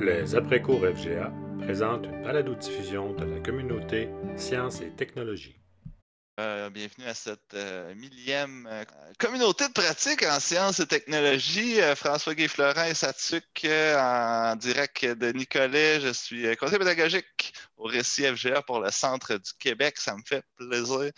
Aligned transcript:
Les 0.00 0.34
après-cours 0.34 0.80
FGA 0.80 1.32
présentent 1.60 2.06
une 2.06 2.22
balado-diffusion 2.22 3.12
de 3.14 3.24
la 3.24 3.40
communauté 3.40 4.08
Sciences 4.36 4.80
et 4.80 4.90
Technologies. 4.90 5.56
Euh, 6.40 6.70
bienvenue 6.70 7.06
à 7.06 7.14
cette 7.14 7.54
euh, 7.54 7.94
millième 7.94 8.66
euh, 8.70 8.84
communauté 9.18 9.68
de 9.68 9.72
pratique 9.72 10.24
en 10.24 10.40
sciences 10.40 10.80
et 10.80 10.86
technologies. 10.86 11.76
François 11.94 12.34
Guy 12.34 12.48
Florent 12.48 12.84
et 12.84 12.94
Satuc 12.94 13.44
en 13.64 14.56
direct 14.56 15.04
de 15.04 15.30
Nicolet. 15.32 16.00
Je 16.00 16.12
suis 16.12 16.56
conseiller 16.56 16.78
pédagogique 16.78 17.52
au 17.76 17.84
récit 17.84 18.24
FGA 18.24 18.62
pour 18.62 18.80
le 18.80 18.90
Centre 18.90 19.34
du 19.34 19.52
Québec. 19.58 19.98
Ça 19.98 20.16
me 20.16 20.22
fait 20.26 20.42
plaisir 20.56 21.10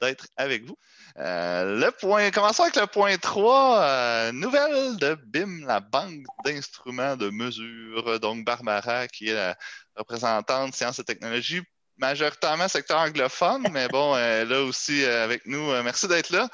d'être 0.00 0.26
avec 0.36 0.64
vous. 0.64 0.76
le 1.16 1.90
point, 1.90 2.30
commençons 2.30 2.64
avec 2.64 2.76
le 2.76 2.86
point 2.86 3.16
3. 3.16 4.32
nouvelle 4.32 4.96
de 4.96 5.14
BIM, 5.26 5.66
la 5.66 5.80
banque 5.80 6.24
d'instruments 6.44 7.16
de 7.16 7.30
mesure. 7.30 8.20
Donc, 8.20 8.44
Barbara, 8.44 9.08
qui 9.08 9.28
est 9.28 9.34
la 9.34 9.56
représentante 9.96 10.74
sciences 10.74 10.98
et 10.98 11.04
technologies 11.04 11.62
majoritairement 11.98 12.68
secteur 12.68 12.98
anglophone, 12.98 13.66
mais 13.72 13.88
bon, 13.88 14.14
euh, 14.16 14.44
là 14.44 14.62
aussi 14.62 15.04
euh, 15.04 15.24
avec 15.24 15.46
nous. 15.46 15.70
Euh, 15.70 15.82
merci 15.82 16.08
d'être 16.08 16.30
là. 16.30 16.48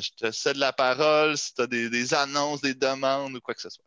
je 0.00 0.10
te 0.16 0.30
cède 0.30 0.56
la 0.56 0.72
parole 0.72 1.36
si 1.36 1.54
tu 1.54 1.62
as 1.62 1.66
des, 1.66 2.14
annonces, 2.14 2.60
des 2.60 2.74
demandes 2.74 3.36
ou 3.36 3.40
quoi 3.40 3.54
que 3.54 3.60
ce 3.60 3.70
soit. 3.70 3.84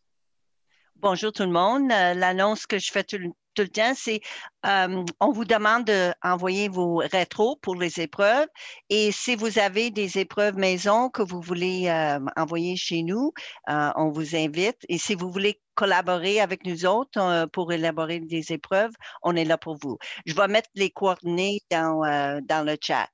Bonjour 0.95 1.31
tout 1.31 1.43
le 1.43 1.51
monde. 1.51 1.89
L'annonce 1.89 2.67
que 2.67 2.77
je 2.77 2.91
fais 2.91 3.03
tout, 3.03 3.17
le 3.57 3.67
temps, 3.67 3.93
c'est 3.95 4.21
on 4.63 5.31
vous 5.31 5.45
demande 5.45 5.85
d'envoyer 5.85 6.69
vos 6.69 6.97
rétros 6.97 7.57
pour 7.61 7.75
les 7.75 7.99
épreuves. 7.99 8.47
Et 8.89 9.11
si 9.11 9.35
vous 9.35 9.59
avez 9.59 9.91
des 9.91 10.17
épreuves 10.19 10.55
maison 10.57 11.09
que 11.09 11.21
vous 11.21 11.41
voulez 11.41 11.91
envoyer 12.35 12.75
chez 12.75 13.03
nous, 13.03 13.33
on 13.67 14.09
vous 14.09 14.35
invite. 14.35 14.77
Et 14.89 14.97
si 14.97 15.15
vous 15.15 15.31
voulez 15.31 15.59
collaborer 15.75 16.39
avec 16.41 16.65
nous 16.65 16.85
autres 16.85 17.19
euh, 17.19 17.47
pour 17.47 17.71
élaborer 17.71 18.19
des 18.19 18.51
épreuves, 18.51 18.91
on 19.23 19.35
est 19.35 19.45
là 19.45 19.57
pour 19.57 19.77
vous. 19.81 19.97
Je 20.25 20.33
vais 20.33 20.47
mettre 20.47 20.69
les 20.75 20.89
coordonnées 20.89 21.61
dans, 21.69 22.03
euh, 22.03 22.39
dans 22.43 22.65
le 22.65 22.77
chat. 22.81 23.07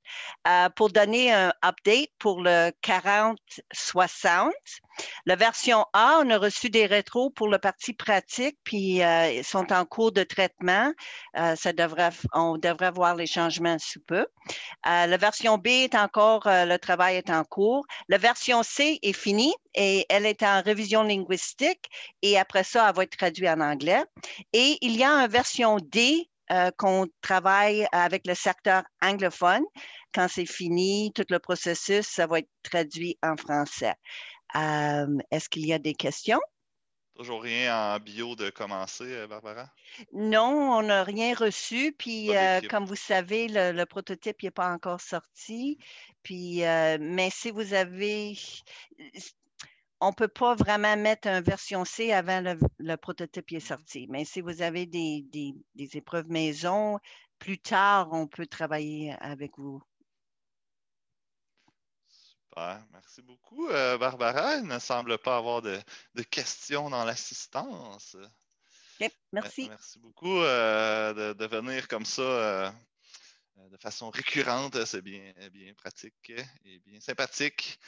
Euh, 0.47 0.69
pour 0.75 0.89
donner 0.89 1.33
un 1.33 1.53
update 1.64 2.09
pour 2.19 2.41
le 2.41 2.72
40-60, 2.81 4.52
la 5.25 5.36
version 5.36 5.86
A, 5.94 6.19
on 6.23 6.30
a 6.30 6.38
reçu 6.38 6.69
des 6.69 6.86
rétros 6.88 7.30
pour 7.30 7.47
le 7.47 7.59
parti 7.59 7.94
pratique, 7.94 8.58
puis 8.64 8.99
ils 8.99 9.44
sont 9.44 9.71
en 9.71 9.86
cours 9.86 10.11
de 10.11 10.23
traitement. 10.23 10.92
ça 11.36 11.71
devrait, 11.71 12.09
on 12.33 12.58
devrait 12.58 12.89
voir 12.89 13.16
les 13.16 13.27
changements 13.27 13.77
sous 13.77 13.99
peu. 13.99 14.25
la 14.86 15.17
version 15.17 15.59
B 15.59 15.67
est 15.67 15.94
encore, 15.94 16.44
le 16.45 16.77
travail 16.77 17.17
est 17.17 17.30
en 17.30 17.44
cours. 17.44 17.86
La 18.09 18.17
version 18.17 18.64
C 18.64 18.97
est 19.03 19.14
finie 19.14 19.53
et 19.78 20.06
elle 20.09 20.25
est 20.25 20.44
en 20.44 20.61
révision 20.61 21.03
linguistique 21.03 21.89
et 22.23 22.38
après 22.38 22.64
ça, 22.64 22.89
elle 22.89 22.95
va 22.95 23.03
être 23.03 23.16
traduite 23.16 23.47
en 23.47 23.61
anglais. 23.61 24.03
Et 24.52 24.78
il 24.81 24.97
y 24.97 25.03
a 25.03 25.09
une 25.09 25.30
version 25.30 25.78
D 25.78 26.28
euh, 26.52 26.72
qu'on 26.78 27.08
travaille 27.22 27.88
avec 27.92 28.25
le 28.25 28.33
secteur 28.33 28.83
anglophone. 29.02 29.64
Quand 30.14 30.28
c'est 30.28 30.48
fini, 30.48 31.11
tout 31.14 31.25
le 31.30 31.39
processus, 31.39 32.08
ça 32.08 32.25
va 32.25 32.39
être 32.39 32.50
traduit 32.64 33.17
en 33.22 33.38
français. 33.38 33.94
Euh, 34.55 35.17
est-ce 35.30 35.48
qu'il 35.48 35.67
y 35.67 35.73
a 35.73 35.80
des 35.80 35.94
questions? 35.94 36.39
Toujours 37.16 37.44
rien 37.44 37.95
en 37.95 38.00
bio 38.00 38.36
de 38.36 38.50
commencer, 38.50 39.03
euh, 39.03 39.28
Barbara? 39.28 39.70
Non, 40.14 40.78
on 40.78 40.83
n'a 40.83 41.03
rien 41.03 41.36
reçu. 41.36 41.94
Puis, 41.98 42.31
comme 42.70 42.86
vous 42.86 42.95
savez, 42.95 43.48
le, 43.50 43.83
prototype 43.86 44.42
n'est 44.42 44.52
pas 44.52 44.72
encore 44.72 45.02
sorti. 45.02 45.78
Puis, 46.23 46.61
mais 47.00 47.30
si 47.30 47.52
vous 47.52 47.73
avez, 47.73 48.38
on 50.00 50.09
ne 50.09 50.14
peut 50.14 50.28
pas 50.28 50.56
vraiment 50.56 50.95
mettre 50.95 51.28
une 51.28 51.42
version 51.42 51.86
C 51.86 52.12
avant 52.12 52.42
le, 52.80 52.95
prototype 52.98 53.52
est 53.52 53.59
sorti. 53.59 54.08
Mais 54.09 54.26
si 54.26 54.42
vous 54.42 54.62
avez 54.62 54.86
des, 54.86 55.26
épreuves 55.94 56.30
maison, 56.30 57.00
plus 57.39 57.59
tard, 57.59 58.09
on 58.12 58.28
peut 58.28 58.48
travailler 58.48 59.16
avec 59.20 59.58
vous. 59.58 59.82
Super. 62.08 62.86
Merci 62.92 63.21
beaucoup, 63.21 63.67
euh, 63.70 63.98
Barbara. 63.98 64.55
Il 64.58 64.67
ne 64.67 64.80
semble 64.80 65.17
pas 65.17 65.38
avoir 65.38 65.61
de, 65.61 65.80
questions 66.30 66.89
dans 66.89 67.04
l'assistance. 67.04 68.16
merci. 69.32 69.67
Merci 69.70 70.00
beaucoup 70.00 70.42
euh, 70.42 71.33
de, 71.33 71.45
venir 71.45 71.88
comme 71.88 72.05
ça 72.05 72.21
euh, 72.21 72.71
de 73.71 73.77
façon 73.77 74.10
récurrente. 74.11 74.86
C'est 74.86 75.02
bien, 75.02 75.33
bien 75.52 75.73
pratique 75.73 76.33
et 76.66 76.80
bien 76.80 77.00
sympathique. 77.00 77.80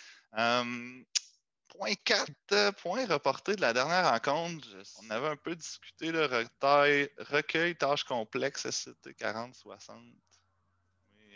Point 1.69 1.93
4, 2.03 2.31
euh, 2.51 2.71
point 2.71 3.05
reporté 3.05 3.55
de 3.55 3.61
la 3.61 3.73
dernière 3.73 4.09
rencontre. 4.09 4.67
On 5.03 5.09
avait 5.09 5.27
un 5.27 5.35
peu 5.35 5.55
discuté 5.55 6.11
le 6.11 6.25
recueil, 6.25 7.75
tâches 7.75 8.03
complexes 8.03 8.69
SCT 8.69 9.11
40-60. 9.11 10.13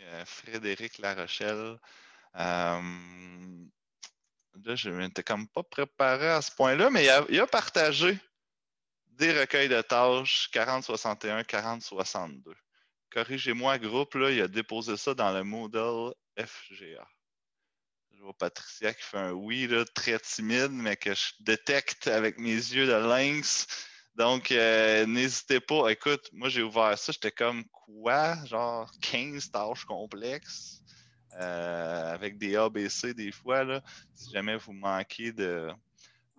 Euh, 0.04 0.26
Frédéric 0.26 0.98
Larochelle. 0.98 1.80
Euh, 2.36 2.82
là, 4.66 4.76
je 4.76 4.90
n'étais 4.90 5.24
comme 5.24 5.48
pas 5.48 5.64
préparé 5.64 6.30
à 6.30 6.42
ce 6.42 6.52
point-là, 6.52 6.90
mais 6.90 7.06
il 7.30 7.40
a, 7.40 7.48
partagé 7.48 8.20
des 9.08 9.40
recueils 9.40 9.70
de 9.70 9.82
tâches 9.82 10.50
40-61, 10.52 11.44
40-62. 11.44 12.54
Corrigez-moi, 13.12 13.78
groupe, 13.78 14.16
il 14.16 14.42
a 14.42 14.48
déposé 14.48 14.98
ça 14.98 15.14
dans 15.14 15.32
le 15.32 15.44
Moodle 15.44 16.14
FGA. 16.38 17.08
Patricia 18.31 18.94
qui 18.94 19.03
fait 19.03 19.17
un 19.17 19.31
oui 19.31 19.69
très 19.94 20.19
timide, 20.19 20.72
mais 20.72 20.95
que 20.95 21.13
je 21.13 21.34
détecte 21.39 22.07
avec 22.07 22.38
mes 22.39 22.53
yeux 22.53 22.88
de 22.88 22.94
lynx. 22.94 23.67
Donc, 24.16 24.51
euh, 24.51 25.06
n'hésitez 25.06 25.59
pas. 25.59 25.89
Écoute, 25.89 26.29
moi, 26.31 26.47
j'ai 26.47 26.61
ouvert 26.61 26.97
ça, 26.97 27.11
j'étais 27.11 27.31
comme 27.31 27.63
quoi? 27.66 28.44
Genre 28.45 28.89
15 29.01 29.51
tâches 29.51 29.85
complexes 29.85 30.81
euh, 31.39 32.13
avec 32.13 32.38
des 32.38 32.56
ABC 32.56 33.13
des 33.13 33.31
fois. 33.31 33.63
Là. 33.63 33.81
Si 34.13 34.31
jamais 34.31 34.55
vous 34.55 34.73
manquez 34.73 35.31
de 35.31 35.69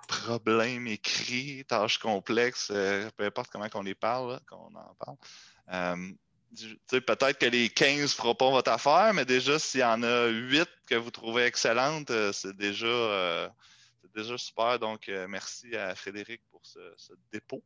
problèmes 0.06 0.86
écrits, 0.86 1.64
tâches 1.66 1.98
complexes, 1.98 2.70
euh, 2.70 3.10
peu 3.16 3.24
importe 3.24 3.50
comment 3.50 3.66
on 3.74 3.82
les 3.82 3.94
parle, 3.94 4.40
qu'on 4.48 4.74
en 4.74 4.94
parle 4.94 5.16
peut-être 6.88 7.38
que 7.38 7.46
les 7.46 7.68
15 7.68 8.00
ne 8.00 8.06
feront 8.06 8.34
pas 8.34 8.50
votre 8.50 8.70
affaire, 8.70 9.12
mais 9.14 9.24
déjà, 9.24 9.58
s'il 9.58 9.80
y 9.80 9.84
en 9.84 10.02
a 10.02 10.26
8 10.26 10.68
que 10.86 10.94
vous 10.94 11.10
trouvez 11.10 11.44
excellentes, 11.44 12.10
euh, 12.10 12.32
c'est 12.32 12.56
déjà, 12.56 12.86
euh, 12.86 13.48
déjà 14.14 14.36
super. 14.38 14.78
Donc, 14.78 15.08
euh, 15.08 15.26
merci 15.28 15.74
à 15.76 15.94
Frédéric 15.94 16.42
pour 16.50 16.60
ce, 16.64 16.78
dépôt. 17.32 17.62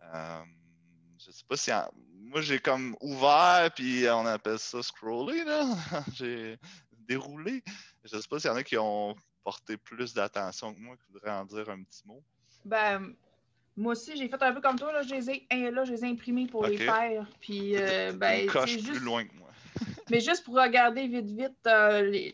je 0.00 1.28
ne 1.28 1.32
sais 1.32 1.44
pas 1.48 1.56
si. 1.56 1.70
Moi, 2.14 2.42
j'ai 2.42 2.58
comme 2.58 2.96
ouvert, 3.00 3.70
puis 3.74 4.04
on 4.10 4.26
appelle 4.26 4.58
ça 4.58 4.82
scroller, 4.82 5.44
j'ai 6.14 6.58
déroulé. 6.92 7.62
Je 8.04 8.16
ne 8.16 8.20
sais 8.20 8.28
pas 8.28 8.38
s'il 8.38 8.50
y 8.50 8.52
en 8.52 8.56
a 8.56 8.62
qui 8.62 8.76
ont 8.76 9.16
porté 9.42 9.76
plus 9.76 10.12
d'attention 10.12 10.74
que 10.74 10.80
moi, 10.80 10.96
qui 10.96 11.10
voudraient 11.10 11.30
en 11.30 11.44
dire 11.44 11.70
un 11.70 11.82
petit 11.82 12.02
mot. 12.06 12.22
Ben, 12.64 13.14
moi 13.78 13.92
aussi, 13.92 14.16
j'ai 14.16 14.28
fait 14.28 14.42
un 14.42 14.52
peu 14.52 14.60
comme 14.60 14.78
toi. 14.78 14.92
Là, 14.92 15.02
je 15.02 15.14
les 15.14 15.30
ai, 15.30 15.70
là, 15.70 15.84
je 15.84 15.92
les 15.92 16.04
ai 16.04 16.08
imprimés 16.08 16.46
pour 16.46 16.66
les 16.66 16.76
faire. 16.76 17.26
Puis, 17.40 17.76
euh, 17.76 18.12
ben, 18.16 18.48
juste... 18.66 18.88
plus 18.88 19.00
loin 19.00 19.24
que 19.24 19.34
moi. 19.36 19.48
mais 20.10 20.20
juste 20.20 20.44
pour 20.44 20.56
regarder 20.56 21.06
vite, 21.06 21.30
vite, 21.30 21.66
euh, 21.66 22.30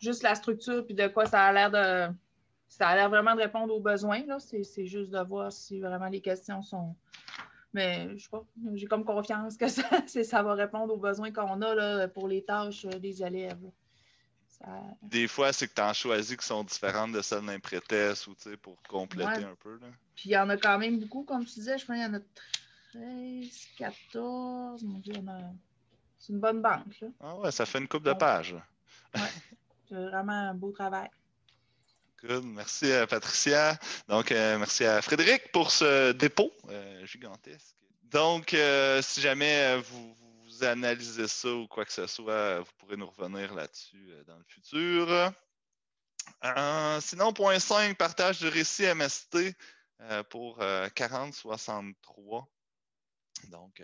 juste 0.00 0.22
la 0.22 0.34
structure, 0.34 0.84
puis 0.84 0.94
de 0.94 1.06
quoi 1.08 1.26
ça 1.26 1.42
a 1.42 1.52
l'air 1.52 1.70
de. 1.70 2.14
Ça 2.68 2.88
a 2.88 2.96
l'air 2.96 3.08
vraiment 3.08 3.34
de 3.34 3.40
répondre 3.40 3.74
aux 3.74 3.80
besoins. 3.80 4.22
C'est 4.38 4.86
juste 4.86 5.10
de 5.10 5.20
voir 5.20 5.52
si 5.52 5.78
vraiment 5.78 6.08
les 6.08 6.20
questions 6.20 6.62
sont. 6.62 6.96
Mais 7.72 8.08
je 8.16 8.24
sais 8.24 8.30
pas, 8.30 8.42
j'ai 8.74 8.86
comme 8.86 9.04
confiance 9.04 9.56
que 9.56 9.68
ça, 9.68 9.84
ça 10.06 10.42
va 10.42 10.54
répondre 10.54 10.92
aux 10.94 10.98
besoins 10.98 11.30
qu'on 11.32 11.60
a 11.60 11.74
là, 11.74 12.08
pour 12.08 12.28
les 12.28 12.42
tâches 12.42 12.86
des 12.86 13.22
élèves. 13.22 13.60
Des 15.02 15.28
fois, 15.28 15.52
c'est 15.52 15.68
que 15.68 15.74
tu 15.74 15.80
en 15.80 15.92
choisis 15.92 16.36
qui 16.36 16.46
sont 16.46 16.64
différentes 16.64 17.12
de 17.12 17.22
celles 17.22 17.44
d'un 17.44 17.58
pré-test 17.58 18.26
ou 18.26 18.34
pour 18.62 18.80
compléter 18.88 19.44
un 19.44 19.54
peu. 19.62 19.78
Là. 19.78 19.86
Puis 20.14 20.30
il 20.30 20.32
y 20.32 20.38
en 20.38 20.48
a 20.48 20.56
quand 20.56 20.78
même 20.78 20.98
beaucoup, 20.98 21.24
comme 21.24 21.44
tu 21.44 21.54
disais, 21.54 21.78
je 21.78 21.84
pense 21.84 21.96
qu'il 21.96 22.04
y 22.04 22.08
en 22.08 22.14
a 22.14 22.20
13, 22.92 23.50
14. 23.78 24.82
Mon 24.82 24.98
Dieu, 24.98 25.14
c'est 26.18 26.32
une 26.32 26.40
bonne 26.40 26.62
banque. 26.62 27.00
Là. 27.00 27.08
Ah 27.20 27.36
ouais, 27.36 27.52
ça 27.52 27.66
fait 27.66 27.78
une 27.78 27.88
coupe 27.88 28.04
de 28.04 28.14
pages. 28.14 28.56
Ouais, 29.14 29.20
c'est 29.88 29.94
vraiment 29.94 30.32
un 30.32 30.54
beau 30.54 30.72
travail. 30.72 31.10
Good. 32.24 32.44
Merci 32.44 32.92
à 32.92 33.06
Patricia. 33.06 33.78
Donc, 34.08 34.32
euh, 34.32 34.58
merci 34.58 34.84
à 34.84 35.02
Frédéric 35.02 35.52
pour 35.52 35.70
ce 35.70 36.12
dépôt 36.12 36.50
euh, 36.70 37.04
gigantesque. 37.04 37.76
Donc, 38.04 38.54
euh, 38.54 39.02
si 39.02 39.20
jamais 39.20 39.76
vous 39.78 40.14
analyser 40.64 41.28
ça 41.28 41.52
ou 41.52 41.66
quoi 41.66 41.84
que 41.84 41.92
ce 41.92 42.06
soit, 42.06 42.60
vous 42.60 42.72
pourrez 42.78 42.96
nous 42.96 43.08
revenir 43.08 43.54
là-dessus 43.54 44.10
euh, 44.10 44.24
dans 44.24 44.36
le 44.36 44.44
futur. 44.44 45.32
Euh, 46.44 47.00
sinon, 47.00 47.32
point 47.32 47.58
5, 47.58 47.96
partage 47.96 48.40
de 48.40 48.48
récit 48.48 48.86
MST 48.94 49.54
euh, 50.00 50.22
pour 50.24 50.58
4063. 50.94 52.48
Donc, 53.48 53.82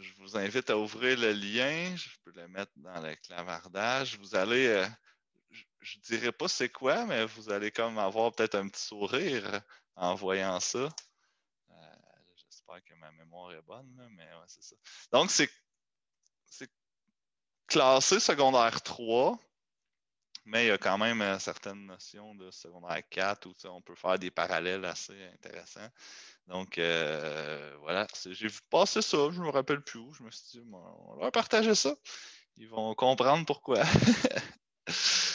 je 0.00 0.12
vous 0.18 0.36
invite 0.36 0.70
à 0.70 0.78
ouvrir 0.78 1.18
le 1.18 1.32
lien. 1.32 1.94
Je 1.96 2.08
peux 2.24 2.32
le 2.34 2.48
mettre 2.48 2.72
dans 2.76 3.00
le 3.00 3.14
clavardage. 3.16 4.18
Vous 4.18 4.34
allez, 4.34 4.86
je 5.80 5.98
ne 5.98 6.02
dirais 6.02 6.32
pas 6.32 6.48
c'est 6.48 6.70
quoi, 6.70 7.04
mais 7.04 7.26
vous 7.26 7.50
allez 7.50 7.70
comme 7.70 7.98
avoir 7.98 8.32
peut-être 8.32 8.54
un 8.54 8.68
petit 8.68 8.82
sourire 8.82 9.60
en 9.94 10.14
voyant 10.14 10.58
ça. 10.60 10.88
Que 12.80 12.94
ma 12.94 13.12
mémoire 13.12 13.52
est 13.52 13.62
bonne, 13.62 14.08
mais 14.12 14.28
c'est 14.46 14.62
ça. 14.62 14.76
Donc, 15.12 15.30
c'est 15.30 15.50
classé 17.72 18.20
secondaire 18.20 18.82
3, 18.82 19.38
mais 20.44 20.66
il 20.66 20.68
y 20.68 20.72
a 20.72 20.78
quand 20.78 20.98
même 20.98 21.22
euh, 21.22 21.38
certaines 21.38 21.86
notions 21.86 22.34
de 22.34 22.50
secondaire 22.50 23.00
4 23.08 23.46
où 23.46 23.54
on 23.64 23.80
peut 23.80 23.94
faire 23.94 24.18
des 24.18 24.30
parallèles 24.30 24.84
assez 24.84 25.16
intéressants. 25.32 25.88
Donc, 26.48 26.76
euh, 26.76 27.74
voilà, 27.80 28.06
j'ai 28.26 28.48
vu 28.48 28.60
passer 28.68 29.00
ça, 29.00 29.16
je 29.30 29.40
ne 29.40 29.46
me 29.46 29.50
rappelle 29.50 29.80
plus 29.80 30.00
où. 30.00 30.12
Je 30.12 30.22
me 30.22 30.30
suis 30.30 30.60
dit, 30.60 30.66
on 30.70 31.16
va 31.16 31.30
partager 31.30 31.74
ça. 31.74 31.94
Ils 32.56 32.68
vont 32.68 32.94
comprendre 32.94 33.46
pourquoi. 33.46 33.82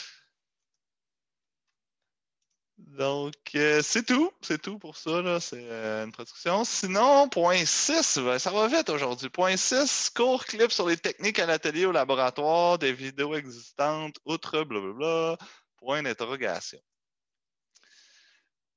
Donc, 2.97 3.35
euh, 3.53 3.81
c'est 3.83 4.03
tout. 4.03 4.31
C'est 4.41 4.59
tout 4.59 4.79
pour 4.79 4.97
ça. 4.97 5.39
C'est 5.39 5.69
euh, 5.69 6.05
une 6.05 6.11
production. 6.11 6.63
Sinon, 6.65 7.29
point 7.29 7.63
6, 7.63 8.17
ben, 8.17 8.39
ça 8.39 8.49
va 8.49 8.67
vite 8.67 8.89
aujourd'hui. 8.89 9.29
Point 9.29 9.55
6, 9.55 10.09
court 10.15 10.45
clip 10.45 10.71
sur 10.71 10.87
les 10.89 10.97
techniques 10.97 11.37
à 11.37 11.45
l'atelier 11.45 11.85
au 11.85 11.91
laboratoire, 11.91 12.79
des 12.79 12.93
vidéos 12.93 13.35
existantes, 13.35 14.17
outre 14.25 14.63
blablabla. 14.63 15.37
Point 15.77 16.03
d'interrogation. 16.03 16.79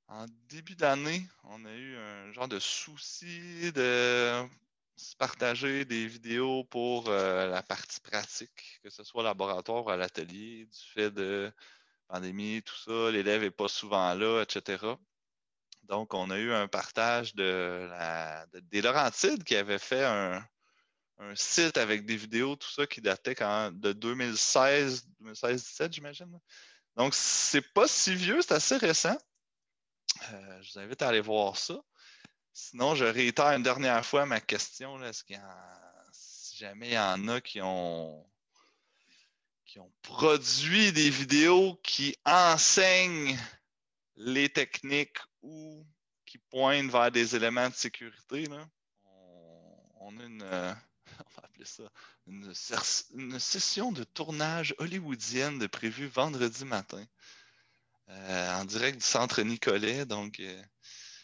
En 0.08 0.26
début 0.50 0.76
d'année, 0.76 1.26
on 1.44 1.64
a 1.64 1.72
eu 1.72 1.96
un 1.96 2.32
genre 2.32 2.48
de 2.48 2.58
souci 2.58 3.72
de 3.72 4.44
se 4.96 5.16
partager 5.16 5.86
des 5.86 6.06
vidéos 6.06 6.64
pour 6.64 7.08
euh, 7.08 7.46
la 7.48 7.62
partie 7.62 8.00
pratique, 8.00 8.80
que 8.82 8.90
ce 8.90 9.02
soit 9.02 9.22
au 9.22 9.24
laboratoire 9.24 9.86
ou 9.86 9.90
à 9.90 9.96
l'atelier, 9.96 10.66
du 10.66 10.92
fait 10.92 11.10
de 11.10 11.50
pandémie, 12.10 12.62
tout 12.62 12.76
ça, 12.76 13.10
l'élève 13.10 13.42
n'est 13.42 13.50
pas 13.50 13.68
souvent 13.68 14.14
là, 14.14 14.42
etc. 14.42 14.84
Donc, 15.84 16.14
on 16.14 16.30
a 16.30 16.38
eu 16.38 16.52
un 16.52 16.68
partage 16.68 17.34
de, 17.34 17.88
des 18.70 18.82
Laurentides 18.82 19.44
qui 19.44 19.56
avait 19.56 19.78
fait 19.78 20.04
un, 20.04 20.46
site 21.34 21.76
avec 21.76 22.06
des 22.06 22.16
vidéos, 22.16 22.56
tout 22.56 22.70
ça, 22.70 22.86
qui 22.86 23.00
datait 23.00 23.34
quand, 23.34 23.72
de 23.72 23.92
2016, 23.92 25.06
2016-17, 25.22 25.92
j'imagine. 25.92 26.40
Donc, 26.96 27.14
c'est 27.14 27.72
pas 27.74 27.86
si 27.86 28.14
vieux, 28.14 28.40
c'est 28.40 28.54
assez 28.54 28.76
récent. 28.76 29.18
Euh, 30.32 30.62
je 30.62 30.72
vous 30.72 30.78
invite 30.78 31.02
à 31.02 31.08
aller 31.08 31.20
voir 31.20 31.56
ça. 31.56 31.74
Sinon, 32.52 32.94
je 32.94 33.04
réitère 33.04 33.48
une 33.48 33.62
dernière 33.62 34.04
fois 34.04 34.26
ma 34.26 34.40
question. 34.40 35.02
Est-ce 35.04 35.24
qu'il 35.24 35.36
y 35.36 35.40
si 36.12 36.56
jamais 36.56 36.88
il 36.88 36.94
y 36.94 36.98
en 36.98 37.28
a 37.28 37.40
qui 37.40 37.60
ont 37.60 38.26
qui 39.70 39.78
ont 39.78 39.92
produit 40.02 40.90
des 40.90 41.10
vidéos 41.10 41.78
qui 41.84 42.16
enseignent 42.24 43.38
les 44.16 44.48
techniques 44.48 45.18
ou 45.42 45.86
qui 46.26 46.38
pointent 46.38 46.90
vers 46.90 47.12
des 47.12 47.36
éléments 47.36 47.68
de 47.68 47.74
sécurité. 47.74 48.48
On, 50.00 50.18
a 50.18 50.24
une, 50.24 50.42
euh, 50.42 50.74
on 51.24 51.30
va 51.36 51.44
appeler 51.44 51.64
ça 51.64 51.84
une, 52.26 52.52
session 53.38 53.92
de 53.92 54.02
tournage 54.02 54.74
hollywoodienne 54.78 55.60
de 55.60 55.68
prévu 55.68 56.08
vendredi 56.08 56.64
matin 56.64 57.04
euh, 58.08 58.54
en 58.56 58.64
direct 58.64 58.98
du 58.98 59.06
centre 59.06 59.40
Nicolet. 59.40 60.04
Donc, 60.04 60.40
euh, 60.40 60.62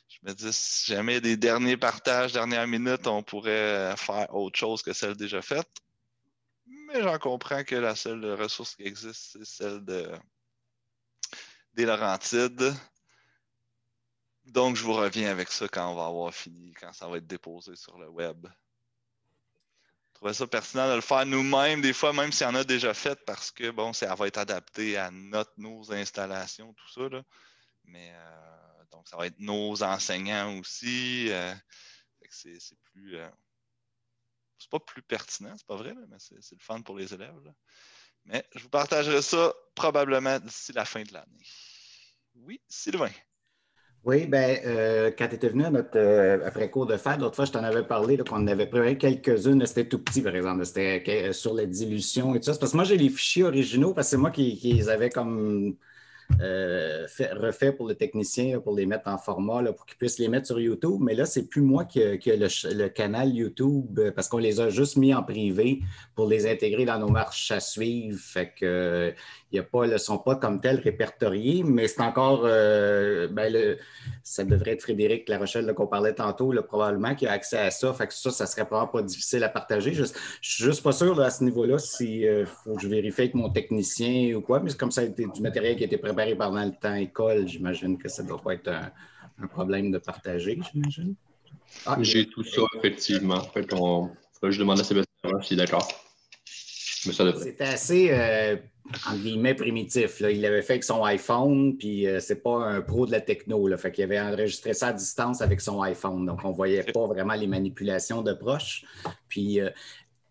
je 0.08 0.18
me 0.22 0.32
dis, 0.32 0.52
si 0.52 0.92
jamais 0.92 1.20
des 1.20 1.36
derniers 1.36 1.76
partages, 1.76 2.34
dernière 2.34 2.68
minute, 2.68 3.08
on 3.08 3.24
pourrait 3.24 3.96
faire 3.96 4.32
autre 4.32 4.56
chose 4.56 4.82
que 4.82 4.92
celle 4.92 5.16
déjà 5.16 5.42
faite 5.42 5.82
j'en 7.02 7.18
comprends 7.18 7.64
que 7.64 7.74
la 7.74 7.94
seule 7.94 8.24
ressource 8.34 8.76
qui 8.76 8.84
existe, 8.84 9.32
c'est 9.32 9.44
celle 9.44 9.84
de, 9.84 10.10
des 11.74 11.84
Laurentides. 11.84 12.74
Donc, 14.46 14.76
je 14.76 14.84
vous 14.84 14.94
reviens 14.94 15.30
avec 15.30 15.50
ça 15.50 15.66
quand 15.68 15.90
on 15.90 15.96
va 15.96 16.06
avoir 16.06 16.32
fini, 16.32 16.72
quand 16.74 16.92
ça 16.92 17.08
va 17.08 17.18
être 17.18 17.26
déposé 17.26 17.74
sur 17.76 17.98
le 17.98 18.08
web. 18.08 18.46
Je 20.08 20.14
trouvais 20.14 20.32
ça 20.32 20.46
pertinent 20.46 20.88
de 20.88 20.94
le 20.94 21.00
faire 21.00 21.26
nous-mêmes, 21.26 21.82
des 21.82 21.92
fois, 21.92 22.12
même 22.12 22.32
s'il 22.32 22.46
y 22.46 22.50
en 22.50 22.54
a 22.54 22.64
déjà 22.64 22.94
fait, 22.94 23.18
parce 23.26 23.50
que, 23.50 23.70
bon, 23.70 23.92
ça 23.92 24.14
va 24.14 24.26
être 24.28 24.38
adapté 24.38 24.96
à 24.96 25.10
notre, 25.10 25.52
nos 25.58 25.92
installations, 25.92 26.72
tout 26.72 26.88
ça. 26.88 27.08
Là. 27.08 27.22
Mais, 27.84 28.12
euh, 28.14 28.84
donc, 28.92 29.08
ça 29.08 29.16
va 29.16 29.26
être 29.26 29.38
nos 29.38 29.82
enseignants 29.82 30.58
aussi. 30.58 31.26
Euh, 31.30 31.54
c'est 32.30 32.78
plus. 32.92 33.16
Euh, 33.16 33.28
c'est 34.58 34.70
pas 34.70 34.80
plus 34.80 35.02
pertinent, 35.02 35.54
c'est 35.56 35.66
pas 35.66 35.76
vrai, 35.76 35.94
mais 35.94 36.16
c'est 36.18 36.34
le 36.34 36.62
fun 36.62 36.80
pour 36.82 36.96
les 36.96 37.12
élèves. 37.12 37.34
Mais 38.24 38.44
je 38.54 38.62
vous 38.62 38.68
partagerai 38.68 39.22
ça 39.22 39.54
probablement 39.74 40.38
d'ici 40.40 40.72
la 40.72 40.84
fin 40.84 41.02
de 41.02 41.12
l'année. 41.12 41.44
Oui, 42.34 42.60
Sylvain. 42.68 43.10
Oui, 44.06 44.26
bien, 44.26 44.56
euh, 44.64 45.10
quand 45.18 45.26
tu 45.26 45.34
étais 45.34 45.48
venu 45.48 45.64
à 45.64 45.70
notre 45.70 45.96
euh, 45.98 46.46
après-cours 46.46 46.86
de 46.86 46.96
fête, 46.96 47.18
l'autre 47.18 47.34
fois, 47.34 47.44
je 47.44 47.50
t'en 47.50 47.64
avais 47.64 47.82
parlé 47.82 48.16
qu'on 48.18 48.46
avait 48.46 48.66
préparé 48.66 48.96
quelques-unes. 48.96 49.66
C'était 49.66 49.88
tout 49.88 49.98
petit, 49.98 50.22
par 50.22 50.36
exemple. 50.36 50.64
C'était 50.64 51.30
euh, 51.30 51.32
sur 51.32 51.54
la 51.54 51.66
dilution 51.66 52.32
et 52.36 52.38
tout 52.38 52.52
ça. 52.52 52.56
parce 52.56 52.70
que 52.70 52.76
moi, 52.76 52.84
j'ai 52.84 52.96
les 52.96 53.08
fichiers 53.08 53.42
originaux 53.42 53.94
parce 53.94 54.06
que 54.06 54.10
c'est 54.12 54.16
moi 54.16 54.30
qui, 54.30 54.56
qui, 54.58 54.74
les 54.74 54.88
avais 54.88 55.10
comme 55.10 55.76
euh, 56.40 57.06
fait, 57.08 57.32
refait 57.32 57.72
pour 57.72 57.86
le 57.86 57.94
technicien 57.94 58.60
pour 58.60 58.74
les 58.74 58.86
mettre 58.86 59.08
en 59.08 59.18
format, 59.18 59.62
pour 59.72 59.86
qu'ils 59.86 59.96
puissent 59.96 60.18
les 60.18 60.28
mettre 60.28 60.46
sur 60.46 60.60
YouTube. 60.60 60.98
Mais 61.00 61.14
là, 61.14 61.24
c'est 61.24 61.46
plus 61.46 61.62
moi 61.62 61.84
qui, 61.84 62.00
ai 62.00 62.18
le, 62.24 62.88
canal 62.88 63.34
YouTube 63.34 63.98
euh, 63.98 64.12
parce 64.12 64.28
qu'on 64.28 64.38
les 64.38 64.60
a 64.60 64.68
juste 64.68 64.96
mis 64.96 65.14
en 65.14 65.22
privé 65.22 65.80
pour 66.14 66.26
les 66.26 66.46
intégrer 66.46 66.84
dans 66.84 66.98
nos 66.98 67.08
marches 67.08 67.50
à 67.50 67.60
suivre. 67.60 68.18
Fait 68.18 68.52
que 68.58 69.14
il 69.52 69.62
pas, 69.62 69.86
ne 69.86 69.96
sont 69.96 70.18
pas 70.18 70.36
comme 70.36 70.60
tels 70.60 70.80
répertoriés, 70.80 71.62
mais 71.62 71.86
c'est 71.86 72.00
encore, 72.00 72.42
euh, 72.44 73.28
ben, 73.28 73.76
ça 74.22 74.44
devrait 74.44 74.72
être 74.72 74.82
Frédéric 74.82 75.28
Larochelle 75.28 75.72
qu'on 75.74 75.86
parlait 75.86 76.14
tantôt, 76.14 76.52
probablement, 76.66 77.14
qui 77.14 77.26
a 77.26 77.32
accès 77.32 77.58
à 77.58 77.70
ça. 77.70 77.94
Que 77.98 78.12
ça, 78.12 78.30
ça 78.30 78.46
serait 78.46 78.66
probablement 78.66 78.92
pas 78.92 79.02
difficile 79.02 79.44
à 79.44 79.48
partager. 79.48 79.92
Je 79.94 80.02
ne 80.02 80.06
suis 80.06 80.64
juste 80.64 80.82
pas 80.82 80.92
sûr 80.92 81.20
à 81.20 81.30
ce 81.30 81.44
niveau-là 81.44 81.78
si 81.78 82.26
euh, 82.26 82.44
faut 82.44 82.74
que 82.74 82.82
je 82.82 82.88
vérifie 82.88 83.22
avec 83.22 83.34
mon 83.34 83.50
technicien 83.50 84.34
ou 84.34 84.40
quoi, 84.40 84.60
mais 84.60 84.72
comme 84.74 84.90
ça 84.90 85.02
a 85.02 85.04
été 85.04 85.26
du 85.26 85.40
matériel 85.40 85.76
qui 85.76 85.84
a 85.84 85.86
été 85.86 85.98
préparé 85.98 86.34
pendant 86.34 86.64
le 86.64 86.72
temps 86.72 86.94
école, 86.94 87.46
j'imagine 87.46 87.98
que 87.98 88.08
ça 88.08 88.22
ne 88.22 88.28
doit 88.28 88.42
pas 88.42 88.54
être 88.54 88.68
un, 88.68 89.46
problème 89.46 89.90
de 89.90 89.98
partager, 89.98 90.58
j'imagine. 90.72 91.14
Ah, 91.84 91.98
J'ai 92.00 92.26
tout 92.26 92.42
ça, 92.42 92.62
effectivement. 92.78 93.36
En 93.36 93.40
fait, 93.40 93.72
on... 93.74 94.10
je 94.42 94.58
demande 94.58 94.80
à 94.80 94.84
Sébastien 94.84 95.42
s'il 95.42 95.60
est 95.60 95.64
d'accord. 95.64 95.86
C'était 97.12 97.64
assez, 97.64 98.08
euh, 98.10 98.56
entre 99.06 99.18
guillemets, 99.22 99.54
primitif. 99.54 100.20
Il 100.20 100.40
l'avait 100.40 100.62
fait 100.62 100.74
avec 100.74 100.84
son 100.84 101.04
iPhone, 101.04 101.76
puis 101.76 102.06
euh, 102.06 102.20
c'est 102.20 102.42
pas 102.42 102.58
un 102.58 102.80
pro 102.80 103.06
de 103.06 103.12
la 103.12 103.20
techno. 103.20 103.66
Là, 103.68 103.76
fait 103.76 103.92
qu'il 103.92 104.04
avait 104.04 104.20
enregistré 104.20 104.74
ça 104.74 104.88
à 104.88 104.92
distance 104.92 105.40
avec 105.42 105.60
son 105.60 105.82
iPhone. 105.82 106.26
Donc, 106.26 106.40
on 106.44 106.52
voyait 106.52 106.82
pas 106.82 107.06
vraiment 107.06 107.34
les 107.34 107.46
manipulations 107.46 108.22
de 108.22 108.32
proches. 108.32 108.84
Puis, 109.28 109.60
euh, 109.60 109.70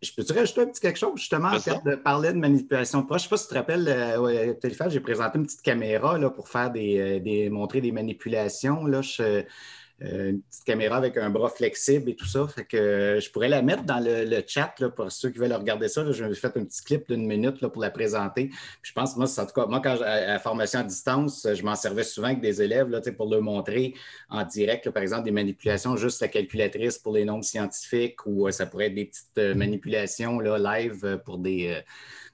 je 0.02 0.12
peux-tu 0.16 0.34
rajouter 0.34 0.62
un 0.62 0.68
petit 0.68 0.82
quelque 0.82 1.00
chose, 1.00 1.14
justement, 1.18 1.50
en 1.50 1.60
termes 1.60 1.84
de 1.84 1.96
parler 1.96 2.32
de 2.32 2.38
manipulation 2.38 3.02
de 3.02 3.06
proches? 3.06 3.24
Je 3.24 3.26
ne 3.26 3.30
sais 3.30 3.30
pas 3.30 3.38
si 3.38 3.48
tu 3.48 3.50
te 3.50 3.58
rappelles, 3.58 3.88
euh, 3.88 4.52
au 4.52 4.54
téléphone, 4.54 4.90
j'ai 4.92 5.00
présenté 5.00 5.38
une 5.40 5.46
petite 5.46 5.62
caméra 5.62 6.18
là, 6.18 6.30
pour 6.30 6.48
faire 6.48 6.70
des, 6.72 7.20
des 7.20 7.50
montrer 7.50 7.82
des 7.82 7.92
manipulations. 7.92 8.86
Là. 8.86 9.02
Je, 9.02 9.22
euh, 9.24 9.42
une 10.02 10.42
petite 10.42 10.66
caméra 10.66 10.98
avec 10.98 11.16
un 11.18 11.30
bras 11.30 11.50
flexible 11.50 12.10
et 12.10 12.16
tout 12.16 12.26
ça. 12.26 12.46
Fait 12.48 12.66
que 12.66 12.76
euh, 12.76 13.20
je 13.20 13.32
pourrais 13.32 13.48
la 13.48 13.62
mettre 13.62 13.84
dans 13.84 14.04
le, 14.04 14.42
chat 14.46 14.76
pour 14.96 15.12
ceux 15.12 15.30
qui 15.30 15.40
veulent 15.40 15.54
regarder 15.54 15.88
ça. 15.88 16.10
Je 16.12 16.26
vais 16.26 16.34
faire 16.36 16.52
un 16.56 16.66
petit 16.66 16.84
clip 16.84 17.08
d'une 17.08 17.26
minute 17.26 17.62
là, 17.62 17.70
pour 17.70 17.82
la 17.82 17.92
présenter. 17.92 18.50
je 18.82 18.92
pense, 18.92 19.16
moi, 19.16 19.26
en 19.26 19.46
tout 19.46 19.54
cas, 19.54 19.66
moi, 19.68 19.80
quand 19.82 20.02
à 20.02 20.26
la 20.26 20.40
formation 20.40 20.82
à 20.82 20.84
distance, 20.84 21.48
je 21.52 21.64
m'en 21.64 21.76
servais 21.76 22.04
souvent 22.04 22.28
avec 22.28 22.42
des 22.42 22.62
élèves 22.62 22.90
là, 22.90 23.00
pour 23.16 23.30
leur 23.30 23.42
montrer 23.42 23.94
en 24.30 24.44
direct, 24.44 24.90
par 24.90 25.02
exemple, 25.02 25.24
des 25.24 25.32
manipulations 25.32 25.96
juste 25.96 26.22
la 26.22 26.28
calculatrice 26.28 26.98
pour 26.98 27.14
les 27.14 27.24
nombres 27.24 27.46
scientifiques 27.46 28.26
ou 28.26 28.48
euh, 28.48 28.52
ça 28.52 28.66
pourrait 28.66 28.88
être 28.88 28.96
des 28.96 29.06
petites 29.06 29.56
manipulations 29.56 30.40
live 30.40 31.22
pour 31.26 31.38
des 31.38 31.82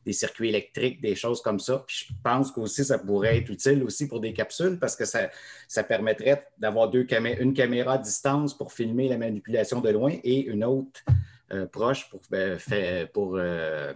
des 0.05 0.13
circuits 0.13 0.49
électriques, 0.49 1.01
des 1.01 1.15
choses 1.15 1.41
comme 1.41 1.59
ça. 1.59 1.83
Puis 1.85 2.07
je 2.07 2.13
pense 2.23 2.51
qu'aussi, 2.51 2.83
ça 2.85 2.97
pourrait 2.97 3.37
être 3.37 3.49
utile 3.49 3.83
aussi 3.83 4.07
pour 4.07 4.19
des 4.19 4.33
capsules 4.33 4.79
parce 4.79 4.95
que 4.95 5.05
ça, 5.05 5.29
ça 5.67 5.83
permettrait 5.83 6.47
d'avoir 6.57 6.89
deux 6.89 7.05
une 7.39 7.53
caméra 7.53 7.93
à 7.93 7.97
distance 7.97 8.57
pour 8.57 8.73
filmer 8.73 9.07
la 9.07 9.17
manipulation 9.17 9.81
de 9.81 9.89
loin 9.89 10.15
et 10.23 10.45
une 10.45 10.63
autre 10.63 11.03
euh, 11.51 11.65
proche 11.65 12.09
pour, 12.09 12.21
euh, 12.31 13.05
pour, 13.13 13.35
euh, 13.35 13.93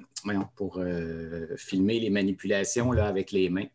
pour 0.56 0.82
filmer 1.58 2.00
les 2.00 2.10
manipulations 2.10 2.92
là, 2.92 3.08
avec 3.08 3.32
les 3.32 3.50
mains. 3.50 3.68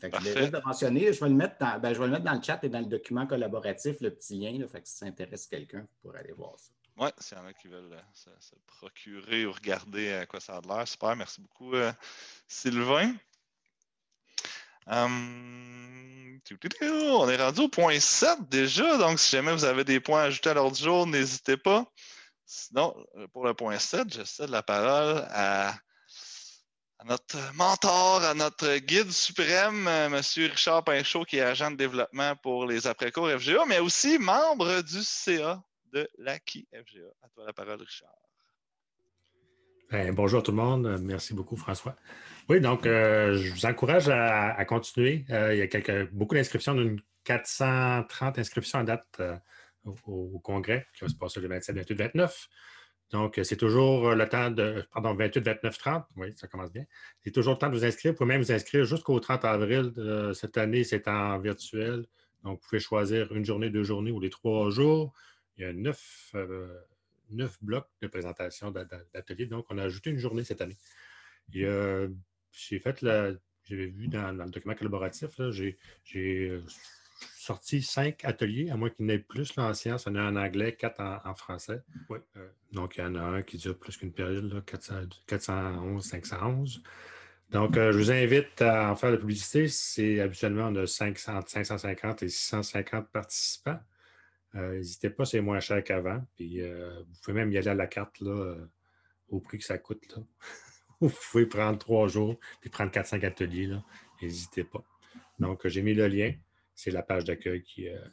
Fait 0.00 0.10
que 0.10 0.18
je 0.20 0.28
vais 0.28 0.40
juste 0.42 0.64
mentionner, 0.64 1.12
je 1.12 1.20
vais, 1.20 1.30
le 1.30 1.34
mettre 1.34 1.56
dans, 1.58 1.80
ben, 1.80 1.94
je 1.94 1.98
vais 1.98 2.04
le 2.04 2.12
mettre 2.12 2.24
dans 2.24 2.34
le 2.34 2.42
chat 2.42 2.62
et 2.62 2.68
dans 2.68 2.80
le 2.80 2.86
document 2.86 3.26
collaboratif, 3.26 4.00
le 4.02 4.10
petit 4.10 4.38
lien. 4.38 4.58
Là, 4.58 4.68
fait 4.68 4.82
que 4.82 4.88
si 4.88 4.96
ça 4.96 5.06
intéresse 5.06 5.46
quelqu'un, 5.46 5.86
pour 6.02 6.14
aller 6.14 6.32
voir 6.32 6.58
ça. 6.58 6.75
Oui, 6.98 7.10
s'il 7.18 7.36
y 7.36 7.40
en 7.40 7.46
a 7.46 7.52
qui 7.52 7.68
veulent 7.68 7.92
euh, 7.92 8.30
se, 8.40 8.54
procurer 8.66 9.44
ou 9.44 9.52
regarder 9.52 10.14
à 10.14 10.26
quoi 10.26 10.40
ça 10.40 10.56
a 10.56 10.60
l'air, 10.62 10.88
super. 10.88 11.14
Merci 11.14 11.42
beaucoup, 11.42 11.74
euh, 11.74 11.92
Sylvain. 12.48 13.14
Hum, 14.86 16.40
on 16.82 17.28
est 17.28 17.36
rendu 17.36 17.60
au 17.60 17.68
point 17.68 17.98
7 17.98 18.48
déjà, 18.48 18.96
donc 18.98 19.18
si 19.18 19.30
jamais 19.32 19.52
vous 19.52 19.64
avez 19.64 19.84
des 19.84 20.00
points 20.00 20.22
à 20.22 20.24
ajouter 20.24 20.50
à 20.50 20.54
l'ordre 20.54 20.76
du 20.76 20.82
jour, 20.84 21.06
n'hésitez 21.06 21.56
pas. 21.56 21.84
Sinon, 22.46 22.96
euh, 23.16 23.26
pour 23.28 23.44
le 23.44 23.52
point 23.52 23.78
7, 23.78 24.14
je 24.14 24.24
cède 24.24 24.50
la 24.50 24.62
parole 24.62 25.26
à, 25.30 25.70
à 26.98 27.04
notre 27.04 27.36
mentor, 27.54 28.22
à 28.22 28.34
notre 28.34 28.76
guide 28.78 29.10
suprême, 29.10 29.88
euh, 29.88 30.06
M. 30.06 30.22
Richard 30.50 30.84
Pinchot, 30.84 31.24
qui 31.24 31.38
est 31.38 31.42
agent 31.42 31.72
de 31.72 31.76
développement 31.76 32.36
pour 32.36 32.66
les 32.66 32.86
après-cours 32.86 33.28
FGA, 33.28 33.66
mais 33.66 33.80
aussi 33.80 34.18
membre 34.18 34.82
du 34.82 35.02
CA 35.02 35.60
de 35.92 36.08
l'ACI 36.18 36.68
FGA. 36.72 37.08
À 37.22 37.28
toi 37.28 37.44
la 37.46 37.52
parole, 37.52 37.80
Richard. 37.80 38.14
Ben, 39.90 40.12
bonjour 40.12 40.42
tout 40.42 40.50
le 40.50 40.56
monde. 40.56 40.98
Merci 41.02 41.32
beaucoup, 41.32 41.56
François. 41.56 41.94
Oui, 42.48 42.60
donc, 42.60 42.86
euh, 42.86 43.36
je 43.36 43.52
vous 43.52 43.66
encourage 43.66 44.08
à, 44.08 44.64
continuer. 44.64 45.24
Euh, 45.30 45.54
il 45.54 45.58
y 45.58 45.62
a 45.62 45.68
quelques, 45.68 46.10
beaucoup 46.10 46.34
d'inscriptions, 46.34 46.74
d'une 46.74 47.00
430 47.24 48.38
inscriptions 48.38 48.78
à 48.80 48.84
date 48.84 49.20
au, 50.06 50.40
congrès 50.40 50.86
qui 50.94 51.04
va 51.04 51.08
se 51.08 51.14
passer 51.14 51.40
le 51.40 51.48
27, 51.48 51.76
28, 51.76 51.94
29. 51.94 52.48
Donc, 53.10 53.38
c'est 53.44 53.56
toujours 53.56 54.14
le 54.14 54.28
temps 54.28 54.50
de, 54.50 54.84
pardon, 54.92 55.14
28, 55.14 55.44
29, 55.44 55.78
30. 55.78 56.04
Oui, 56.16 56.32
ça 56.36 56.48
commence 56.48 56.72
bien. 56.72 56.84
C'est 57.20 57.30
toujours 57.30 57.54
le 57.54 57.58
temps 57.58 57.68
de 57.68 57.76
vous 57.76 57.84
inscrire. 57.84 58.12
Vous 58.12 58.18
pouvez 58.18 58.28
même 58.28 58.42
vous 58.42 58.52
inscrire 58.52 58.84
jusqu'au 58.84 59.20
30 59.20 59.44
avril. 59.44 59.92
De, 59.92 60.32
cette 60.32 60.58
année, 60.58 60.82
c'est 60.82 61.06
en 61.06 61.38
virtuel. 61.38 62.06
Donc, 62.42 62.60
vous 62.60 62.68
pouvez 62.68 62.80
choisir 62.80 63.32
une 63.32 63.44
journée, 63.44 63.70
deux 63.70 63.84
journées 63.84 64.10
ou 64.10 64.18
les 64.18 64.30
trois 64.30 64.70
jours. 64.70 65.12
Il 65.56 65.62
y 65.62 65.64
a 65.64 65.72
neuf, 65.72 66.32
euh, 66.34 66.78
blocs 67.62 67.88
de 68.02 68.06
présentation 68.06 68.70
d'ateliers. 68.70 69.46
Donc, 69.46 69.66
on 69.70 69.78
a 69.78 69.84
ajouté 69.84 70.10
une 70.10 70.18
journée 70.18 70.44
cette 70.44 70.60
année. 70.60 70.76
j'ai 71.50 72.78
fait, 72.78 73.00
j'avais 73.00 73.86
vu 73.86 74.08
dans, 74.08 74.32
le 74.32 74.50
document 74.50 74.74
collaboratif, 74.74 75.40
j'ai 75.50 76.48
euh, 76.48 76.62
sorti 77.36 77.82
cinq 77.82 78.24
ateliers, 78.24 78.70
à 78.70 78.76
moins 78.76 78.90
qu'il 78.90 79.06
n'y 79.06 79.12
ait 79.12 79.18
plus 79.18 79.56
là, 79.56 79.64
en 79.64 79.74
sciences. 79.74 80.04
Il 80.06 80.14
y 80.14 80.18
en 80.18 80.26
a 80.26 80.30
en 80.30 80.36
anglais, 80.36 80.74
quatre 80.74 81.00
en, 81.00 81.34
français. 81.34 81.82
Oui. 82.08 82.18
Euh, 82.36 82.48
donc, 82.72 82.96
il 82.96 83.00
y 83.00 83.04
en 83.04 83.14
a 83.14 83.20
un 83.20 83.42
qui 83.42 83.56
dure 83.56 83.78
plus 83.78 83.96
qu'une 83.96 84.12
période, 84.12 84.52
là, 84.52 84.60
411, 85.26 86.04
511. 86.04 86.82
Donc, 87.50 87.76
euh, 87.76 87.92
je 87.92 87.98
vous 87.98 88.10
invite 88.10 88.60
à 88.60 88.90
en 88.90 88.96
faire 88.96 89.10
la 89.10 89.18
publicité. 89.18 89.68
C'est 89.68 90.20
habituellement, 90.20 90.68
on 90.68 90.76
a 90.76 90.86
550 90.86 92.22
et 92.22 92.28
650 92.28 93.08
participants. 93.10 93.78
Euh, 94.56 94.76
n'hésitez 94.76 95.10
pas, 95.10 95.24
c'est 95.24 95.40
moins 95.40 95.60
cher 95.60 95.82
qu'avant. 95.84 96.22
Puis, 96.36 96.60
vous 96.62 97.20
pouvez 97.22 97.34
même 97.34 97.52
y 97.52 97.58
aller 97.58 97.68
à 97.68 97.74
la 97.74 97.86
carte 97.86 98.20
là, 98.20 98.56
au 99.28 99.40
prix 99.40 99.58
que 99.58 99.64
ça 99.64 99.78
coûte. 99.78 100.18
Vous 101.00 101.10
pouvez 101.10 101.44
prendre 101.44 101.78
trois 101.78 102.08
jours 102.08 102.40
puis 102.62 102.70
prendre 102.70 102.90
4-5 102.90 103.22
ateliers. 103.26 103.70
N'hésitez 104.22 104.64
pas. 104.64 104.82
Donc, 105.38 105.68
j'ai 105.68 105.82
mis 105.82 105.92
le 105.92 106.08
lien 106.08 106.32
c'est 106.76 106.90
la 106.90 107.02
page 107.02 107.24
d'accueil 107.24 107.64
euh, 107.78 108.08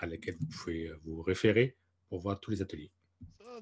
à 0.00 0.06
laquelle 0.06 0.36
vous 0.40 0.46
pouvez 0.46 0.88
euh, 0.88 0.98
vous 1.04 1.22
référer 1.22 1.76
pour 2.08 2.18
voir 2.20 2.40
tous 2.40 2.50
les 2.50 2.62
ateliers. 2.62 2.90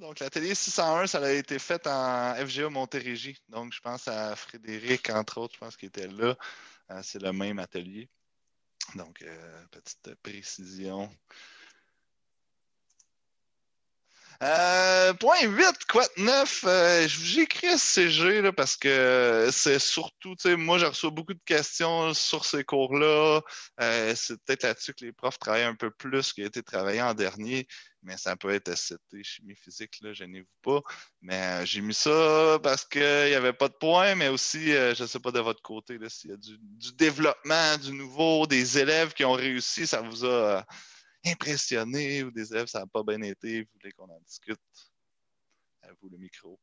donc, 0.01 0.21
l'atelier 0.21 0.55
601, 0.55 1.09
ça 1.09 1.19
a 1.19 1.33
été 1.33 1.59
fait 1.59 1.87
en 1.87 2.35
FGA 2.37 2.71
Montérégie. 2.71 3.37
Donc, 3.49 3.73
je 3.73 3.81
pense 3.81 4.09
à 4.09 4.35
Frédéric, 4.37 5.11
entre 5.11 5.39
autres, 5.39 5.55
je 5.55 5.59
pense 5.59 5.77
qu'il 5.77 5.89
était 5.89 6.07
là. 6.07 6.37
Euh, 6.91 7.01
c'est 7.03 7.21
le 7.21 7.33
même 7.33 7.59
atelier. 7.59 8.09
Donc, 8.95 9.25
petite 9.71 10.15
précision. 10.23 11.11
Euh, 14.45 15.15
point 15.15 15.41
8, 15.43 15.87
quoi 15.89 16.05
de 16.19 16.23
neuf? 16.23 16.65
Euh, 16.67 17.09
j'ai 17.09 17.43
écrit 17.43 17.79
CG 17.79 18.43
là, 18.43 18.53
parce 18.53 18.77
que 18.77 19.49
c'est 19.51 19.79
surtout, 19.79 20.37
tu 20.37 20.51
sais, 20.51 20.57
moi, 20.57 20.77
j'ai 20.77 20.85
reçu 20.85 21.11
beaucoup 21.11 21.33
de 21.33 21.41
questions 21.47 22.13
sur 22.13 22.45
ces 22.45 22.63
cours-là. 22.63 23.41
Euh, 23.81 24.13
c'est 24.15 24.37
peut-être 24.45 24.65
là-dessus 24.65 24.93
que 24.93 25.07
les 25.07 25.13
profs 25.13 25.39
travaillent 25.39 25.63
un 25.63 25.75
peu 25.75 25.91
plus 25.91 26.35
qui 26.35 26.43
a 26.43 26.47
été 26.47 26.63
travaillé 26.63 27.01
en 27.01 27.15
dernier, 27.15 27.67
mais 28.03 28.19
ça 28.19 28.37
peut 28.37 28.51
être 28.51 28.69
SCT, 28.77 29.23
chimie 29.23 29.57
physique, 29.57 29.97
là, 30.03 30.13
gênez-vous 30.13 30.47
pas. 30.61 30.83
Mais 31.23 31.65
j'ai 31.65 31.81
mis 31.81 31.95
ça 31.95 32.59
parce 32.63 32.85
qu'il 32.85 33.01
n'y 33.01 33.35
avait 33.35 33.55
pas 33.55 33.69
de 33.69 33.75
points, 33.81 34.15
mais 34.15 34.29
aussi, 34.29 34.73
je 34.73 35.03
ne 35.03 35.07
sais 35.07 35.21
pas 35.21 35.31
de 35.31 35.41
votre 35.41 35.63
côté, 35.63 35.99
s'il 36.09 36.31
y 36.31 36.35
a 36.35 36.37
du, 36.37 36.59
développement, 36.97 37.79
du 37.79 37.93
nouveau, 37.93 38.47
des 38.47 38.79
élèves 38.79 39.15
qui 39.15 39.25
ont 39.25 39.33
réussi, 39.33 39.87
ça 39.87 40.03
vous 40.03 40.27
a 40.27 40.67
impressionné 41.25 42.23
ou 42.23 42.31
des 42.31 42.53
élèves, 42.53 42.67
ça 42.67 42.81
n'a 42.81 42.87
pas 42.87 43.03
bien 43.03 43.21
été, 43.23 43.63
vous 43.63 43.69
voulez 43.81 43.93
qu'on 43.93 44.05
en 44.11 44.21
discute? 44.27 44.59
À 45.83 45.89
vous 46.01 46.09
le 46.09 46.19
micro. 46.19 46.59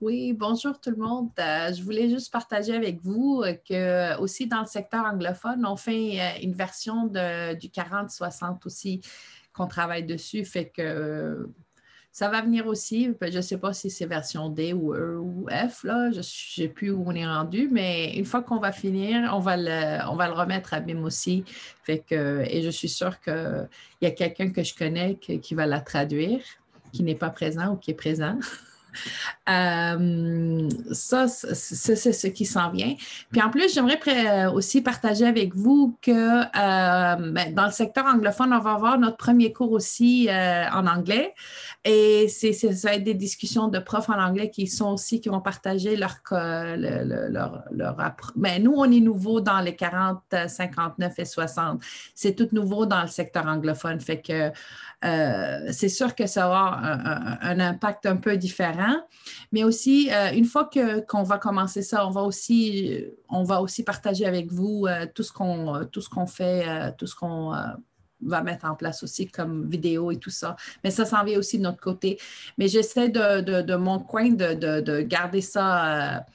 Oui, 0.00 0.32
bonjour 0.32 0.80
tout 0.80 0.90
le 0.90 0.96
monde. 0.96 1.30
Euh, 1.40 1.72
je 1.72 1.82
voulais 1.82 2.08
juste 2.08 2.32
partager 2.32 2.72
avec 2.72 3.00
vous 3.02 3.42
euh, 3.44 3.54
que 3.54 4.16
aussi 4.20 4.46
dans 4.46 4.60
le 4.60 4.66
secteur 4.66 5.04
anglophone, 5.04 5.66
on 5.66 5.76
fait 5.76 6.20
euh, 6.20 6.40
une 6.40 6.54
version 6.54 7.06
du 7.06 7.68
40-60 7.68 8.64
aussi 8.64 9.00
qu'on 9.52 9.66
travaille 9.66 10.04
dessus. 10.04 10.44
Fait 10.44 10.68
que 10.68 11.48
ça 12.18 12.28
va 12.28 12.42
venir 12.42 12.66
aussi. 12.66 13.14
Je 13.22 13.36
ne 13.36 13.40
sais 13.40 13.58
pas 13.58 13.72
si 13.72 13.90
c'est 13.90 14.06
version 14.06 14.48
D 14.48 14.72
ou 14.72 14.92
E 14.92 15.16
ou 15.20 15.46
F. 15.48 15.84
Là. 15.84 16.10
Je 16.10 16.16
ne 16.16 16.22
sais 16.22 16.66
plus 16.66 16.90
où 16.90 17.04
on 17.06 17.14
est 17.14 17.24
rendu, 17.24 17.68
mais 17.70 18.12
une 18.16 18.24
fois 18.24 18.42
qu'on 18.42 18.58
va 18.58 18.72
finir, 18.72 19.30
on 19.32 19.38
va 19.38 19.56
le, 19.56 20.04
on 20.10 20.16
va 20.16 20.26
le 20.26 20.32
remettre 20.32 20.74
à 20.74 20.80
BIM 20.80 21.04
aussi. 21.04 21.44
Fait 21.84 22.00
que, 22.00 22.42
et 22.44 22.60
je 22.60 22.70
suis 22.70 22.88
sûre 22.88 23.20
qu'il 23.20 23.68
y 24.02 24.06
a 24.06 24.10
quelqu'un 24.10 24.50
que 24.50 24.64
je 24.64 24.74
connais 24.74 25.14
qui 25.14 25.54
va 25.54 25.66
la 25.66 25.78
traduire, 25.78 26.40
qui 26.92 27.04
n'est 27.04 27.14
pas 27.14 27.30
présent 27.30 27.74
ou 27.74 27.76
qui 27.76 27.92
est 27.92 27.94
présent. 27.94 28.36
Euh, 29.48 30.68
ça, 30.92 31.26
c'est 31.28 32.12
ce 32.12 32.26
qui 32.26 32.44
s'en 32.44 32.70
vient. 32.70 32.94
Puis 33.32 33.40
en 33.40 33.50
plus, 33.50 33.72
j'aimerais 33.72 33.98
euh, 34.06 34.52
aussi 34.52 34.82
partager 34.82 35.26
avec 35.26 35.54
vous 35.54 35.96
que 36.02 36.10
euh, 36.10 37.32
ben, 37.32 37.54
dans 37.54 37.64
le 37.64 37.72
secteur 37.72 38.04
anglophone, 38.06 38.52
on 38.52 38.58
va 38.58 38.72
avoir 38.72 38.98
notre 38.98 39.16
premier 39.16 39.52
cours 39.52 39.72
aussi 39.72 40.28
en 40.30 40.86
anglais. 40.86 41.34
Et 41.84 42.28
ça 42.28 42.68
va 42.88 42.94
être 42.94 43.04
des 43.04 43.14
discussions 43.14 43.68
de 43.68 43.78
profs 43.78 44.10
en 44.10 44.20
anglais 44.20 44.50
qui 44.50 44.66
sont 44.66 44.92
aussi, 44.92 45.20
qui 45.20 45.28
vont 45.28 45.40
partager 45.40 45.96
leur, 45.96 46.16
leur, 46.30 47.64
leur, 47.70 47.96
ben, 48.36 48.62
nous, 48.62 48.74
on 48.76 48.90
est 48.90 49.00
nouveau 49.00 49.40
dans 49.40 49.60
les 49.60 49.74
40, 49.74 50.22
59 50.46 51.18
et 51.18 51.24
60. 51.24 51.82
C'est 52.14 52.34
tout 52.34 52.48
nouveau 52.52 52.86
dans 52.86 53.02
le 53.02 53.08
secteur 53.08 53.46
anglophone. 53.46 54.00
Fait 54.00 54.20
que 54.20 54.50
euh, 55.04 55.68
c'est 55.70 55.88
sûr 55.88 56.14
que 56.14 56.26
ça 56.26 56.48
va 56.48 56.58
avoir 56.58 57.38
un, 57.42 57.60
impact 57.60 58.06
un 58.06 58.16
peu 58.16 58.36
différent. 58.36 58.96
Mais 59.52 59.64
aussi, 59.64 60.10
euh, 60.12 60.32
une 60.32 60.44
fois 60.44 60.68
qu'on 61.08 61.22
va 61.22 61.38
commencer 61.38 61.82
ça, 61.82 62.06
on 62.06 62.10
va 62.10 62.22
aussi, 62.22 63.82
partager 63.86 64.26
avec 64.26 64.50
vous 64.50 64.86
euh, 64.86 65.06
tout 65.14 65.22
ce 65.22 65.32
qu'on, 65.32 66.26
fait, 66.26 66.94
tout 66.96 67.06
ce 67.06 67.14
qu'on 67.14 67.52
va 68.20 68.42
mettre 68.42 68.66
en 68.66 68.74
place 68.74 69.04
aussi 69.04 69.28
comme 69.28 69.70
vidéo 69.70 70.10
et 70.10 70.16
tout 70.16 70.30
ça. 70.30 70.56
Mais 70.82 70.90
ça 70.90 71.04
s'en 71.04 71.22
vient 71.22 71.38
aussi 71.38 71.58
de 71.58 71.62
notre 71.62 71.80
côté. 71.80 72.18
Mais 72.56 72.66
j'essaie 72.66 73.08
de, 73.08 73.76
mon 73.76 74.00
coin 74.00 74.30
de, 74.30 75.02
garder 75.02 75.42
ça 75.42 76.26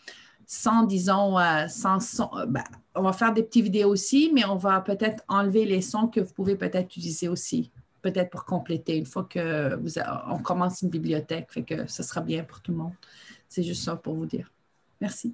sans, 0.45 0.83
disons, 0.83 1.35
sans 1.67 1.99
son. 1.99 2.29
Ben, 2.47 2.63
on 2.95 3.01
va 3.01 3.11
faire 3.11 3.33
des 3.33 3.43
petites 3.43 3.63
vidéos 3.63 3.89
aussi, 3.89 4.31
mais 4.33 4.45
on 4.45 4.55
va 4.55 4.79
peut-être 4.79 5.23
enlever 5.27 5.65
les 5.65 5.81
sons 5.81 6.07
que 6.07 6.21
vous 6.21 6.31
pouvez 6.31 6.55
peut-être 6.55 6.85
utiliser 6.85 7.27
aussi 7.27 7.71
peut-être 8.03 8.29
pour 8.29 8.45
compléter 8.45 8.95
une 8.95 9.07
fois 9.07 9.23
que 9.23 9.75
vous 9.75 9.97
on 10.27 10.37
commence 10.39 10.83
une 10.83 10.89
bibliothèque, 10.89 11.51
fait 11.51 11.63
que 11.63 11.87
ce 11.87 12.03
sera 12.03 12.21
bien 12.21 12.43
pour 12.43 12.61
tout 12.61 12.71
le 12.71 12.77
monde. 12.77 12.93
C'est 13.49 13.63
juste 13.63 13.83
ça 13.83 13.95
pour 13.95 14.13
vous 14.13 14.27
dire. 14.27 14.51
Merci. 15.01 15.33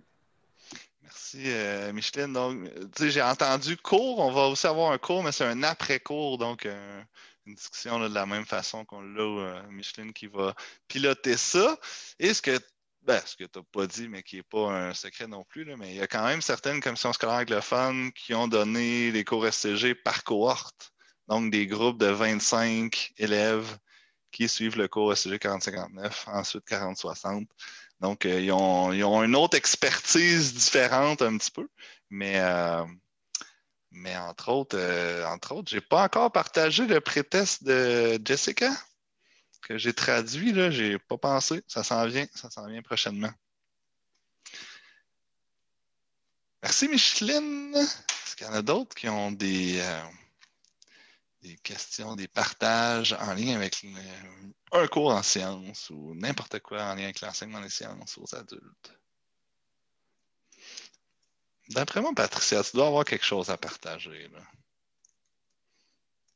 Merci, 1.01 1.43
euh, 1.47 1.91
Micheline. 1.91 2.31
Donc, 2.31 2.69
j'ai 2.99 3.21
entendu 3.21 3.75
cours. 3.75 4.19
On 4.19 4.31
va 4.31 4.47
aussi 4.47 4.67
avoir 4.67 4.91
un 4.91 4.97
cours, 4.97 5.23
mais 5.23 5.31
c'est 5.31 5.45
un 5.45 5.63
après-cours, 5.63 6.37
donc 6.37 6.65
euh, 6.65 7.01
une 7.45 7.55
discussion 7.55 7.99
de 7.99 8.13
la 8.13 8.25
même 8.25 8.45
façon 8.45 8.85
qu'on 8.85 9.01
l'a, 9.01 9.21
euh, 9.21 9.61
Micheline 9.69 10.13
qui 10.13 10.27
va 10.27 10.53
piloter 10.87 11.37
ça. 11.37 11.77
Et 12.19 12.33
ce 12.33 12.41
que 12.41 12.59
ben, 13.01 13.21
ce 13.25 13.35
que 13.35 13.45
tu 13.45 13.57
n'as 13.57 13.65
pas 13.71 13.87
dit, 13.87 14.07
mais 14.07 14.21
qui 14.21 14.35
n'est 14.35 14.43
pas 14.43 14.69
un 14.69 14.93
secret 14.93 15.27
non 15.27 15.43
plus, 15.43 15.63
là, 15.63 15.75
mais 15.77 15.91
il 15.91 15.95
y 15.95 16.01
a 16.01 16.07
quand 16.07 16.25
même 16.25 16.41
certaines 16.41 16.81
commissions 16.81 17.13
scolaires 17.13 17.37
anglophones 17.37 18.11
qui 18.11 18.35
ont 18.35 18.47
donné 18.47 19.11
les 19.11 19.23
cours 19.23 19.47
SCG 19.51 19.95
par 19.95 20.23
cohorte. 20.23 20.91
Donc, 21.29 21.51
des 21.51 21.67
groupes 21.67 21.99
de 21.99 22.07
25 22.07 23.13
élèves 23.17 23.77
qui 24.31 24.49
suivent 24.49 24.77
le 24.77 24.87
cours 24.87 25.15
SCG 25.15 25.37
4059, 25.37 26.25
ensuite 26.27 26.65
4060. 26.65 27.47
Donc, 27.99 28.25
euh, 28.25 28.41
ils, 28.41 28.51
ont, 28.51 29.23
une 29.23 29.35
autre 29.35 29.55
expertise 29.55 30.55
différente 30.55 31.21
un 31.21 31.37
petit 31.37 31.51
peu, 31.51 31.67
mais, 32.09 32.39
euh, 32.39 32.83
mais 33.91 34.17
entre 34.17 34.49
autres, 34.49 34.77
euh, 34.79 35.23
entre 35.27 35.53
autres, 35.53 35.69
je 35.69 35.75
n'ai 35.75 35.81
pas 35.81 36.03
encore 36.03 36.31
partagé 36.31 36.87
le 36.87 36.99
pré-test 36.99 37.63
de 37.63 38.19
Jessica 38.25 38.71
que 39.61 39.77
j'ai 39.77 39.93
traduit, 39.93 40.51
là, 40.51 40.71
j'ai 40.71 40.97
pas 40.97 41.17
pensé. 41.19 41.61
Ça 41.67 41.83
s'en 41.83 42.07
vient, 42.07 42.25
ça 42.33 42.49
s'en 42.49 42.65
vient 42.65 42.81
prochainement. 42.81 43.31
Merci 46.63 46.87
Micheline. 46.87 47.75
Est-ce 47.75 48.35
qu'il 48.35 48.47
y 48.47 48.49
en 48.49 48.53
a 48.53 48.61
d'autres 48.63 48.95
qui 48.95 49.07
ont 49.09 49.31
des, 49.31 49.79
des 51.41 51.55
questions, 51.57 52.15
des 52.15 52.27
partages 52.27 53.13
en 53.13 53.33
lien 53.33 53.55
avec 53.55 53.85
un 54.71 54.87
cours 54.87 55.11
en 55.11 55.23
sciences 55.23 55.89
ou 55.89 56.13
n'importe 56.15 56.59
quoi 56.59 56.83
en 56.83 56.95
lien 56.95 57.05
avec 57.05 57.21
l'enseignement 57.21 57.61
des 57.61 57.69
sciences 57.69 58.17
aux 58.17 58.35
adultes. 58.35 58.93
D'après 61.69 62.01
moi, 62.01 62.11
Patricia, 62.15 62.63
tu 62.63 62.75
dois 62.75 62.87
avoir 62.87 63.05
quelque 63.05 63.25
chose 63.25 63.49
à 63.49 63.57
partager. 63.57 64.27
Là. 64.29 64.41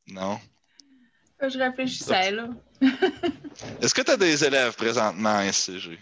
Non? 0.07 0.39
Je 1.41 1.57
réfléchissais, 1.57 2.31
là. 2.31 2.49
Est-ce 3.81 3.93
que 3.93 4.01
tu 4.01 4.11
as 4.11 4.17
des 4.17 4.45
élèves 4.45 4.75
présentement 4.75 5.37
à 5.37 5.51
SCG? 5.51 5.99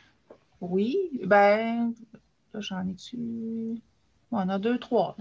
Oui, 0.59 0.97
ben, 1.23 1.93
Là, 2.53 2.59
j'en 2.59 2.87
ai 2.87 2.93
dessus. 2.93 3.17
on 4.31 4.37
en 4.37 4.49
a 4.49 4.59
deux, 4.59 4.77
trois. 4.77 5.15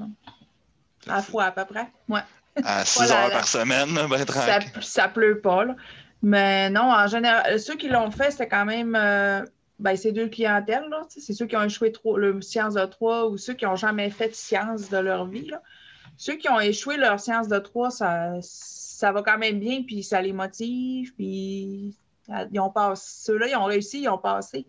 À 1.06 1.16
la 1.16 1.22
fois, 1.22 1.44
à 1.44 1.52
peu 1.52 1.64
près. 1.64 1.90
Ouais. 2.08 2.22
À 2.64 2.85
6 2.85 3.11
heures 3.12 3.30
par 3.30 3.47
semaine, 3.47 3.95
ben, 4.09 4.26
ça, 4.26 4.59
ça 4.80 5.09
pleut 5.09 5.40
pas. 5.40 5.64
Là. 5.64 5.76
Mais 6.23 6.71
non, 6.71 6.92
en 6.92 7.07
général, 7.07 7.59
ceux 7.59 7.76
qui 7.76 7.88
l'ont 7.88 8.11
fait, 8.11 8.30
c'était 8.30 8.49
quand 8.49 8.64
même. 8.64 8.95
Euh, 8.95 9.42
ben, 9.78 9.97
c'est 9.97 10.12
deux 10.12 10.28
clientèles. 10.28 10.85
C'est 11.09 11.33
ceux 11.33 11.47
qui 11.47 11.57
ont 11.57 11.62
échoué 11.62 11.90
trop, 11.92 12.19
le 12.19 12.40
science 12.42 12.75
de 12.75 12.85
3 12.85 13.30
ou 13.30 13.38
ceux 13.38 13.54
qui 13.54 13.64
n'ont 13.64 13.76
jamais 13.76 14.11
fait 14.11 14.28
de 14.28 14.35
science 14.35 14.90
de 14.90 14.99
leur 14.99 15.26
vie. 15.26 15.47
Là. 15.47 15.62
Ceux 16.16 16.37
qui 16.37 16.50
ont 16.50 16.61
échoué 16.61 16.99
leur 16.99 17.19
science 17.19 17.49
de 17.49 17.59
3, 17.59 17.90
ça, 17.90 18.33
ça 18.42 19.11
va 19.11 19.23
quand 19.23 19.38
même 19.38 19.59
bien, 19.59 19.83
puis 19.83 20.02
ça 20.02 20.21
les 20.21 20.35
motive, 20.35 21.14
puis 21.14 21.97
ils 22.52 22.61
ont 22.61 22.69
passé. 22.69 23.25
Ceux-là, 23.25 23.49
ils 23.49 23.57
ont 23.57 23.64
réussi, 23.64 24.02
ils 24.02 24.09
ont 24.09 24.19
passé. 24.19 24.66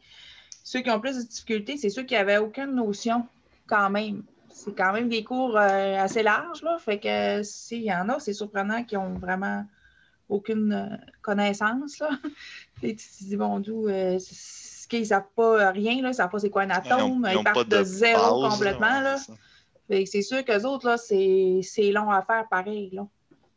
Ceux 0.64 0.80
qui 0.80 0.90
ont 0.90 1.02
plus 1.02 1.18
de 1.18 1.24
difficultés, 1.24 1.76
c'est 1.76 1.90
ceux 1.90 2.04
qui 2.04 2.14
n'avaient 2.14 2.38
aucune 2.38 2.74
notion 2.76 3.28
quand 3.68 3.90
même. 3.90 4.24
C'est 4.54 4.76
quand 4.76 4.94
même 4.94 5.10
des 5.10 5.24
cours 5.24 5.58
euh, 5.58 5.98
assez 5.98 6.24
larges, 6.24 6.62
là. 6.64 6.78
Fait 6.80 7.00
que 7.00 7.44
s'il 7.44 7.84
y 7.84 7.94
en 7.94 8.10
a, 8.10 8.20
c'est 8.20 8.34
surprenant 8.34 8.84
qu'ils 8.84 8.98
ont 8.98 9.14
vraiment 9.18 9.66
aucune 10.30 10.74
euh, 10.74 10.96
connaissance. 11.22 12.00
Là. 12.00 12.10
Et 12.84 12.96
tu 12.96 13.08
te 13.08 13.24
dis, 13.24 13.36
bon, 13.38 13.60
d'où 13.60 13.88
euh, 13.88 14.18
qu'ils 14.90 15.02
ne 15.02 15.06
savent 15.06 15.30
pas 15.36 15.72
rien, 15.72 15.96
là, 15.96 16.00
ils 16.00 16.04
ne 16.08 16.14
savent 16.14 16.30
pas 16.30 16.40
c'est 16.40 16.50
quoi 16.50 16.64
un 16.64 16.70
atome, 16.70 17.28
ils, 17.30 17.44
partent 17.44 17.68
de, 17.68 17.84
zéro 17.84 18.50
complètement. 18.50 19.02
Là. 19.02 19.18
c'est 19.90 20.22
sûr 20.22 20.44
qu'eux 20.44 20.64
autres, 20.64 20.88
là, 20.88 20.98
c'est 20.98 21.92
long 21.92 22.10
à 22.10 22.22
faire 22.22 22.48
pareil. 22.50 22.90
Là. 22.94 23.08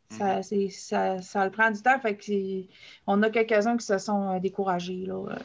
Ça, 0.09 0.37
mhm. 0.37 0.69
ça, 0.69 1.21
ça, 1.21 1.45
le 1.45 1.51
prend 1.51 1.71
du 1.71 1.81
temps. 1.81 1.99
Fait 1.99 2.15
que 2.15 2.63
on 3.07 3.21
a 3.23 3.29
quelques-uns 3.29 3.77
qui 3.77 3.85
se 3.85 3.97
sont 3.97 4.35
euh, 4.35 4.39
découragés 4.39 5.05
là, 5.05 5.37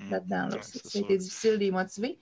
mhm. 0.00 0.10
là-dedans. 0.10 0.48
Là. 0.48 0.62
ça 0.62 0.98
a 0.98 1.02
été 1.02 1.18
difficile 1.18 1.52
de 1.52 1.56
les 1.56 1.70
motiver. 1.70 2.18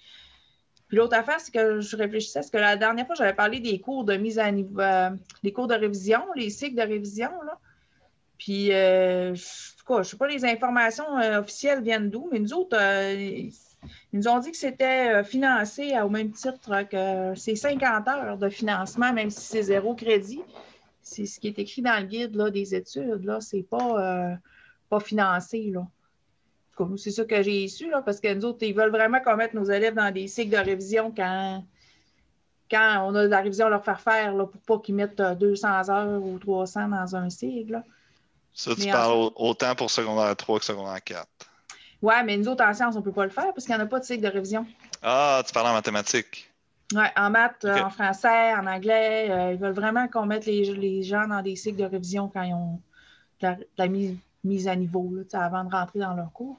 L'autre 0.94 1.16
affaire, 1.16 1.40
c'est 1.40 1.52
que 1.52 1.80
je 1.80 1.96
réfléchissais, 1.96 2.42
c'est 2.42 2.52
que 2.52 2.58
la 2.58 2.76
dernière 2.76 3.06
fois, 3.06 3.14
j'avais 3.14 3.34
parlé 3.34 3.60
des 3.60 3.80
cours 3.80 4.04
de 4.04 4.14
mise 4.16 4.38
à 4.38 4.50
niveau, 4.50 4.80
les 5.42 5.52
cours 5.52 5.66
de 5.66 5.74
révision, 5.74 6.22
les 6.36 6.50
cycles 6.50 6.76
de 6.76 6.82
révision. 6.82 7.30
Là. 7.46 7.58
Puis, 8.38 8.72
euh, 8.72 9.34
je 9.34 9.92
ne 9.92 10.02
sais 10.02 10.16
pas, 10.16 10.26
les 10.26 10.44
informations 10.44 11.18
euh, 11.18 11.40
officielles 11.40 11.82
viennent 11.82 12.10
d'où, 12.10 12.28
mais 12.30 12.38
nous 12.38 12.52
autres, 12.52 12.76
euh, 12.78 13.14
ils 13.14 14.18
nous 14.18 14.28
ont 14.28 14.38
dit 14.38 14.50
que 14.50 14.56
c'était 14.56 15.22
financé 15.24 15.98
au 16.00 16.08
même 16.08 16.30
titre 16.30 16.82
que 16.88 17.38
c'est 17.38 17.56
50 17.56 18.08
heures 18.08 18.38
de 18.38 18.48
financement, 18.48 19.12
même 19.12 19.30
si 19.30 19.40
c'est 19.40 19.62
zéro 19.62 19.94
crédit. 19.94 20.40
C'est 21.02 21.26
ce 21.26 21.38
qui 21.38 21.48
est 21.48 21.58
écrit 21.58 21.82
dans 21.82 22.00
le 22.00 22.06
guide 22.06 22.34
là, 22.34 22.50
des 22.50 22.74
études. 22.74 23.24
Là, 23.24 23.40
c'est 23.40 23.62
pas, 23.62 24.38
pas 24.88 25.00
financé. 25.00 25.70
Là. 25.72 25.86
C'est 26.96 27.10
ça 27.10 27.24
que 27.24 27.42
j'ai 27.42 27.68
su, 27.68 27.90
là, 27.90 28.02
parce 28.02 28.20
que 28.20 28.32
nous 28.34 28.44
autres, 28.44 28.58
ils 28.62 28.74
veulent 28.74 28.90
vraiment 28.90 29.20
qu'on 29.20 29.36
mette 29.36 29.54
nos 29.54 29.64
élèves 29.64 29.94
dans 29.94 30.12
des 30.12 30.28
cycles 30.28 30.56
de 30.56 30.62
révision 30.62 31.12
quand, 31.16 31.64
quand 32.70 33.04
on 33.06 33.14
a 33.14 33.24
de 33.24 33.28
la 33.28 33.40
révision 33.40 33.66
à 33.66 33.70
leur 33.70 33.84
faire 33.84 34.00
faire 34.00 34.34
là, 34.34 34.46
pour 34.46 34.60
pas 34.60 34.78
qu'ils 34.78 34.94
mettent 34.94 35.20
200 35.20 35.90
heures 35.90 36.22
ou 36.22 36.38
300 36.38 36.88
dans 36.88 37.16
un 37.16 37.30
cycle. 37.30 37.82
Ça, 38.52 38.74
tu 38.74 38.88
parles 38.88 39.30
autant 39.36 39.74
pour 39.74 39.90
secondaire 39.90 40.34
3 40.36 40.60
que 40.60 40.64
secondaire 40.64 41.02
4. 41.02 41.26
Oui, 42.02 42.14
mais 42.24 42.36
nous 42.36 42.48
autres, 42.48 42.64
en 42.64 42.74
sciences, 42.74 42.94
on 42.96 42.98
ne 42.98 43.04
peut 43.04 43.12
pas 43.12 43.24
le 43.24 43.30
faire 43.30 43.52
parce 43.54 43.64
qu'il 43.64 43.74
n'y 43.74 43.80
en 43.80 43.84
a 43.84 43.88
pas 43.88 43.98
de 43.98 44.04
cycle 44.04 44.22
de 44.22 44.28
révision. 44.28 44.66
Ah, 45.02 45.42
tu 45.46 45.52
parles 45.52 45.68
en 45.68 45.72
mathématiques. 45.72 46.50
Oui, 46.92 47.04
en 47.16 47.30
maths, 47.30 47.64
en 47.64 47.90
français, 47.90 48.54
en 48.54 48.66
anglais. 48.66 49.28
Euh, 49.30 49.52
ils 49.52 49.58
veulent 49.58 49.72
vraiment 49.72 50.06
qu'on 50.08 50.26
mette 50.26 50.44
les, 50.46 51.02
gens 51.02 51.26
dans 51.26 51.42
des 51.42 51.56
cycles 51.56 51.78
de 51.78 51.84
révision 51.84 52.28
quand 52.28 52.42
ils 52.42 52.54
ont 52.54 52.80
la, 53.40 53.56
la 53.78 53.88
mise, 53.88 54.68
à 54.68 54.76
niveau 54.76 55.10
là, 55.14 55.22
avant 55.44 55.64
de 55.64 55.70
rentrer 55.70 56.00
dans 56.00 56.14
leur 56.14 56.30
cours. 56.32 56.58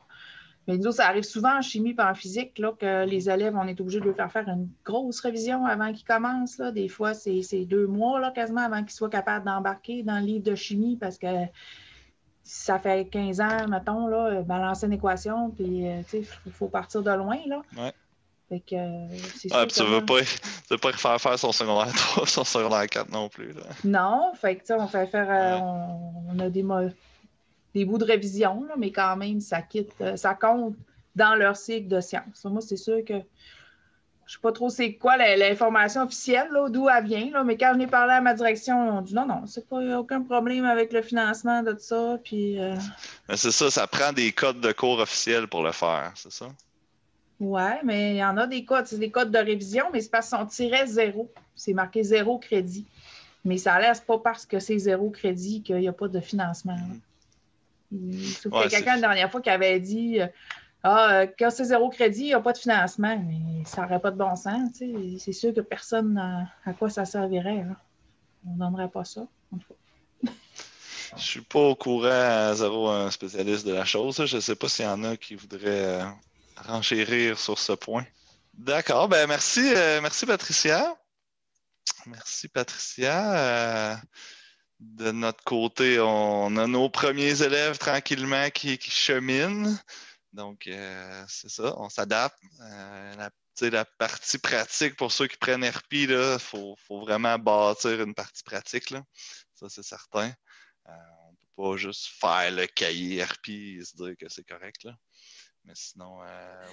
Mais 0.67 0.77
nous 0.77 0.91
ça 0.91 1.07
arrive 1.07 1.23
souvent 1.23 1.57
en 1.57 1.61
chimie 1.61 1.95
et 1.97 2.01
en 2.01 2.15
physique 2.15 2.57
là, 2.57 2.73
que 2.79 3.05
les 3.05 3.29
élèves, 3.29 3.55
on 3.55 3.67
est 3.67 3.79
obligé 3.79 3.99
de 3.99 4.05
leur 4.05 4.15
faire 4.15 4.31
faire 4.31 4.47
une 4.47 4.69
grosse 4.83 5.19
révision 5.19 5.65
avant 5.65 5.93
qu'ils 5.93 6.05
commencent. 6.05 6.57
Là. 6.57 6.71
Des 6.71 6.87
fois, 6.87 7.13
c'est 7.13 7.65
deux 7.65 7.87
mois 7.87 8.19
là, 8.19 8.31
quasiment 8.31 8.61
avant 8.61 8.81
qu'ils 8.81 8.91
soient 8.95 9.09
capables 9.09 9.45
d'embarquer 9.45 10.03
dans 10.03 10.19
le 10.19 10.25
livre 10.25 10.43
de 10.43 10.55
chimie 10.55 10.97
parce 10.97 11.17
que 11.17 11.27
ça 12.45 12.77
fait 12.77 13.09
15 13.09 13.41
ans, 13.41 13.67
mettons, 13.67 14.07
là, 14.07 14.27
euh, 14.27 14.41
balancer 14.43 14.85
une 14.85 14.93
équation, 14.93 15.49
puis 15.49 15.87
euh, 15.87 16.01
il 16.13 16.51
faut 16.51 16.67
partir 16.67 17.01
de 17.01 17.11
loin. 17.11 17.39
Là. 17.47 17.61
Ouais. 17.75 17.91
Fait 18.47 18.59
que, 18.59 18.75
euh, 18.75 19.07
ouais, 19.07 19.67
tu 19.67 19.81
ne 19.81 19.87
veux 20.69 20.77
pas, 20.77 20.93
faire 20.93 21.19
faire 21.19 21.39
son 21.39 21.51
secondaire 21.51 21.91
3, 21.91 22.27
son 22.27 22.43
secondaire 22.43 22.85
4 22.87 23.09
non 23.11 23.29
plus. 23.29 23.51
Là. 23.53 23.63
Non, 23.83 24.31
fait 24.35 24.57
que, 24.57 24.73
on 24.73 24.87
fait 24.87 25.07
faire. 25.07 25.63
on, 25.63 26.37
a 26.39 26.49
des, 26.49 26.63
des 27.75 27.85
bouts 27.85 27.99
de 27.99 28.05
révision, 28.05 28.63
là, 28.63 28.73
mais 28.77 28.91
quand 28.91 29.15
même, 29.17 29.41
ça 29.41 29.61
quitte, 29.61 29.91
ça 30.15 30.33
compte 30.33 30.75
dans 31.15 31.35
leur 31.35 31.55
cycle 31.55 31.87
de 31.87 32.01
sciences. 32.01 32.45
Moi, 32.45 32.61
c'est 32.61 32.77
sûr 32.77 33.03
que 33.05 33.13
je 33.13 34.31
ne 34.31 34.37
sais 34.37 34.41
pas 34.41 34.51
trop 34.51 34.69
c'est 34.69 34.93
quoi 34.93 35.17
l'information 35.17 36.01
officielle, 36.01 36.49
d'où 36.69 36.89
elle 36.89 37.05
vient, 37.05 37.29
là, 37.31 37.43
mais 37.43 37.57
quand 37.57 37.73
je 37.73 37.77
n'ai 37.77 37.87
parlé 37.87 38.13
à 38.13 38.21
ma 38.21 38.33
direction, 38.33 38.97
on 38.97 39.01
dit 39.01 39.13
non, 39.13 39.27
non, 39.27 39.43
c'est 39.45 39.67
pas 39.67 39.99
aucun 39.99 40.23
problème 40.23 40.65
avec 40.65 40.93
le 40.93 41.03
financement 41.03 41.61
de 41.61 41.73
tout 41.73 41.81
ça. 41.81 42.17
Puis, 42.23 42.59
euh, 42.59 42.75
C'est 43.35 43.51
ça, 43.51 43.69
ça 43.69 43.85
prend 43.85 44.13
des 44.13 44.31
codes 44.31 44.61
de 44.61 44.71
cours 44.71 44.99
officiels 44.99 45.47
pour 45.47 45.61
le 45.61 45.71
faire, 45.71 46.11
c'est 46.15 46.31
ça? 46.31 46.47
Oui, 47.39 47.71
mais 47.83 48.15
il 48.15 48.17
y 48.17 48.23
en 48.23 48.37
a 48.37 48.47
des 48.47 48.63
codes, 48.63 48.87
c'est 48.87 48.97
des 48.97 49.11
codes 49.11 49.29
de 49.29 49.37
révision, 49.37 49.85
mais 49.91 49.99
c'est 50.01 50.09
parce 50.09 50.31
qu'on 50.31 50.45
tirait 50.45 50.87
zéro. 50.87 51.29
C'est 51.55 51.73
marqué 51.73 52.01
zéro 52.01 52.39
crédit. 52.39 52.85
Mais 53.43 53.57
ça 53.57 53.79
laisse 53.79 53.99
pas 53.99 54.17
parce 54.17 54.45
que 54.45 54.59
c'est 54.59 54.79
zéro 54.79 55.09
crédit 55.09 55.61
qu'il 55.61 55.77
n'y 55.77 55.87
a 55.87 55.93
pas 55.93 56.07
de 56.07 56.19
financement. 56.19 56.77
Il 57.95 58.51
y 58.51 58.57
a 58.57 58.69
quelqu'un 58.69 58.95
la 58.95 59.01
dernière 59.01 59.31
fois 59.31 59.41
qui 59.41 59.49
avait 59.49 59.79
dit 59.79 60.21
euh, 60.21 60.27
ah, 60.83 61.13
euh, 61.13 61.27
quand 61.39 61.49
c'est 61.49 61.63
zéro 61.65 61.89
crédit, 61.89 62.21
il 62.21 62.27
n'y 62.27 62.33
a 62.33 62.39
pas 62.39 62.53
de 62.53 62.59
financement, 62.59 63.17
mais 63.17 63.65
ça 63.65 63.81
n'aurait 63.81 63.99
pas 63.99 64.11
de 64.11 64.17
bon 64.17 64.35
sens. 64.35 64.69
C'est 65.17 65.33
sûr 65.33 65.53
que 65.53 65.61
personne 65.61 66.17
à 66.63 66.73
quoi 66.73 66.89
ça 66.89 67.05
servirait. 67.05 67.65
On 68.45 68.53
ne 68.53 68.59
donnerait 68.59 68.89
pas 68.89 69.03
ça. 69.03 69.25
Je 71.15 71.15
ne 71.15 71.19
suis 71.21 71.41
pas 71.41 71.59
au 71.59 71.75
courant 71.75 72.09
à 72.09 72.53
zéro 72.53 72.89
un 72.89 73.09
spécialiste 73.09 73.65
de 73.65 73.73
la 73.73 73.85
chose. 73.85 74.25
Je 74.25 74.35
ne 74.35 74.41
sais 74.41 74.55
pas 74.55 74.67
s'il 74.67 74.85
y 74.85 74.87
en 74.87 75.03
a 75.03 75.15
qui 75.15 75.35
voudraient 75.35 76.01
euh, 76.01 76.05
renchérir 76.57 77.39
sur 77.39 77.57
ce 77.57 77.71
point. 77.71 78.05
D'accord, 78.53 79.07
ben 79.07 79.25
merci, 79.27 79.73
euh, 79.75 80.01
merci 80.01 80.25
Patricia. 80.25 80.95
Merci 82.05 82.47
Patricia. 82.47 83.99
De 84.79 85.11
notre 85.11 85.43
côté, 85.43 85.99
on 85.99 86.55
a 86.57 86.67
nos 86.67 86.89
premiers 86.89 87.41
élèves 87.41 87.77
tranquillement 87.77 88.49
qui 88.49 88.77
cheminent. 88.79 89.75
Donc, 90.35 90.67
euh, 90.67 91.25
c'est 91.29 91.49
ça, 91.49 91.73
on 91.77 91.89
s'adapte. 91.89 92.37
Euh, 92.59 93.15
la, 93.15 93.69
la, 93.69 93.85
partie 93.85 94.37
pratique, 94.37 94.97
pour 94.97 95.13
ceux 95.13 95.27
qui 95.27 95.37
prennent 95.37 95.63
RP, 95.63 95.93
il 95.93 96.37
faut, 96.39 96.75
vraiment 96.89 97.39
bâtir 97.39 98.01
une 98.01 98.13
partie 98.13 98.43
pratique. 98.43 98.89
Là. 98.89 99.01
Ça, 99.53 99.69
c'est 99.69 99.83
certain. 99.83 100.33
Euh, 100.89 100.91
on 100.91 101.31
ne 101.31 101.37
peut 101.37 101.71
pas 101.71 101.77
juste 101.77 102.07
faire 102.19 102.51
le 102.51 102.67
cahier 102.67 103.23
RP 103.23 103.49
et 103.49 103.85
se 103.85 103.95
dire 103.95 104.15
que 104.19 104.27
c'est 104.27 104.43
correct. 104.43 104.85
Mais 105.67 105.73
sinon, 105.73 106.21
euh, 106.21 106.25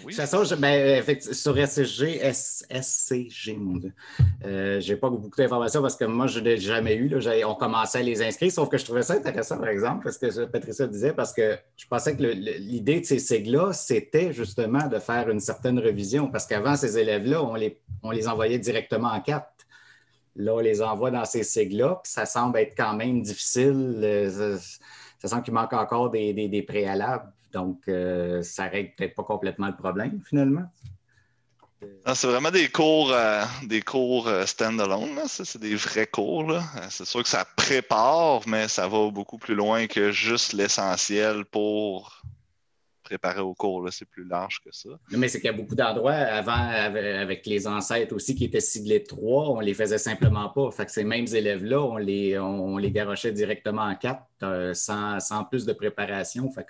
oui. 0.05 0.15
De 0.15 0.21
toute 0.21 0.29
façon, 0.29 0.57
ben, 0.59 1.03
sur 1.19 1.57
SCG, 1.57 2.21
SCG, 2.31 3.57
mon 3.57 3.79
Dieu, 3.79 3.95
euh, 4.45 4.81
j'ai 4.81 4.97
pas 4.97 5.09
beaucoup 5.09 5.35
d'informations 5.35 5.81
parce 5.81 5.97
que 5.97 6.05
moi, 6.05 6.27
je 6.27 6.41
n'ai 6.41 6.59
jamais 6.59 6.95
eu. 6.95 7.09
Là, 7.09 7.49
on 7.49 7.55
commençait 7.55 8.01
à 8.01 8.03
les 8.03 8.23
inscrire, 8.23 8.53
sauf 8.53 8.69
que 8.69 8.77
je 8.77 8.85
trouvais 8.85 9.03
ça 9.03 9.15
intéressant, 9.15 9.59
par 9.59 9.69
exemple, 9.69 10.05
parce 10.05 10.19
que 10.19 10.45
Patricia 10.45 10.87
disait, 10.87 11.15
parce 11.15 11.33
que 11.33 11.59
je 11.77 11.87
pensais 11.87 12.15
que 12.15 12.23
l'idée 12.23 13.01
de 13.01 13.07
ces 13.07 13.19
sigles-là, 13.19 13.73
c'était 13.73 14.35
justement 14.35 14.87
de 14.87 14.99
faire 14.99 15.31
une 15.31 15.41
certaine 15.41 15.79
révision, 15.79 16.31
parce 16.31 16.47
qu'avant, 16.47 16.77
ces 16.77 16.99
élèves-là, 16.99 17.43
on 17.43 17.55
les, 17.55 17.81
on 18.03 18.11
les 18.11 18.29
envoyait 18.29 18.59
directement 18.59 19.09
en 19.09 19.23
quatre. 19.23 19.49
Là, 20.37 20.55
on 20.55 20.61
les 20.61 20.83
envoie 20.83 21.11
dans 21.11 21.25
ces 21.25 21.45
sigles-là, 21.45 22.01
puis 22.03 22.13
ça 22.13 22.27
semble 22.27 22.59
être 22.59 22.75
quand 22.77 22.95
même 22.95 23.23
difficile. 23.23 24.01
Euh, 24.03 24.59
ça, 25.19 25.29
semble 25.29 25.45
qu'il 25.45 25.55
manque 25.55 25.73
encore 25.73 26.11
des, 26.11 26.35
des 26.35 26.63
préalables. 26.63 27.33
Donc, 27.53 27.83
euh, 27.89 28.43
ça 28.43 28.65
règle 28.65 28.95
peut-être 28.97 29.15
pas 29.15 29.25
complètement 29.25 29.67
le 29.67 29.77
problème, 29.77 30.21
finalement. 30.25 30.65
Ah, 32.05 32.15
c'est 32.15 32.29
vraiment 32.29 32.51
des 32.51 32.69
cours, 32.69 33.13
euh, 33.13 33.45
des 33.65 33.83
cours 33.83 34.29
euh, 34.29 34.47
stand-alone. 34.47 35.21
C'est 35.27 35.59
des 35.59 35.75
vrais 35.75 36.07
cours. 36.07 36.55
C'est 36.91 37.05
sûr 37.05 37.23
que 37.23 37.29
ça 37.29 37.45
prépare, 37.57 38.41
mais 38.47 38.69
ça 38.69 38.89
va 38.89 39.11
beaucoup 39.11 39.39
plus 39.39 39.55
loin 39.55 39.87
que 39.87 40.13
juste 40.13 40.53
l'essentiel 40.53 41.45
pour 41.45 42.23
préparer 43.13 43.41
au 43.41 43.55
cours. 43.55 43.87
C'est 43.93 44.09
plus 44.09 44.25
large 44.25 44.61
que 44.65 44.71
ça. 44.73 44.89
Mais 45.11 45.29
c'est 45.29 45.39
qu'il 45.39 45.51
y 45.51 45.55
a 45.55 45.57
beaucoup 45.57 45.75
d'endroits 45.75 46.13
avant, 46.13 46.53
avec 46.53 47.45
les 47.47 47.67
ancêtres 47.67 48.15
aussi 48.15 48.35
qui 48.35 48.45
étaient 48.45 48.61
ciblés 48.61 49.03
3, 49.03 49.51
on 49.51 49.61
les 49.61 49.75
faisait 49.75 49.99
simplement 49.99 50.49
pas. 50.49 50.71
Fait 50.71 50.87
que 50.87 50.93
ces 50.93 51.05
mêmes 51.05 51.27
élèves-là, 51.27 51.83
on 51.83 51.97
les, 51.99 52.39
on, 52.39 52.79
les 52.79 52.91
garochait 52.91 53.33
directement 53.33 53.83
en 53.83 53.95
4 53.95 54.23
euh, 54.45 54.75
sans, 54.75 55.45
plus 55.51 55.67
de 55.67 55.75
préparation. 55.75 56.51
Fait 56.51 56.67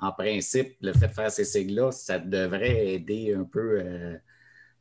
en 0.00 0.12
principe, 0.12 0.76
le 0.80 0.92
fait 0.92 1.08
de 1.08 1.12
faire 1.12 1.30
ces 1.30 1.44
sigles-là, 1.44 1.92
ça 1.92 2.18
devrait 2.18 2.94
aider 2.94 3.32
un 3.32 3.44
peu 3.44 3.80
euh, 3.80 4.16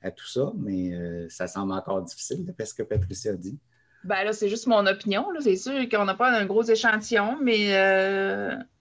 à 0.01 0.11
tout 0.11 0.27
ça, 0.27 0.51
mais 0.57 0.93
euh, 0.93 1.27
ça 1.29 1.47
semble 1.47 1.73
encore 1.73 2.01
difficile, 2.01 2.45
d'après 2.45 2.65
ce 2.65 2.73
que 2.73 2.83
Patricia 2.83 3.33
dit. 3.33 3.59
Ben 4.05 4.23
là, 4.23 4.33
c'est 4.33 4.49
juste 4.49 4.67
mon 4.67 4.85
opinion. 4.85 5.25
C'est 5.41 5.55
sûr 5.55 5.89
qu'on 5.89 6.05
n'a 6.05 6.13
pas 6.13 6.29
un 6.29 6.45
gros 6.45 6.63
échantillon, 6.63 7.37
mais 7.41 7.73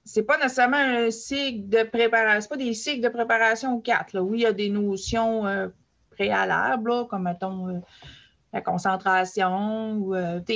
c'est 0.04 0.22
pas 0.22 0.36
nécessairement 0.36 0.76
un 0.76 1.10
cycle 1.10 1.68
de 1.68 1.82
préparation, 1.82 2.40
c'est 2.42 2.48
pas 2.48 2.56
des 2.62 2.74
cycles 2.74 3.00
de 3.00 3.08
préparation 3.08 3.80
quatre. 3.80 4.12
Là. 4.12 4.22
Oui, 4.22 4.40
il 4.40 4.42
y 4.42 4.46
a 4.46 4.52
des 4.52 4.68
notions 4.68 5.46
euh, 5.46 5.68
préalables, 6.10 7.06
comme 7.08 7.22
mettons 7.22 7.82
la 8.52 8.60
concentration. 8.60 9.94
Ou, 9.94 10.10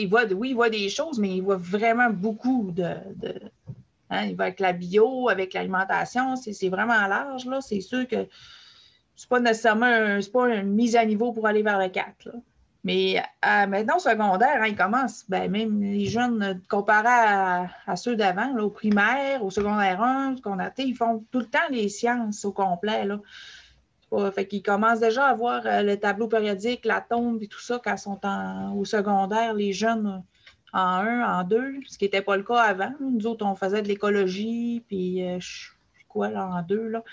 voit, 0.09 0.25
oui, 0.33 0.51
il 0.51 0.55
voit 0.55 0.71
des 0.71 0.89
choses, 0.91 1.19
mais 1.19 1.37
il 1.37 1.43
voit 1.43 1.57
vraiment 1.57 2.11
beaucoup 2.11 2.71
de. 2.73 2.95
Hein, 4.11 4.25
il 4.27 4.37
va 4.37 4.45
avec 4.45 4.61
la 4.61 4.73
bio, 4.73 5.29
avec 5.29 5.55
l'alimentation, 5.55 6.37
c'est 6.37 6.69
vraiment 6.69 7.07
large. 7.07 7.47
C'est 7.61 7.81
sûr 7.81 8.07
que 8.07 8.27
c'est 9.17 9.29
pas 9.29 9.41
nécessairement 9.41 10.19
pas 10.33 10.49
une 10.55 10.75
mise 10.75 10.95
à 10.95 11.05
niveau 11.05 11.33
pour 11.33 11.47
aller 11.47 11.63
vers 11.63 11.79
le 11.79 11.89
4. 11.89 12.31
Mais 12.89 13.23
maintenant, 13.45 13.97
au 13.97 14.01
secondaire, 14.01 14.63
hein, 14.63 14.67
ils 14.67 14.75
commencent, 14.75 15.27
ben, 15.29 15.51
même 15.51 15.79
les 15.83 16.07
jeunes, 16.07 16.63
comparés 16.71 17.69
à, 17.87 17.97
ceux 17.97 18.17
d'avant, 18.17 18.57
au 18.59 18.71
primaire, 18.71 19.45
au 19.45 19.51
secondaire 19.51 20.03
1, 20.03 20.37
qu'on 20.37 20.59
a, 20.59 20.71
ils 20.79 20.97
font 20.97 21.23
tout 21.31 21.41
le 21.41 21.45
temps 21.45 21.59
les 21.71 21.91
sciences 21.91 22.47
au 22.47 22.53
complet. 22.53 23.05
Là. 23.05 23.21
fait 24.33 24.47
qu'ils 24.47 24.63
commencent 24.63 25.01
déjà 25.01 25.27
à 25.27 25.35
voir 25.35 25.67
euh, 25.67 25.83
le 25.83 25.99
tableau 25.99 26.29
périodique, 26.29 26.87
la 26.87 27.03
tombe 27.03 27.43
et 27.43 27.47
tout 27.47 27.61
ça 27.61 27.79
quand 27.85 27.93
ils 27.93 27.99
sont 27.99 28.21
au 28.75 28.87
secondaire, 28.87 29.53
les 29.53 29.75
jeunes 29.75 30.23
en 30.73 30.81
1, 30.81 31.41
en 31.41 31.45
2, 31.45 31.81
ce 31.87 31.99
qui 31.99 32.07
n'était 32.07 32.23
pas 32.23 32.39
le 32.39 32.43
cas 32.43 32.63
avant. 32.63 32.95
Nous 33.01 33.27
autres, 33.27 33.45
on 33.45 33.55
faisait 33.55 33.83
de 33.83 33.89
l'écologie, 33.89 34.83
puis 34.89 35.29
euh, 35.29 35.39
quoi, 36.09 36.31
là, 36.31 36.47
en 36.47 36.63
2, 36.63 36.89
là. 36.89 37.05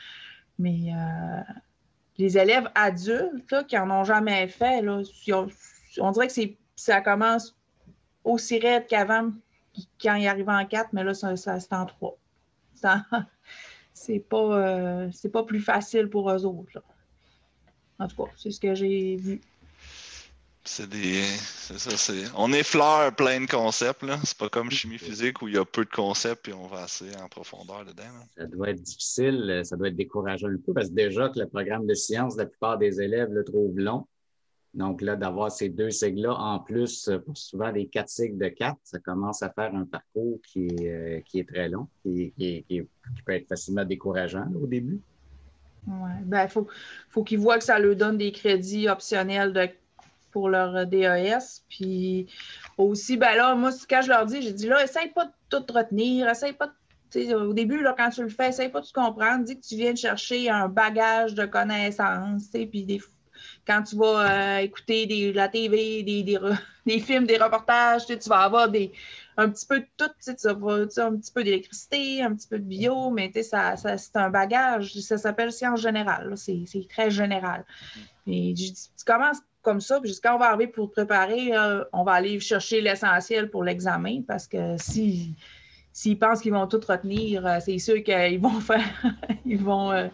Mais 0.57 0.93
euh, 0.93 1.53
les 2.17 2.37
élèves 2.37 2.69
adultes 2.75 3.67
qui 3.67 3.75
n'en 3.75 3.89
ont 3.91 4.03
jamais 4.03 4.47
fait, 4.47 4.81
là, 4.81 5.01
on 5.99 6.11
dirait 6.11 6.27
que 6.27 6.33
ça 6.75 7.01
commence 7.01 7.55
aussi 8.23 8.59
raide 8.59 8.87
qu'avant 8.87 9.31
quand 10.01 10.15
ils 10.15 10.27
arrivent 10.27 10.49
en 10.49 10.65
4, 10.65 10.93
mais 10.93 11.03
là, 11.03 11.13
ça, 11.13 11.35
c'est 11.35 11.73
en 11.73 11.85
3. 11.85 12.17
C'est 13.97 14.19
pas, 14.19 14.37
euh, 14.37 15.09
pas 15.31 15.43
plus 15.43 15.61
facile 15.61 16.09
pour 16.09 16.29
eux 16.29 16.45
autres. 16.45 16.83
En 17.97 18.07
tout 18.07 18.17
cas, 18.17 18.31
c'est 18.35 18.51
ce 18.51 18.59
que 18.59 18.75
j'ai 18.75 19.15
vu. 19.15 19.41
C'est 20.67 20.89
des. 20.89 21.21
C'est 21.21 21.77
ça, 21.77 21.95
c'est. 21.95 22.23
On 22.35 22.51
effleure 22.51 23.15
plein 23.15 23.39
de 23.39 23.45
concepts, 23.45 24.01
là. 24.01 24.17
C'est 24.23 24.37
pas 24.37 24.49
comme 24.49 24.71
chimie 24.71 24.97
physique 24.97 25.41
où 25.43 25.47
il 25.47 25.53
y 25.53 25.57
a 25.57 25.63
peu 25.63 25.85
de 25.85 25.89
concepts 25.89 26.47
et 26.47 26.53
on 26.53 26.65
va 26.65 26.83
assez 26.83 27.15
en 27.23 27.29
profondeur 27.29 27.85
dedans. 27.85 28.03
Ça 28.35 28.47
doit 28.47 28.71
être 28.71 28.81
difficile, 28.81 29.61
ça 29.63 29.77
doit 29.77 29.89
être 29.89 29.95
décourageant 29.95 30.47
un 30.47 30.57
peu 30.57 30.73
parce 30.73 30.89
que 30.89 30.95
déjà 30.95 31.29
que 31.29 31.39
le 31.39 31.47
programme 31.47 31.85
de 31.85 31.93
sciences, 31.93 32.35
la 32.35 32.47
plupart 32.47 32.79
des 32.79 32.99
élèves 32.99 33.31
le 33.31 33.43
trouvent 33.43 33.77
long. 33.77 34.07
Donc 34.73 35.01
là, 35.01 35.15
d'avoir 35.15 35.51
ces 35.51 35.69
deux 35.69 35.91
sigles-là 35.91 36.33
en 36.33 36.59
plus, 36.59 37.07
euh, 37.07 37.19
pour 37.19 37.37
souvent 37.37 37.71
les 37.71 37.87
quatre 37.87 38.09
sigles 38.09 38.37
de 38.37 38.49
quatre, 38.49 38.77
ça 38.83 38.99
commence 38.99 39.41
à 39.41 39.49
faire 39.49 39.73
un 39.73 39.85
parcours 39.85 40.39
qui 40.45 40.65
est, 40.65 40.89
euh, 40.89 41.21
qui 41.21 41.39
est 41.39 41.47
très 41.47 41.69
long, 41.69 41.87
qui, 42.03 42.33
qui, 42.37 42.83
peut 43.25 43.31
être 43.31 43.47
facilement 43.47 43.85
décourageant 43.85 44.47
au 44.61 44.67
début. 44.67 44.99
Oui, 45.87 46.11
ben, 46.23 46.43
il 46.43 46.49
faut, 46.49 46.67
faut 47.09 47.23
qu'ils 47.23 47.39
voient 47.39 47.57
que 47.57 47.63
ça 47.63 47.79
leur 47.79 47.95
donne 47.95 48.17
des 48.17 48.33
crédits 48.33 48.89
optionnels 48.89 49.53
de 49.53 49.69
pour 50.35 50.49
leur 50.49 50.75
euh, 50.75 50.83
DES. 50.83 51.63
Puis 51.69 52.27
aussi, 52.77 53.15
ben 53.15 53.35
là, 53.37 53.55
moi, 53.55 53.71
quand 53.89 54.01
je 54.01 54.09
leur 54.09 54.25
dis, 54.25 54.41
j'ai 54.41 54.51
dit 54.51 54.67
là, 54.67 54.83
essaye 54.83 55.07
pas 55.13 55.23
de 55.23 55.31
tout 55.49 55.63
retenir, 55.73 56.27
essaye 56.27 56.51
pas 56.51 56.67
de 56.67 56.73
au 57.33 57.53
début, 57.53 57.81
là, 57.81 57.95
quand 57.97 58.09
tu 58.09 58.23
le 58.23 58.27
fais, 58.27 58.49
essaye 58.49 58.67
pas 58.67 58.81
de 58.81 58.85
tout 58.85 58.91
comprendre. 58.93 59.45
Dis 59.45 59.57
que 59.57 59.65
tu 59.65 59.77
viens 59.77 59.93
de 59.93 59.97
chercher 59.97 60.49
un 60.49 60.67
bagage 60.67 61.33
de 61.33 61.45
connaissances. 61.45 62.49
Puis 62.49 62.83
des, 62.83 63.01
quand 63.65 63.83
tu 63.83 63.95
vas 63.95 64.57
euh, 64.57 64.57
écouter 64.57 65.05
des, 65.05 65.31
la 65.31 65.47
TV, 65.47 66.03
des, 66.03 66.23
des, 66.85 66.99
films, 66.99 67.25
des 67.25 67.37
reportages, 67.37 68.05
tu 68.05 68.17
vas 68.27 68.39
avoir 68.39 68.67
des, 68.67 68.91
un 69.37 69.49
petit 69.49 69.65
peu 69.65 69.79
de 69.79 69.87
tout. 69.95 70.11
Tu 70.25 70.33
vas, 70.45 71.05
un 71.05 71.15
petit 71.15 71.31
peu 71.31 71.45
d'électricité, 71.45 72.21
un 72.21 72.35
petit 72.35 72.49
peu 72.49 72.59
de 72.59 72.65
bio, 72.65 73.09
mais 73.11 73.31
ça, 73.43 73.77
ça 73.77 73.97
c'est 73.97 74.17
un 74.17 74.29
bagage. 74.29 74.99
Ça 74.99 75.17
s'appelle 75.17 75.53
science 75.53 75.79
générale. 75.79 76.33
C'est 76.35 76.65
très 76.89 77.09
général. 77.09 77.63
Et 78.27 78.53
tu 78.57 79.05
commences 79.05 79.39
comme 79.65 79.81
ça. 79.81 79.99
Puis 79.99 80.17
quand 80.23 80.35
on 80.35 80.37
va 80.37 80.49
arriver 80.49 80.67
pour 80.67 80.91
préparer, 80.91 81.57
euh, 81.57 81.83
on 81.91 82.03
va 82.03 82.13
aller 82.13 82.39
chercher 82.39 82.79
l'essentiel 82.79 83.49
pour 83.49 83.63
l'examen 83.63 84.21
parce 84.25 84.47
que 84.47 84.77
si 84.77 85.33
s'ils 85.91 86.19
pensent 86.19 86.41
qu'ils 86.41 86.53
vont 86.53 86.67
tout 86.67 86.81
retenir, 86.87 87.45
euh, 87.45 87.57
c'est 87.59 87.79
sûr 87.79 88.03
qu'ils 88.03 88.39
vont 88.39 88.59
faire 88.61 88.85
ils 89.45 89.61
vont 89.61 89.91
euh, 89.91 90.07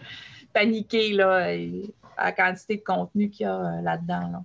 paniquer 0.53 1.11
là, 1.13 1.47
à 2.17 2.25
la 2.25 2.31
quantité 2.31 2.77
de 2.77 2.83
contenu 2.83 3.29
qu'il 3.29 3.45
y 3.45 3.49
a 3.49 3.81
là-dedans. 3.81 4.43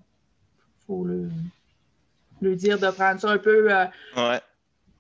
Il 0.83 0.87
faut 0.87 1.05
le, 1.05 2.57
dire 2.57 2.79
de 2.79 2.91
prendre 2.91 3.21
ça 3.21 3.31
un 3.31 3.39
peu 3.39 3.69
ouais. 3.69 4.41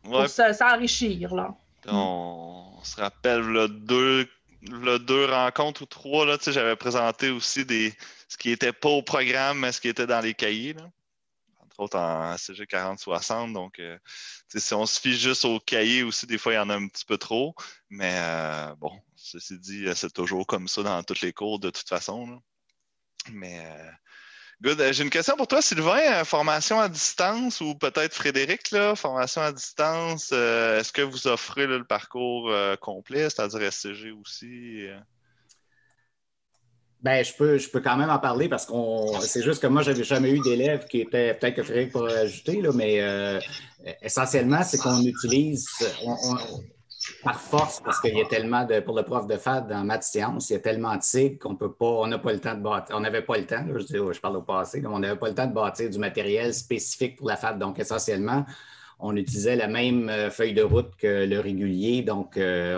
pour 0.02 0.26
s'enrichir. 0.28 1.34
Là. 1.34 1.54
On, 1.88 2.64
se 2.82 3.00
rappelle 3.00 3.40
le 3.40 3.68
deux, 3.68 4.28
le 4.70 4.98
deux 4.98 5.26
rencontres 5.26 5.82
ou 5.82 5.86
trois, 5.86 6.26
là, 6.26 6.38
j'avais 6.44 6.76
présenté 6.76 7.30
aussi 7.30 7.64
des, 7.64 7.94
ce 8.28 8.36
qui 8.36 8.48
n'était 8.48 8.72
pas 8.72 8.88
au 8.88 9.02
programme, 9.02 9.60
mais 9.60 9.72
ce 9.72 9.80
qui 9.80 9.88
était 9.88 10.06
dans 10.06 10.20
les 10.20 10.34
cahiers. 10.34 10.76
Entre 11.60 11.80
autres 11.80 11.98
en 11.98 12.36
CG 12.36 12.64
40-60. 12.64 13.52
Donc, 13.52 13.78
euh, 13.78 13.98
si 14.54 14.74
on 14.74 14.86
se 14.86 15.00
fie 15.00 15.16
juste 15.16 15.44
au 15.44 15.60
cahier 15.60 16.02
aussi, 16.02 16.26
des 16.26 16.38
fois, 16.38 16.52
il 16.52 16.56
y 16.56 16.58
en 16.58 16.70
a 16.70 16.74
un 16.74 16.88
petit 16.88 17.04
peu 17.04 17.18
trop. 17.18 17.54
Mais 17.90 18.14
euh, 18.16 18.74
bon, 18.76 18.92
ceci 19.14 19.58
dit, 19.58 19.86
c'est 19.94 20.12
toujours 20.12 20.46
comme 20.46 20.68
ça 20.68 20.82
dans 20.82 21.02
tous 21.02 21.20
les 21.20 21.32
cours 21.32 21.58
de 21.58 21.70
toute 21.70 21.88
façon. 21.88 22.40
Mais 23.32 23.60
euh, 23.66 23.90
Good. 24.62 24.82
J'ai 24.92 25.04
une 25.04 25.10
question 25.10 25.36
pour 25.36 25.46
toi, 25.46 25.60
Sylvain. 25.60 26.24
Formation 26.24 26.80
à 26.80 26.88
distance 26.88 27.60
ou 27.60 27.74
peut-être 27.74 28.14
Frédéric, 28.14 28.70
là, 28.70 28.96
formation 28.96 29.42
à 29.42 29.52
distance. 29.52 30.32
Est-ce 30.32 30.92
que 30.92 31.02
vous 31.02 31.26
offrez 31.26 31.66
le 31.66 31.84
parcours 31.84 32.50
complet, 32.80 33.28
c'est-à-dire 33.28 33.70
SCG 33.70 34.12
aussi? 34.12 34.88
Ben, 37.02 37.24
je 37.24 37.32
peux, 37.34 37.58
je 37.58 37.68
peux 37.68 37.80
quand 37.80 37.96
même 37.96 38.10
en 38.10 38.18
parler 38.18 38.48
parce 38.48 38.66
que 38.66 38.72
c'est 39.20 39.42
juste 39.42 39.62
que 39.62 39.66
moi, 39.66 39.82
je 39.82 39.90
n'avais 39.92 40.02
jamais 40.02 40.30
eu 40.30 40.40
d'élèves 40.40 40.86
qui 40.86 41.02
étaient, 41.02 41.34
peut-être 41.34 41.54
que 41.54 41.62
Frédéric 41.62 41.92
pourrait 41.92 42.18
ajouter, 42.18 42.60
là, 42.60 42.70
mais 42.74 43.00
euh, 43.00 43.38
essentiellement, 44.02 44.62
c'est 44.62 44.78
qu'on 44.78 45.00
utilise 45.02 45.68
par 47.22 47.40
force 47.40 47.80
parce 47.80 48.00
qu'il 48.00 48.16
y 48.16 48.20
a 48.20 48.26
tellement 48.26 48.64
de, 48.64 48.80
pour 48.80 48.96
le 48.96 49.02
prof 49.02 49.26
de 49.26 49.36
FAD 49.36 49.72
en 49.72 49.84
maths 49.84 50.04
sciences, 50.04 50.50
il 50.50 50.54
y 50.54 50.56
a 50.56 50.60
tellement 50.60 50.96
de 50.96 51.02
cycles 51.02 51.38
qu'on 51.38 51.56
peut 51.56 51.72
pas, 51.72 51.86
on 51.86 52.06
n'a 52.06 52.18
pas 52.18 52.32
le 52.32 52.40
temps 52.40 52.54
de 52.54 52.62
bâtir, 52.62 52.96
on 52.96 53.00
n'avait 53.00 53.22
pas 53.22 53.36
le 53.36 53.46
temps, 53.46 53.64
je, 53.74 54.12
je 54.12 54.20
parle 54.20 54.36
au 54.36 54.42
passé, 54.42 54.82
on 54.86 54.98
n'avait 54.98 55.18
pas 55.18 55.28
le 55.28 55.34
temps 55.34 55.46
de 55.46 55.54
bâtir 55.54 55.90
du 55.90 55.98
matériel 55.98 56.54
spécifique 56.54 57.16
pour 57.16 57.28
la 57.28 57.36
FAD. 57.36 57.58
Donc, 57.58 57.78
essentiellement, 57.78 58.44
on 58.98 59.16
utilisait 59.16 59.56
la 59.56 59.68
même 59.68 60.08
euh, 60.08 60.30
feuille 60.30 60.54
de 60.54 60.62
route 60.62 60.96
que 60.96 61.26
le 61.26 61.38
régulier. 61.40 62.02
Donc, 62.02 62.36
euh, 62.36 62.76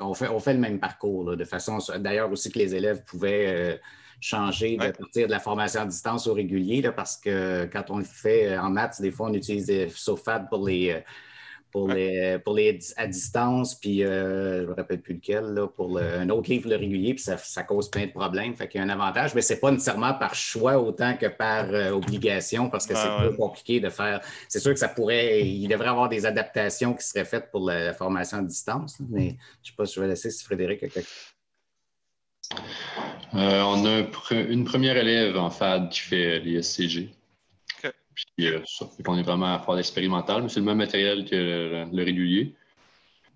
on, 0.00 0.14
fait, 0.14 0.54
le 0.54 0.58
même 0.58 0.78
parcours, 0.78 1.36
de 1.36 1.44
façon, 1.44 1.78
d'ailleurs 1.98 2.30
aussi 2.30 2.50
que 2.50 2.58
les 2.58 2.74
élèves 2.74 3.04
pouvaient 3.04 3.46
euh, 3.46 3.76
changer 4.20 4.76
de 4.76 4.90
partir 4.90 5.26
de 5.26 5.32
la 5.32 5.40
formation 5.40 5.82
à 5.82 5.86
distance 5.86 6.26
au 6.26 6.34
régulier, 6.34 6.82
parce 6.96 7.16
que 7.16 7.66
quand 7.66 7.90
on 7.90 7.98
le 7.98 8.04
fait 8.04 8.56
en 8.56 8.70
maths, 8.70 9.00
des 9.02 9.10
fois, 9.10 9.28
on 9.28 9.34
utilise 9.34 9.66
des 9.66 9.88
SOFAD 9.90 10.48
pour 10.48 10.66
les 10.66 11.02
pour, 11.74 11.88
les, 11.88 12.38
pour 12.44 12.54
les 12.54 12.78
à 12.96 13.08
distance, 13.08 13.74
puis 13.74 14.04
euh, 14.04 14.58
je 14.58 14.62
ne 14.62 14.68
me 14.68 14.74
rappelle 14.74 15.00
plus 15.00 15.14
lequel, 15.14 15.60
pour 15.76 15.98
un 15.98 16.30
autre 16.30 16.48
livre 16.48 16.70
le 16.70 16.76
régulier, 16.76 17.14
puis 17.14 17.24
ça, 17.24 17.62
cause 17.64 17.90
plein 17.90 18.06
de 18.06 18.12
problèmes. 18.12 18.54
Fait 18.54 18.68
qu'il 18.68 18.80
y 18.80 18.84
a 18.84 18.86
un 18.86 18.90
avantage, 18.90 19.34
mais 19.34 19.42
ce 19.42 19.54
n'est 19.54 19.58
pas 19.58 19.72
nécessairement 19.72 20.14
par 20.14 20.36
choix 20.36 20.78
autant 20.78 21.16
que 21.16 21.26
par 21.26 21.64
euh, 21.70 21.90
obligation, 21.90 22.70
parce 22.70 22.86
que 22.86 22.94
c'est 22.94 23.16
plus 23.18 23.36
compliqué 23.36 23.80
de 23.80 23.88
faire. 23.88 24.20
C'est 24.48 24.60
sûr 24.60 24.72
que 24.72 24.78
ça 24.78 24.86
pourrait, 24.86 25.48
il 25.48 25.66
devrait 25.66 25.88
y 25.88 25.90
avoir 25.90 26.08
des 26.08 26.24
adaptations 26.26 26.94
qui 26.94 27.04
seraient 27.04 27.24
faites 27.24 27.50
pour 27.50 27.68
la, 27.68 27.92
formation 27.92 28.38
à 28.38 28.42
distance, 28.42 29.00
mais 29.10 29.30
je 29.30 29.32
ne 29.32 29.36
sais 29.64 29.72
pas 29.76 29.84
si 29.84 29.94
je 29.96 30.00
vais 30.00 30.06
laisser 30.06 30.30
si 30.30 30.44
Frédéric 30.44 30.80
a 30.84 30.88
quelque 30.88 31.08
euh, 33.34 33.62
on 33.62 33.84
a 33.84 34.04
une 34.30 34.64
première 34.64 34.96
élève 34.96 35.36
en 35.36 35.50
FAD 35.50 35.90
qui 35.90 36.00
fait 36.00 36.38
l'ISCG. 36.38 37.10
Puis 38.14 38.46
euh, 38.46 38.60
ça 38.66 38.86
fait 38.86 39.02
qu'on 39.02 39.18
est 39.18 39.22
vraiment 39.22 39.54
à 39.54 39.58
faire 39.58 39.74
l'expérimental, 39.74 40.42
mais 40.42 40.48
c'est 40.48 40.60
le 40.60 40.66
même 40.66 40.78
matériel 40.78 41.24
que 41.24 41.86
le, 41.90 42.04
régulier. 42.04 42.54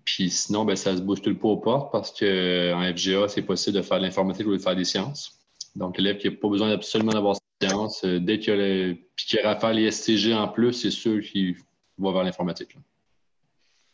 Puis 0.05 0.29
sinon, 0.29 0.65
ben, 0.65 0.75
ça 0.75 0.95
se 0.95 1.01
boostule 1.01 1.37
pas 1.37 1.49
aux 1.49 1.57
portes 1.57 1.91
parce 1.91 2.11
qu'en 2.11 2.25
euh, 2.25 2.93
FGA, 2.93 3.27
c'est 3.27 3.41
possible 3.41 3.77
de 3.77 3.81
faire 3.81 3.97
de 3.97 4.03
l'informatique 4.03 4.47
ou 4.47 4.53
de 4.53 4.61
faire 4.61 4.75
des 4.75 4.85
sciences. 4.85 5.39
Donc, 5.75 5.97
l'élève 5.97 6.17
qui 6.17 6.29
n'a 6.29 6.35
pas 6.35 6.49
besoin 6.49 6.71
absolument 6.71 7.11
d'avoir 7.11 7.35
des 7.61 7.67
sciences, 7.67 8.03
euh, 8.03 8.19
dès 8.19 8.39
qu'il 8.39 8.53
a, 8.53 9.49
à 9.49 9.55
faire 9.55 9.73
les 9.73 9.91
STG 9.91 10.33
en 10.33 10.47
plus, 10.47 10.73
c'est 10.73 10.91
sûr 10.91 11.21
qu'il 11.21 11.55
va 11.97 12.11
vers 12.11 12.23
l'informatique. 12.23 12.75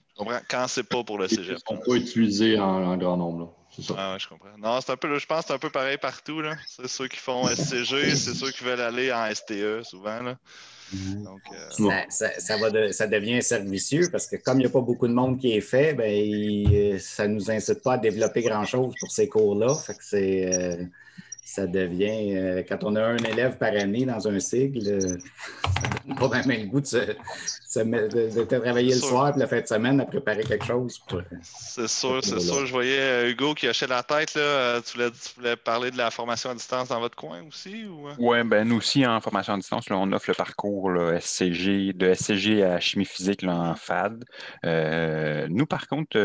Je 0.10 0.16
comprends. 0.16 0.40
Quand 0.50 0.68
c'est 0.68 0.88
pas 0.88 1.04
pour 1.04 1.18
le 1.18 1.28
cégep. 1.28 1.58
On 1.68 1.78
peut 1.78 1.98
utiliser 1.98 2.58
en, 2.58 2.96
grand 2.96 3.18
nombre. 3.18 3.54
C'est 3.72 3.82
ça. 3.82 3.96
Ah 3.98 4.14
ouais, 4.14 4.20
je 4.20 4.30
comprends. 4.30 4.58
Non, 4.58 4.80
c'est 4.80 4.94
un 4.94 4.98
peu, 4.98 5.20
je 5.20 5.26
pense 5.26 5.42
que 5.42 5.48
c'est 5.48 5.54
un 5.54 5.60
peu 5.60 5.70
pareil 5.70 5.98
partout. 5.98 6.42
C'est 6.66 6.88
ceux 6.88 7.10
qui 7.10 7.18
font 7.18 7.46
SCG, 7.48 8.16
c'est 8.16 8.34
ceux 8.34 8.52
qui 8.52 8.64
veulent 8.64 8.80
aller 8.80 9.12
en 9.12 9.28
STE 9.34 9.84
souvent. 9.84 10.22
Là. 10.22 10.38
Mhm. 10.94 11.28
Euh, 11.82 12.02
ça, 12.10 12.58
va 12.58 12.94
ça, 12.94 13.08
devient 13.08 13.42
servicieux 13.42 14.08
parce 14.12 14.28
que 14.28 14.36
comme 14.36 14.60
il 14.60 14.62
n'y 14.62 14.68
a 14.68 14.70
pas 14.70 14.82
beaucoup 14.82 15.08
de 15.08 15.14
monde 15.14 15.40
qui 15.40 15.54
est 15.54 15.62
fait, 15.62 15.94
ben, 15.94 17.00
ça 17.00 17.28
ne 17.28 17.34
nous 17.34 17.50
incite 17.50 17.82
pas 17.82 17.94
à 17.94 17.98
développer 17.98 18.42
grand-chose 18.44 18.94
pour 19.00 19.12
ces 19.12 19.28
cours-là. 19.28 19.76
Euh, 20.14 20.86
ça 21.46 21.68
devient, 21.68 22.36
euh, 22.36 22.64
quand 22.68 22.84
on 22.84 22.96
a 22.96 23.04
un 23.04 23.18
élève 23.18 23.60
par 23.60 23.70
année 23.70 24.04
dans 24.04 24.28
un 24.28 24.40
cycle, 24.40 24.80
pas 26.20 26.44
même 26.44 26.62
le 26.62 26.66
goût 26.66 26.82
de, 26.82 26.88
se, 26.88 28.42
travailler 28.42 28.96
le 28.96 29.00
soir 29.00 29.32
et 29.36 29.40
la 29.40 29.46
fin 29.46 29.62
de 29.62 29.68
semaine 29.68 30.02
à 30.02 30.06
préparer 30.06 30.44
quelque 30.44 30.66
chose. 30.66 31.00
C'est 31.44 31.88
sûr, 31.88 32.20
c'est 32.24 32.40
sûr. 32.40 32.66
Je 32.66 32.72
voyais 32.72 33.00
euh, 33.00 33.30
Hugo 33.30 33.54
qui 33.54 33.68
hochait 33.68 33.86
la 33.86 34.02
tête. 34.02 34.34
Là. 34.34 34.42
Euh, 34.42 34.82
tu, 34.82 34.98
voulais, 35.36 35.56
parler 35.56 35.92
de 35.92 35.98
la 35.98 36.10
formation 36.10 36.50
à 36.50 36.56
distance 36.56 36.90
dans 36.90 37.00
votre 37.00 37.16
coin 37.16 37.44
aussi? 37.48 37.86
Oui, 38.18 38.44
ben 38.44 38.68
nous 38.68 38.78
aussi, 38.78 39.06
en 39.06 39.22
formation 39.22 39.54
à 39.54 39.58
distance, 39.58 39.86
on 39.92 40.12
offre 40.14 40.32
le 40.32 40.34
parcours 40.34 40.90
SCG, 41.20 41.94
de 41.94 42.12
SCG 42.12 42.64
à 42.64 42.80
chimie 42.80 43.06
physique 43.06 43.44
en 43.44 43.76
FAD. 43.76 44.26
nous, 45.50 45.66
par 45.68 45.88
contre, 45.88 46.18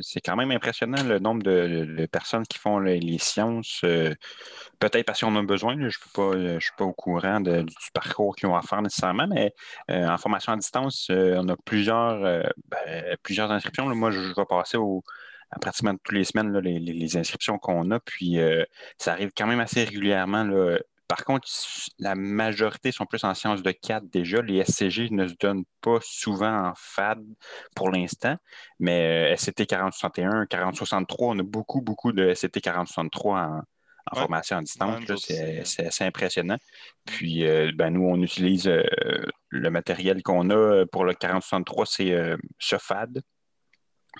c'est 0.00 0.20
quand 0.20 0.36
même 0.36 0.50
impressionnant 0.50 1.02
le 1.02 1.18
nombre 1.18 1.42
de, 1.42 2.06
personnes 2.06 2.46
qui 2.46 2.58
font 2.58 2.78
les 2.78 3.18
sciences 3.18 3.84
peut-être 4.80 5.06
parce 5.06 5.20
qu'on 5.20 5.36
a 5.36 5.42
besoin. 5.42 5.76
je 5.78 5.84
ne 5.84 6.58
suis 6.60 6.72
pas 6.76 6.84
au 6.84 6.92
courant 6.92 7.40
du 7.40 7.64
parcours 7.94 8.34
qu'ils 8.34 8.48
ont 8.48 8.56
à 8.56 8.62
faire 8.62 8.82
nécessairement, 8.82 9.28
mais 9.28 9.54
euh, 9.90 10.08
en 10.08 10.18
formation 10.18 10.52
à 10.52 10.56
distance, 10.56 11.08
euh, 11.10 11.36
on 11.38 11.48
a 11.48 11.56
plusieurs, 11.56 12.24
euh, 12.24 12.42
ben, 12.68 13.16
plusieurs 13.22 13.50
inscriptions. 13.52 13.94
Moi, 13.94 14.10
je, 14.10 14.20
vais 14.20 14.44
passer 14.48 14.78
au, 14.78 15.04
à 15.50 15.58
pratiquement 15.58 15.94
toutes 16.02 16.16
les 16.16 16.24
semaines 16.24 16.56
les, 16.58 17.16
inscriptions 17.16 17.58
qu'on 17.58 17.90
a, 17.90 18.00
puis 18.00 18.38
ça 18.98 19.12
arrive 19.12 19.30
quand 19.36 19.46
même 19.46 19.60
assez 19.60 19.84
régulièrement. 19.84 20.48
Par 21.08 21.24
contre, 21.24 21.48
la 21.98 22.14
majorité 22.14 22.92
sont 22.92 23.04
plus 23.04 23.24
en 23.24 23.34
sciences 23.34 23.62
de 23.62 23.72
4 23.72 24.04
déjà. 24.10 24.42
Les 24.42 24.64
SCG 24.64 25.10
ne 25.10 25.26
se 25.26 25.34
donnent 25.40 25.64
pas 25.80 25.98
souvent 26.02 26.68
en 26.68 26.72
FAD 26.76 27.18
pour 27.74 27.90
l'instant, 27.90 28.36
mais 28.78 29.34
SCT 29.36 29.66
4061, 29.66 30.46
4063, 30.46 31.34
on 31.34 31.38
a 31.40 31.42
beaucoup, 31.42 31.80
beaucoup 31.80 32.12
de 32.12 32.32
SCT 32.32 32.60
4063 32.60 33.40
en, 33.40 33.62
en 34.10 34.16
formation 34.16 34.56
à 34.58 34.62
distance. 34.62 35.04
c'est 35.64 35.86
assez 35.86 36.04
impressionnant. 36.04 36.58
Puis, 37.04 37.46
euh, 37.46 37.72
ben, 37.74 37.90
nous, 37.90 38.04
on 38.04 38.20
utilise 38.22 38.68
euh, 38.68 38.84
le 39.48 39.70
matériel 39.70 40.22
qu'on 40.22 40.50
a 40.50 40.84
pour 40.86 41.04
le 41.04 41.14
4063, 41.14 41.86
c'est 41.86 42.12
euh, 42.12 42.36
FAD. 42.60 43.22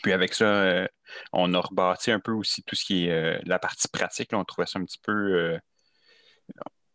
Puis 0.03 0.13
avec 0.13 0.35
ça, 0.35 0.87
on 1.33 1.53
a 1.53 1.59
rebâti 1.59 2.13
un 2.13 2.21
peu 2.21 2.31
aussi 2.31 2.63
tout 2.63 2.77
ce 2.77 2.85
qui 2.85 3.07
est 3.07 3.45
la 3.45 3.59
partie 3.59 3.89
pratique. 3.89 4.31
on 4.33 4.45
trouvait 4.45 4.67
ça 4.67 4.79
un 4.79 4.85
petit 4.85 5.01
peu. 5.03 5.59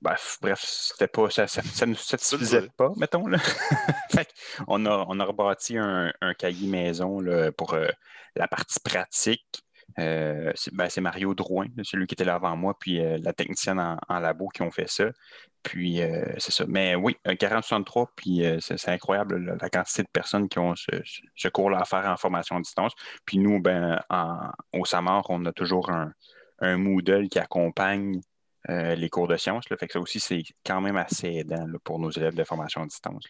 Bref, 0.02 0.38
bref, 0.42 0.64
c'était 0.64 1.10
pas, 1.10 1.30
ça, 1.30 1.44
ne 1.44 1.86
nous 1.88 1.96
satisfaisait 1.96 2.70
pas, 2.78 2.94
mettons. 2.96 3.26
on, 4.68 4.86
a, 4.86 5.06
on 5.10 5.20
a 5.20 5.26
rebâti 5.26 5.78
un, 5.78 6.14
cahier 6.40 6.70
maison 6.70 7.20
là, 7.20 7.52
pour 7.52 7.78
la 8.36 8.48
partie 8.48 8.80
pratique. 8.80 9.65
Euh, 10.00 10.52
ben, 10.74 10.90
c'est 10.90 11.02
Mario 11.02 11.34
Drouin, 11.34 11.68
celui 11.84 12.08
qui 12.08 12.16
était 12.16 12.26
là 12.26 12.36
avant 12.36 12.56
moi, 12.58 12.78
puis 12.78 13.00
euh, 13.00 13.18
la 13.22 13.34
technicienne 13.34 13.80
en, 13.80 14.20
labo 14.20 14.50
qui 14.50 14.62
ont 14.62 14.72
fait 14.72 14.90
ça. 14.90 15.06
Puis 15.64 16.02
euh, 16.02 16.26
c'est 16.38 16.52
ça. 16.52 16.66
Mais 16.68 16.96
oui, 16.96 17.16
40-63, 17.26 18.08
puis 18.16 18.44
c'est 18.60 18.90
incroyable 18.90 19.58
la, 19.60 19.70
quantité 19.70 20.04
de 20.04 20.10
personnes 20.12 20.50
qui 20.50 20.60
ont 20.60 20.74
ce, 20.76 21.48
cours-là 21.48 21.80
à 21.80 21.86
faire 21.86 22.06
en 22.06 22.18
formation 22.18 22.58
à 22.58 22.62
distance. 22.62 22.94
Puis 23.26 23.38
nous, 23.38 23.62
ben, 23.62 24.00
au 24.74 24.86
SAMAR, 24.86 25.26
on 25.30 25.46
a 25.46 25.52
toujours 25.54 25.90
un, 25.90 26.12
Moodle 26.78 27.28
qui 27.30 27.40
accompagne 27.40 28.22
les 28.68 29.10
cours 29.10 29.28
de 29.28 29.38
sciences. 29.38 29.66
Fait 29.68 29.88
que 29.88 29.94
ça 29.94 30.00
aussi, 30.00 30.20
c'est 30.20 30.44
quand 30.66 30.82
même 30.82 30.98
assez 30.98 31.28
aidant 31.28 31.66
pour 31.84 32.00
nos 32.00 32.12
élèves 32.12 32.36
de 32.36 32.44
formation 32.44 32.82
à 32.82 32.86
distance. 32.86 33.26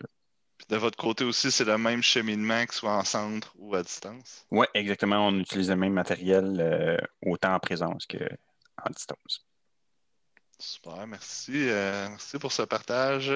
Puis 0.58 0.68
de 0.70 0.78
votre 0.78 0.98
côté 0.98 1.24
aussi, 1.24 1.52
c'est 1.52 1.66
le 1.66 1.78
même 1.78 2.02
cheminement 2.02 2.66
que 2.66 2.74
soit 2.74 2.96
en 2.98 3.04
centre 3.04 3.54
ou 3.58 3.76
à 3.76 3.84
distance? 3.84 4.46
Oui, 4.52 4.66
exactement. 4.74 5.28
On 5.28 5.40
utilise 5.40 5.70
le 5.70 5.76
même 5.76 5.94
matériel 5.94 6.58
euh, 6.60 6.98
autant 7.26 7.54
en 7.56 7.60
présence 7.60 8.06
qu'en 8.08 8.90
distance. 8.92 9.46
Super, 10.58 11.06
merci. 11.06 11.52
Euh, 11.54 12.08
merci 12.10 12.40
pour 12.40 12.52
ce 12.52 12.62
partage. 12.62 13.32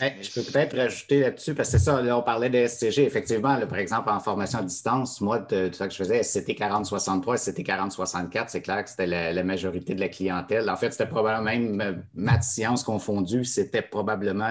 je 0.00 0.34
peux 0.34 0.42
peut-être 0.42 0.76
rajouter 0.76 1.20
là-dessus, 1.20 1.54
parce 1.54 1.70
que 1.70 1.78
c'est 1.78 1.84
ça, 1.84 2.02
là, 2.02 2.16
on 2.18 2.22
parlait 2.22 2.50
de 2.50 2.66
SCG. 2.66 3.04
Effectivement, 3.04 3.58
par 3.66 3.78
exemple, 3.78 4.10
en 4.10 4.20
formation 4.20 4.58
à 4.58 4.62
distance, 4.62 5.20
moi, 5.20 5.38
de, 5.38 5.70
ça 5.72 5.88
que 5.88 5.92
je 5.94 5.98
faisais, 5.98 6.22
SCT 6.22 6.54
4063, 6.54 7.36
SCT 7.38 7.62
4064, 7.62 8.50
c'est 8.50 8.60
clair 8.60 8.84
que 8.84 8.90
c'était 8.90 9.06
la, 9.06 9.42
majorité 9.42 9.94
de 9.94 10.00
la 10.00 10.08
clientèle. 10.08 10.68
En 10.68 10.76
fait, 10.76 10.90
c'était 10.90 11.06
probablement 11.06 11.44
même 11.44 11.80
euh, 11.80 11.92
maths 12.14 12.42
sciences 12.42 12.84
confondues, 12.84 13.44
c'était 13.44 13.82
probablement 13.82 14.50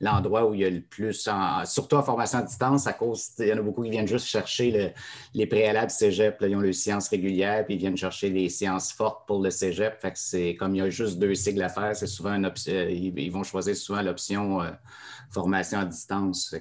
l'endroit 0.00 0.46
où 0.46 0.54
il 0.54 0.60
y 0.60 0.64
a 0.64 0.70
le 0.70 0.80
plus, 0.80 1.28
surtout 1.64 1.96
en 1.96 2.02
formation 2.02 2.38
à 2.38 2.42
distance, 2.42 2.86
à 2.86 2.92
cause, 2.92 3.30
il 3.38 3.48
y 3.48 3.52
en 3.52 3.58
a 3.58 3.62
beaucoup 3.62 3.82
qui 3.82 3.90
viennent 3.90 4.08
juste 4.08 4.26
chercher 4.26 4.94
les 5.34 5.46
préalables 5.46 5.90
cégep, 5.90 6.40
là, 6.40 6.48
ils 6.48 6.56
ont 6.56 6.60
les 6.60 6.72
sciences 6.72 7.08
régulières, 7.08 7.64
puis 7.64 7.74
ils 7.74 7.78
viennent 7.78 7.96
chercher 7.96 8.30
les 8.30 8.48
sciences 8.48 8.92
fortes 8.92 9.26
pour 9.26 9.42
le 9.42 9.50
cégep. 9.50 10.00
Fait 10.00 10.12
que 10.12 10.18
c'est 10.18 10.54
comme 10.54 10.74
il 10.74 10.78
y 10.78 10.82
a 10.82 10.90
juste 10.90 11.18
deux 11.18 11.34
c'est 11.94 12.06
souvent 12.06 12.34
une 12.34 12.46
option, 12.46 12.72
euh, 12.72 12.90
ils, 12.90 13.30
vont 13.30 13.42
choisir 13.42 13.76
souvent 13.76 14.02
l'option 14.02 14.62
euh, 14.62 14.70
formation 15.30 15.78
à 15.80 15.84
distance. 15.84 16.54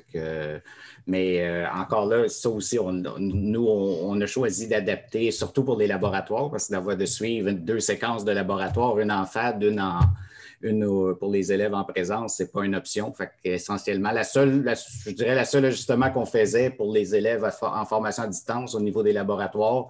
mais 1.08 1.42
euh, 1.42 1.66
encore 1.74 2.06
là, 2.06 2.28
ça 2.30 2.50
aussi, 2.50 2.78
nous, 3.20 3.68
on, 3.68 4.20
a 4.22 4.26
choisi 4.26 4.68
d'adapter, 4.68 5.32
surtout 5.32 5.64
pour 5.64 5.78
les 5.78 5.88
laboratoires, 5.88 6.50
parce 6.50 6.68
que 6.68 6.74
d'avoir 6.74 6.98
de 6.98 7.06
suivre 7.06 7.52
deux 7.52 7.80
séquences 7.80 8.26
de 8.26 8.32
laboratoire, 8.32 9.00
une 9.00 9.12
en 9.12 9.26
FAD, 9.26 9.64
une 9.64 9.82
en 9.82 10.00
une 10.62 11.16
pour 11.16 11.32
les 11.32 11.52
élèves 11.52 11.74
en 11.74 11.84
présence, 11.84 12.38
ce 12.38 12.44
n'est 12.44 12.50
pas 12.50 12.64
une 12.64 12.76
option. 12.76 13.14
Fait 13.14 13.32
essentiellement, 13.44 14.12
la 14.12 14.24
seule, 14.24 14.64
je 15.06 15.12
dirais 15.12 15.36
la 15.36 15.46
seule 15.46 15.66
ajustement 15.66 16.12
qu'on 16.12 16.26
faisait 16.26 16.70
pour 16.70 16.92
les 16.94 17.16
élèves 17.16 17.50
en 17.62 17.86
formation 17.86 18.24
à 18.24 18.28
distance 18.28 18.76
au 18.76 18.82
niveau 18.82 19.04
des 19.04 19.14
laboratoires, 19.14 19.88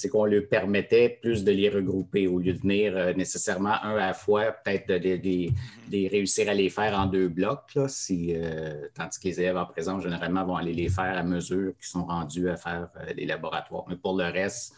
c'est 0.00 0.08
qu'on 0.08 0.24
leur 0.24 0.46
permettait 0.48 1.18
plus 1.20 1.44
de 1.44 1.52
les 1.52 1.68
regrouper 1.68 2.26
au 2.26 2.38
lieu 2.38 2.54
de 2.54 2.58
venir 2.58 2.96
euh, 2.96 3.12
nécessairement 3.12 3.74
un 3.82 3.96
à 3.96 4.06
la 4.06 4.14
fois, 4.14 4.52
peut-être 4.52 4.88
de, 4.88 6.08
réussir 6.08 6.48
à 6.48 6.54
les 6.54 6.70
faire 6.70 6.98
en 6.98 7.06
deux 7.06 7.28
blocs, 7.28 7.78
si, 7.88 8.32
euh, 8.34 8.86
tandis 8.94 9.18
que 9.18 9.28
les 9.28 9.40
élèves 9.40 9.58
en 9.58 9.66
présence, 9.66 10.02
généralement, 10.02 10.44
vont 10.44 10.56
aller 10.56 10.72
les 10.72 10.88
faire 10.88 11.18
à 11.18 11.22
mesure 11.22 11.72
qu'ils 11.76 11.88
sont 11.88 12.04
rendus 12.04 12.48
à 12.48 12.56
faire 12.56 12.88
euh, 12.96 13.12
les 13.14 13.26
laboratoires. 13.26 13.84
Mais 13.88 13.96
pour 13.96 14.16
le 14.16 14.24
reste, 14.24 14.74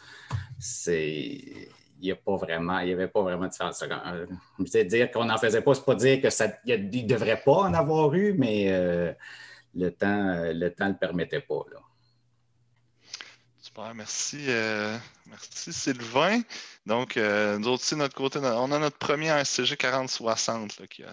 c'est 0.59 1.39
n'y 2.03 2.11
a 2.11 2.15
pas 2.15 2.35
vraiment, 2.35 2.79
il 2.79 2.89
y 2.89 2.93
avait 2.93 3.07
pas 3.07 3.21
vraiment 3.21 3.45
de 3.45 3.51
différence. 3.51 3.83
C'est 4.65 4.85
dire 4.85 5.11
qu'on 5.11 5.25
n'en 5.25 5.37
faisait 5.37 5.61
pas, 5.61 5.73
c'est 5.73 5.85
pas 5.85 5.95
dire 5.95 6.21
que 6.21 6.29
ça, 6.29 6.47
il 6.65 6.89
ne 6.89 7.07
devrait 7.07 7.41
pas 7.43 7.61
en 7.61 7.73
avoir 7.73 8.13
eu, 8.13 8.33
mais 8.33 8.67
le 9.75 9.89
temps, 9.91 10.35
le 10.53 10.69
temps 10.69 10.85
ne 10.85 10.91
le 10.91 10.97
permettait 10.97 11.41
pas. 11.41 11.63
Là. 11.71 11.79
Super, 13.73 13.95
merci. 13.95 14.45
Euh, 14.49 14.95
merci 15.25 15.73
Sylvain. 15.73 16.41
Donc, 16.85 17.17
euh, 17.17 17.57
nous 17.57 17.69
autres 17.69 17.81
aussi, 17.81 17.95
de 17.95 18.01
notre 18.01 18.13
côté, 18.13 18.37
on 18.37 18.71
a 18.71 18.77
notre 18.77 18.99
premier 18.99 19.31
SCG 19.43 19.77
4060 19.77 20.85
qui, 20.87 21.03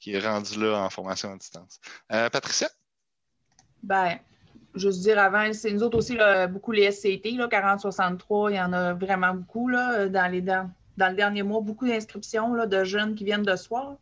qui, 0.00 0.12
est 0.12 0.18
rendu 0.18 0.58
là 0.58 0.78
en 0.78 0.90
formation 0.90 1.32
à 1.32 1.36
distance. 1.36 1.78
Euh, 2.10 2.28
Patricia? 2.30 2.68
Ben, 3.80 4.18
juste 4.74 5.00
dire 5.02 5.18
avant, 5.18 5.52
c'est 5.52 5.70
nous 5.70 5.82
autres 5.82 5.98
aussi, 5.98 6.18
beaucoup 6.50 6.72
les 6.72 6.90
SCT, 6.90 7.36
4063, 7.50 8.50
il 8.50 8.56
y 8.56 8.60
en 8.60 8.72
a 8.72 8.92
vraiment 8.94 9.34
beaucoup 9.34 9.68
là, 9.68 10.08
dans, 10.08 10.30
les, 10.30 10.40
dans, 10.40 10.70
le 10.98 11.14
dernier 11.14 11.42
mois, 11.42 11.60
beaucoup 11.60 11.86
d'inscriptions 11.86 12.66
de 12.66 12.84
jeunes 12.84 13.14
qui 13.14 13.24
viennent 13.24 13.42
de 13.42 13.56
soir 13.56 13.96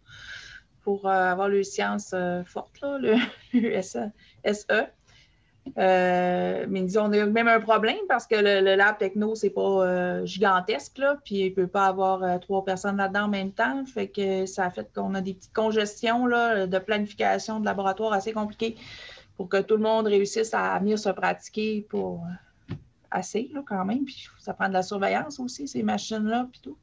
pour 0.82 1.08
avoir 1.08 1.48
le 1.48 1.62
sciences 1.62 2.14
fortes, 2.46 2.82
le, 2.82 3.16
le 3.52 3.82
SE. 3.82 4.10
Euh, 5.78 6.66
mais 6.68 6.82
disons, 6.82 7.04
on 7.04 7.12
a 7.12 7.24
même 7.24 7.48
un 7.48 7.60
problème 7.60 7.96
parce 8.08 8.26
que 8.26 8.34
le, 8.34 8.74
lab 8.74 8.98
techno, 8.98 9.34
c'est 9.34 9.50
pas 9.50 9.62
euh, 9.62 10.26
gigantesque, 10.26 11.00
puis 11.24 11.36
il 11.36 11.50
ne 11.50 11.54
peut 11.54 11.66
pas 11.66 11.86
avoir 11.86 12.22
euh, 12.22 12.38
trois 12.38 12.64
personnes 12.64 12.96
là-dedans 12.96 13.24
en 13.24 13.28
même 13.28 13.52
temps. 13.52 13.84
Fait 13.86 14.08
que 14.08 14.46
ça 14.46 14.66
a 14.66 14.70
fait 14.70 14.92
qu'on 14.92 15.14
a 15.14 15.20
des 15.20 15.34
petites 15.34 15.52
congestions 15.52 16.26
là, 16.26 16.66
de 16.66 16.78
planification 16.78 17.60
de 17.60 17.64
laboratoire 17.64 18.12
assez 18.12 18.32
compliquées 18.32 18.76
pour 19.42 19.48
que 19.48 19.60
tout 19.60 19.76
le 19.76 19.82
monde 19.82 20.06
réussisse 20.06 20.54
à 20.54 20.78
venir 20.78 20.96
se 20.96 21.08
pratiquer 21.08 21.84
pour 21.90 22.24
assez 23.10 23.50
là, 23.52 23.60
quand 23.66 23.84
même. 23.84 24.04
Puis 24.04 24.28
ça 24.38 24.54
prend 24.54 24.68
de 24.68 24.72
la 24.72 24.84
surveillance 24.84 25.40
aussi, 25.40 25.66
ces 25.66 25.82
machines-là, 25.82 26.46
puis 26.48 26.60
tout. 26.62 26.78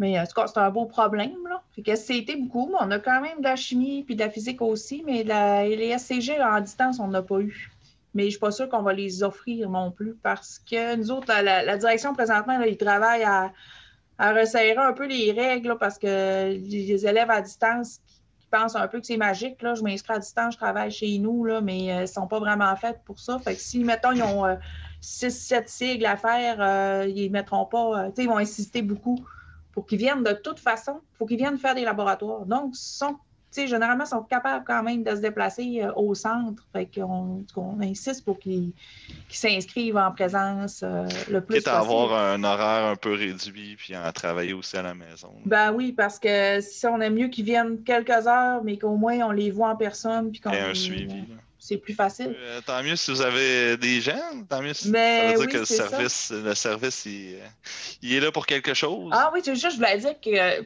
Mais 0.00 0.18
en 0.18 0.26
tout 0.26 0.32
cas, 0.34 0.48
c'est 0.48 0.58
un 0.58 0.70
beau 0.70 0.86
problème. 0.86 1.36
Là. 1.48 1.62
Fait 1.70 1.82
que 1.82 1.94
SCT 1.94 2.36
beaucoup, 2.40 2.66
mais 2.66 2.78
on 2.80 2.90
a 2.90 2.98
quand 2.98 3.20
même 3.20 3.38
de 3.38 3.44
la 3.44 3.54
chimie 3.54 4.02
puis 4.02 4.16
de 4.16 4.24
la 4.24 4.30
physique 4.30 4.60
aussi, 4.60 5.04
mais 5.06 5.22
les 5.22 5.96
SCG 5.96 6.42
en 6.42 6.60
distance, 6.60 6.98
on 6.98 7.06
n'a 7.06 7.22
pas 7.22 7.38
eu 7.38 7.70
mais 8.14 8.24
je 8.24 8.26
ne 8.26 8.30
suis 8.30 8.40
pas 8.40 8.50
sûre 8.50 8.68
qu'on 8.68 8.82
va 8.82 8.92
les 8.92 9.22
offrir 9.22 9.70
non 9.70 9.92
plus 9.92 10.14
parce 10.14 10.58
que 10.58 10.96
nous 10.96 11.12
autres, 11.12 11.32
la, 11.32 11.78
direction 11.78 12.12
présentement, 12.12 12.58
là, 12.58 12.66
ils 12.66 12.76
travaillent 12.76 13.22
à, 13.22 13.52
resserrer 14.18 14.76
un 14.76 14.92
peu 14.92 15.06
les 15.06 15.30
règles 15.30 15.76
parce 15.78 15.96
que 15.96 16.54
les 16.54 17.06
élèves 17.06 17.30
à 17.30 17.40
distance 17.40 18.00
pensent 18.52 18.76
un 18.76 18.86
peu 18.86 19.00
que 19.00 19.06
c'est 19.06 19.16
magique, 19.16 19.60
là, 19.62 19.74
je 19.74 19.82
m'inscris 19.82 20.12
à 20.12 20.18
distance, 20.18 20.54
je 20.54 20.58
travaille 20.58 20.90
chez 20.90 21.18
nous, 21.18 21.44
là, 21.44 21.60
mais 21.60 21.90
euh, 21.90 21.96
ils 21.96 22.00
ne 22.02 22.06
sont 22.06 22.28
pas 22.28 22.38
vraiment 22.38 22.76
faits 22.76 23.00
pour 23.04 23.18
ça. 23.18 23.38
Fait 23.38 23.56
que 23.56 23.60
si, 23.60 23.82
mettons, 23.82 24.12
ils 24.12 24.22
ont 24.22 24.44
6, 25.00 25.24
euh, 25.24 25.30
7 25.30 25.68
sigles 25.68 26.06
à 26.06 26.16
faire, 26.16 26.56
euh, 26.60 27.06
ils 27.08 27.26
ne 27.26 27.32
mettront 27.32 27.64
pas, 27.64 28.08
ils 28.16 28.28
vont 28.28 28.36
insister 28.36 28.82
beaucoup 28.82 29.18
pour 29.72 29.86
qu'ils 29.86 29.98
viennent 29.98 30.22
de 30.22 30.32
toute 30.32 30.60
façon, 30.60 31.00
il 31.14 31.16
faut 31.16 31.26
qu'ils 31.26 31.38
viennent 31.38 31.58
faire 31.58 31.74
des 31.74 31.84
laboratoires. 31.84 32.44
Donc, 32.44 32.76
sont 32.76 33.16
sais, 33.52 33.66
généralement, 33.66 34.06
sont 34.06 34.22
capables 34.22 34.64
quand 34.66 34.82
même 34.82 35.02
de 35.02 35.10
se 35.10 35.20
déplacer 35.20 35.80
euh, 35.82 35.92
au 35.94 36.14
centre. 36.14 36.64
Fait 36.72 36.86
qu'on 36.86 37.44
on 37.56 37.80
insiste 37.80 38.24
pour 38.24 38.38
qu'ils 38.38 38.72
s'inscrivent 39.28 39.96
en 39.96 40.10
présence 40.12 40.82
euh, 40.82 41.06
le 41.30 41.40
plus 41.40 41.62
possible. 41.62 41.76
avoir 41.76 42.12
un 42.12 42.42
horaire 42.44 42.86
un 42.86 42.96
peu 42.96 43.12
réduit 43.12 43.76
puis 43.76 43.96
en 43.96 44.10
travailler 44.12 44.52
aussi 44.52 44.76
à 44.76 44.82
la 44.82 44.94
maison. 44.94 45.32
Ben 45.44 45.72
oui, 45.72 45.92
parce 45.92 46.18
que 46.18 46.60
si 46.60 46.86
on 46.86 47.00
aime 47.00 47.14
mieux 47.14 47.28
qu'ils 47.28 47.44
viennent 47.44 47.82
quelques 47.84 48.26
heures, 48.26 48.62
mais 48.64 48.78
qu'au 48.78 48.96
moins 48.96 49.18
on 49.20 49.30
les 49.30 49.50
voit 49.50 49.70
en 49.70 49.76
personne. 49.76 50.30
Puis 50.30 50.40
qu'on 50.40 50.50
Et 50.50 50.60
un 50.60 50.74
suivi 50.74 51.24
c'est 51.62 51.76
plus 51.76 51.94
facile. 51.94 52.34
Euh, 52.36 52.60
tant 52.66 52.82
mieux 52.82 52.96
si 52.96 53.12
vous 53.12 53.22
avez 53.22 53.76
des 53.76 54.00
gens, 54.00 54.18
tant 54.48 54.60
mieux 54.60 54.74
si 54.74 54.90
Mais 54.90 55.34
ça 55.34 55.38
veut 55.38 55.46
dire 55.46 55.48
que 55.48 55.58
le 55.58 55.64
service, 55.64 56.32
le 56.32 56.54
service 56.56 57.06
il, 57.06 58.14
est 58.16 58.18
là 58.18 58.32
pour 58.32 58.46
quelque 58.46 58.74
chose. 58.74 59.12
Ah 59.14 59.30
oui, 59.32 59.42
juste, 59.44 59.70
je 59.70 59.76
voulais 59.76 59.98
dire 59.98 60.20
que 60.20 60.64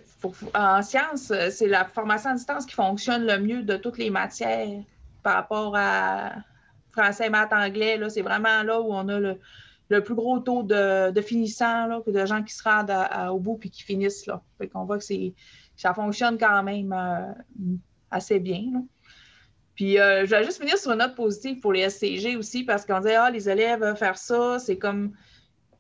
en 0.57 0.81
sciences, 0.81 1.31
c'est 1.51 1.67
la 1.69 1.85
formation 1.85 2.31
à 2.31 2.35
distance 2.35 2.65
qui 2.65 2.75
fonctionne 2.75 3.27
le 3.27 3.39
mieux 3.39 3.63
de 3.63 3.77
toutes 3.77 3.99
les 3.99 4.09
matières 4.09 4.83
par 5.23 5.35
rapport 5.35 5.75
à 5.77 6.33
français, 6.93 7.29
maths, 7.29 7.53
anglais. 7.53 8.01
C'est 8.09 8.23
vraiment 8.23 8.63
là 8.63 8.81
où 8.81 8.95
on 8.95 9.07
a 9.11 9.21
le, 9.21 10.03
plus 10.03 10.15
gros 10.15 10.39
taux 10.39 10.63
de, 10.63 11.11
de 11.11 11.21
finissants, 11.21 11.89
là, 11.89 12.01
de 12.07 12.25
gens 12.25 12.43
qui 12.43 12.55
se 12.55 12.63
rendent 12.63 12.91
au 13.31 13.39
bout 13.39 13.61
et 13.65 13.69
qui 13.69 13.83
finissent. 13.83 14.25
Là. 14.25 14.43
Fait 14.57 14.69
qu'on 14.69 14.87
voit 14.87 14.99
que 14.99 15.05
ça 15.77 15.93
fonctionne 15.93 16.39
quand 16.39 16.63
même 16.63 16.95
euh, 16.95 17.77
assez 18.11 18.39
bien. 18.39 18.63
Là. 18.73 18.81
Puis 19.77 20.01
euh, 20.01 20.25
je 20.25 20.31
vais 20.31 20.43
juste 20.43 20.59
finir 20.59 20.77
sur 20.79 20.91
une 20.91 20.99
note 20.99 21.15
positive 21.15 21.61
pour 21.61 21.73
les 21.73 21.89
SCG 21.89 22.37
aussi, 22.37 22.65
parce 22.65 22.85
qu'on 22.85 23.01
dit 23.01 23.13
ah, 23.13 23.31
les 23.31 23.49
élèves 23.49 23.81
veulent 23.81 23.97
faire 23.97 24.17
ça, 24.17 24.59
c'est 24.59 24.79
comme 24.79 25.13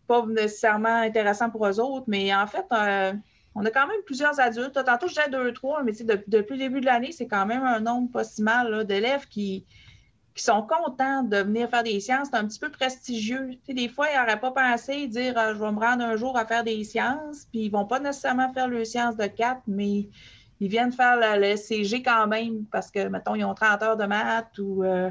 pas 0.06 0.24
nécessairement 0.26 1.00
intéressant 1.00 1.50
pour 1.50 1.66
eux 1.66 1.80
autres, 1.80 2.04
mais 2.06 2.32
en 2.32 2.46
fait, 2.46 2.66
euh, 2.72 3.12
on 3.54 3.64
a 3.64 3.70
quand 3.70 3.87
même 3.87 4.02
plusieurs 4.04 4.38
adultes. 4.38 4.74
Tantôt, 4.74 5.09
je 5.09 5.14
disais 5.14 5.30
deux, 5.30 5.52
trois, 5.52 5.82
mais 5.82 5.92
depuis 5.92 6.52
le 6.52 6.59
début 6.59 6.80
de 6.80 6.87
l'année, 6.87 7.11
c'est 7.11 7.26
quand 7.26 7.46
même 7.46 7.64
un 7.64 7.80
nombre 7.80 8.12
pas 8.12 8.22
si 8.22 8.42
mal 8.42 8.85
d'élèves 8.85 9.26
qui, 9.28 9.64
qui 10.35 10.42
sont 10.44 10.62
contents 10.62 11.22
de 11.22 11.38
venir 11.38 11.70
faire 11.70 11.82
des 11.82 11.98
sciences. 11.98 12.28
C'est 12.30 12.37
un 12.37 12.46
petit 12.46 12.59
peu 12.59 12.70
prestigieux. 12.70 13.52
des 13.66 13.88
fois, 13.88 14.09
ils 14.12 14.20
n'auraient 14.20 14.38
pas 14.38 14.50
pensé 14.50 15.09
dire 15.09 15.32
ah, 15.37 15.54
je 15.54 15.59
vais 15.59 15.72
me 15.72 15.80
rendre 15.80 16.04
un 16.04 16.16
jour 16.16 16.37
à 16.37 16.44
faire 16.44 16.62
des 16.62 16.85
sciences, 16.85 17.46
puis 17.50 17.62
ils 17.62 17.72
ne 17.72 17.72
vont 17.72 17.87
pas 17.87 17.98
nécessairement 17.98 18.52
faire 18.52 18.68
le 18.68 18.85
sciences 18.85 19.16
de 19.16 19.26
quatre, 19.26 19.62
mais 19.66 20.09
ils 20.60 20.68
viennent 20.68 20.92
faire 20.92 21.38
le, 21.38 21.56
CG 21.56 22.02
quand 22.02 22.26
même 22.26 22.64
parce 22.70 22.90
que, 22.90 23.08
mettons, 23.08 23.34
ils 23.34 23.44
ont 23.44 23.54
30 23.54 23.82
heures 23.82 23.96
de 23.96 24.04
maths 24.04 24.58
ou. 24.58 24.84
Euh, 24.84 25.10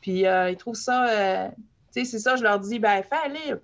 puis 0.00 0.26
euh, 0.26 0.50
ils 0.50 0.56
trouvent 0.56 0.74
ça. 0.74 1.08
Euh, 1.08 1.48
tu 1.92 2.00
sais, 2.00 2.04
c'est 2.04 2.18
ça, 2.18 2.36
je 2.36 2.42
leur 2.42 2.60
dis, 2.60 2.78
ben, 2.78 3.02
fais-aller. 3.02 3.54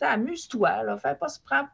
Amuse-toi, 0.00 0.82
là. 0.82 0.98
Fais 0.98 1.14
pas, 1.14 1.28
prends, 1.46 1.66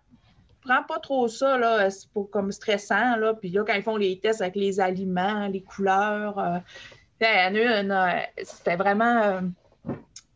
prends 0.62 0.82
pas 0.84 0.98
trop 1.00 1.26
ça, 1.26 1.58
là, 1.58 1.88
pour, 2.12 2.30
comme 2.30 2.52
stressant, 2.52 3.16
là. 3.16 3.34
Puis 3.34 3.50
là, 3.50 3.64
quand 3.66 3.74
ils 3.74 3.82
font 3.82 3.96
les 3.96 4.18
tests 4.18 4.40
avec 4.40 4.56
les 4.56 4.78
aliments, 4.78 5.48
les 5.48 5.62
couleurs, 5.62 6.60
c'était 7.18 8.76
vraiment 8.76 9.40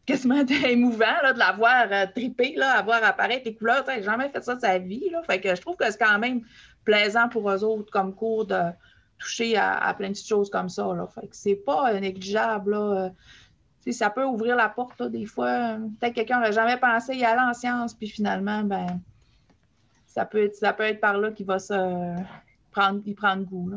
quasiment 0.07 0.45
émouvant 0.67 1.23
là, 1.23 1.33
de 1.33 1.39
la 1.39 1.53
voir 1.53 2.13
triper, 2.15 2.55
là, 2.57 2.79
à 2.79 2.83
voir 2.83 3.05
apparaître 3.05 3.45
les 3.45 3.55
couleurs. 3.55 3.87
N'a 3.87 4.03
jamais 4.03 4.29
fait 4.29 4.43
ça 4.43 4.57
de 4.57 4.61
sa 4.61 4.79
vie. 4.79 5.09
Là. 5.11 5.23
Fait 5.23 5.41
que 5.41 5.55
je 5.55 5.61
trouve 5.61 5.77
que 5.77 5.91
c'est 5.91 5.99
quand 5.99 6.19
même 6.19 6.43
plaisant 6.85 7.29
pour 7.29 7.51
eux 7.51 7.65
autres 7.65 7.91
comme 7.91 8.15
cours 8.15 8.47
de 8.47 8.61
toucher 9.19 9.57
à, 9.57 9.95
plein 9.97 10.11
de 10.11 10.17
choses 10.17 10.51
comme 10.51 10.69
ça. 10.69 10.93
Là. 10.95 11.07
Fait 11.07 11.27
que 11.27 11.37
c'est 11.37 11.57
pas 11.57 11.99
négligeable. 11.99 12.73
Là. 12.73 13.11
Euh, 13.87 13.93
ça 13.93 14.11
peut 14.11 14.25
ouvrir 14.25 14.57
la 14.57 14.69
porte 14.69 15.03
des 15.03 15.27
fois. 15.27 15.77
Peut-être 16.01 16.13
que 16.13 16.21
quelqu'un 16.21 16.39
n'aurait 16.39 16.53
jamais 16.53 16.79
pensé 16.79 17.15
y 17.15 17.25
aller 17.25 17.41
en 17.41 17.55
sciences, 17.55 17.95
puis 17.95 18.09
finalement, 18.09 18.63
ben 18.63 19.01
ça 20.07 20.25
peut 20.25 20.45
être, 20.45 20.57
ça 20.57 20.73
peut 20.73 20.85
être 20.85 21.01
par 21.01 21.19
là 21.19 21.33
qu'il 21.33 21.47
va 21.47 21.59
se 21.59 22.15
prendre, 22.71 23.03
y 23.05 23.15
prendre 23.15 23.45
goût. 23.45 23.71
Là. 23.71 23.77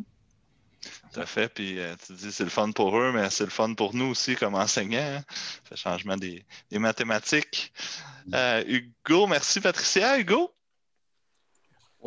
Tout 1.14 1.20
à 1.20 1.26
fait. 1.26 1.54
Puis 1.54 1.80
euh, 1.80 1.96
tu 2.06 2.14
dis 2.14 2.32
c'est 2.32 2.44
le 2.44 2.50
fun 2.50 2.72
pour 2.72 2.98
eux, 2.98 3.12
mais 3.14 3.30
c'est 3.30 3.44
le 3.44 3.50
fun 3.50 3.74
pour 3.74 3.96
nous 3.96 4.06
aussi 4.06 4.36
comme 4.36 4.56
enseignants. 4.56 5.00
Hein. 5.00 5.24
le 5.72 5.76
changement 5.76 6.18
des, 6.18 6.46
mathématiques. 6.72 7.74
Euh, 8.34 8.64
Hugo, 8.68 9.28
merci 9.28 9.62
Patricia. 9.62 10.20
Hugo? 10.20 10.54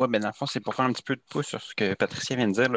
Oui, 0.01 0.07
ben 0.09 0.19
dans 0.19 0.29
le 0.29 0.33
fond, 0.33 0.47
c'est 0.47 0.59
pour 0.61 0.73
faire 0.73 0.85
un 0.85 0.93
petit 0.93 1.03
peu 1.03 1.15
de 1.15 1.21
pouce 1.29 1.45
sur 1.49 1.61
ce 1.61 1.75
que 1.75 1.93
Patricia 1.93 2.35
vient 2.35 2.47
de 2.47 2.53
dire. 2.53 2.71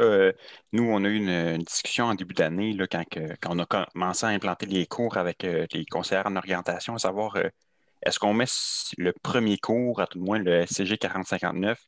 Nous, 0.72 0.84
on 0.84 1.02
a 1.04 1.08
eu 1.08 1.16
une, 1.16 1.56
discussion 1.56 2.04
en 2.04 2.14
début 2.14 2.34
d'année 2.34 2.76
quand, 2.90 3.02
on 3.48 3.58
a 3.60 3.64
commencé 3.64 4.26
à 4.26 4.28
implanter 4.28 4.66
les 4.66 4.84
cours 4.86 5.16
avec 5.16 5.42
euh, 5.44 5.66
les 5.72 5.86
conseillers 5.86 6.20
en 6.26 6.36
orientation, 6.36 6.96
à 6.96 6.98
savoir 6.98 7.36
euh, 7.36 7.48
est-ce 8.02 8.18
qu'on 8.18 8.34
met 8.34 8.44
le 8.98 9.14
premier 9.22 9.56
cours, 9.56 10.02
à 10.02 10.06
tout 10.06 10.18
le 10.18 10.24
moins 10.26 10.38
le 10.38 10.66
SCG 10.66 10.98
4059, 10.98 11.80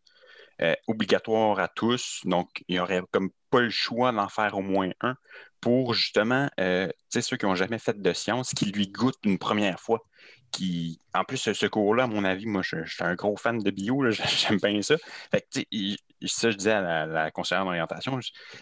euh, 0.62 0.75
obligatoire 0.87 1.61
à 1.61 1.68
tous. 1.68 2.22
Donc, 2.25 2.49
il 2.68 2.77
n'y 2.77 2.81
aurait 2.81 3.03
comme 3.11 3.29
pas 3.51 3.61
le 3.61 3.68
choix 3.68 4.12
d'en 4.12 4.31
faire 4.31 4.57
au 4.57 4.62
moins 4.62 4.88
un 5.03 5.16
pour 5.61 5.92
justement, 5.92 6.49
ceux 6.57 7.37
qui 7.37 7.44
n'ont 7.44 7.55
jamais 7.55 7.79
fait 7.79 8.01
de 8.01 8.12
sciences, 8.14 8.55
qui 8.55 8.72
lui 8.72 8.88
goûtent 8.88 9.18
une 9.25 9.38
première 9.38 9.81
fois 9.81 10.01
en 11.15 11.25
plus, 11.25 11.53
ce 11.53 11.67
cours-là, 11.67 12.05
à 12.05 12.07
mon 12.07 12.25
avis, 12.25 12.47
moi, 12.47 12.63
je, 12.63 12.85
suis 12.85 13.05
un 13.05 13.15
gros 13.15 13.37
fan 13.37 13.59
de 13.59 13.71
bio, 13.71 14.11
j'aime 14.11 14.59
bien 14.59 14.81
ça. 14.83 14.97
Fait 15.31 15.47
que, 15.53 15.61
ça, 16.27 16.51
je 16.51 16.57
disais 16.57 16.73
à 16.73 17.07
la, 17.07 17.31
conseillère 17.31 17.65
d'orientation, 17.65 18.19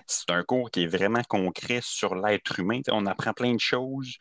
c'est 0.06 0.30
un 0.30 0.42
cours 0.42 0.70
qui 0.70 0.84
est 0.84 0.86
vraiment 0.86 1.22
concret 1.28 1.80
sur 1.82 2.14
l'être 2.14 2.58
humain. 2.58 2.80
on 2.90 3.06
apprend 3.06 3.32
plein 3.32 3.54
de 3.54 3.60
choses. 3.60 4.16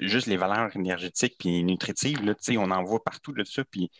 Juste 0.00 0.26
les 0.26 0.36
valeurs 0.36 0.74
énergétiques 0.74 1.36
puis 1.38 1.62
nutritives, 1.62 2.24
là, 2.24 2.34
on 2.58 2.70
en 2.70 2.82
voit 2.82 3.02
partout 3.02 3.32
de 3.32 3.44
ça. 3.44 3.64
Puis, 3.64 3.90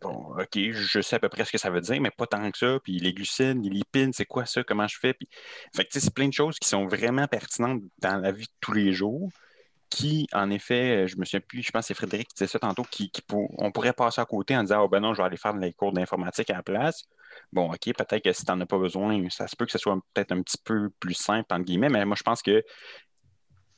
bon, 0.00 0.34
OK, 0.38 0.58
je 0.72 1.00
sais 1.00 1.16
à 1.16 1.18
peu 1.18 1.28
près 1.28 1.44
ce 1.44 1.52
que 1.52 1.58
ça 1.58 1.70
veut 1.70 1.80
dire, 1.80 2.00
mais 2.00 2.10
pas 2.10 2.26
tant 2.26 2.50
que 2.50 2.58
ça. 2.58 2.78
Puis 2.82 2.98
les 2.98 3.14
glucides, 3.14 3.62
les 3.62 3.70
lipides, 3.70 4.14
c'est 4.14 4.26
quoi 4.26 4.46
ça? 4.46 4.62
Comment 4.62 4.86
je 4.86 4.98
fais? 4.98 5.16
Fait 5.74 5.84
que, 5.84 5.98
c'est 5.98 6.12
plein 6.12 6.28
de 6.28 6.34
choses 6.34 6.58
qui 6.58 6.68
sont 6.68 6.86
vraiment 6.86 7.26
pertinentes 7.28 7.82
dans 7.98 8.18
la 8.18 8.32
vie 8.32 8.46
de 8.46 8.52
tous 8.60 8.72
les 8.72 8.92
jours 8.92 9.30
qui, 9.90 10.28
en 10.32 10.50
effet, 10.50 11.06
je 11.08 11.16
me 11.18 11.24
souviens 11.24 11.40
plus, 11.40 11.62
je 11.62 11.70
pense 11.70 11.82
que 11.82 11.86
c'est 11.88 11.94
Frédéric 11.94 12.28
qui 12.28 12.34
disait 12.34 12.46
ça 12.46 12.58
tantôt, 12.58 12.84
qui, 12.90 13.10
on 13.32 13.72
pourrait 13.72 13.92
passer 13.92 14.20
à 14.20 14.24
côté 14.24 14.56
en 14.56 14.62
disant, 14.62 14.84
oh 14.84 14.88
ben 14.88 15.00
non, 15.00 15.12
je 15.12 15.18
vais 15.18 15.26
aller 15.26 15.36
faire 15.36 15.54
les 15.54 15.72
cours 15.72 15.92
d'informatique 15.92 16.48
à 16.50 16.54
la 16.54 16.62
place. 16.62 17.04
Bon, 17.52 17.70
OK, 17.70 17.92
peut-être 17.96 18.22
que 18.22 18.32
si 18.32 18.44
tu 18.44 18.52
n'en 18.52 18.60
as 18.60 18.66
pas 18.66 18.78
besoin, 18.78 19.28
ça 19.30 19.48
se 19.48 19.56
peut 19.56 19.66
que 19.66 19.72
ce 19.72 19.78
soit 19.78 19.98
peut-être 20.14 20.32
un 20.32 20.42
petit 20.42 20.58
peu 20.64 20.90
plus 21.00 21.14
simple, 21.14 21.52
entre 21.52 21.64
guillemets, 21.64 21.88
mais 21.88 22.04
moi, 22.04 22.16
je 22.16 22.22
pense 22.22 22.42
que 22.42 22.62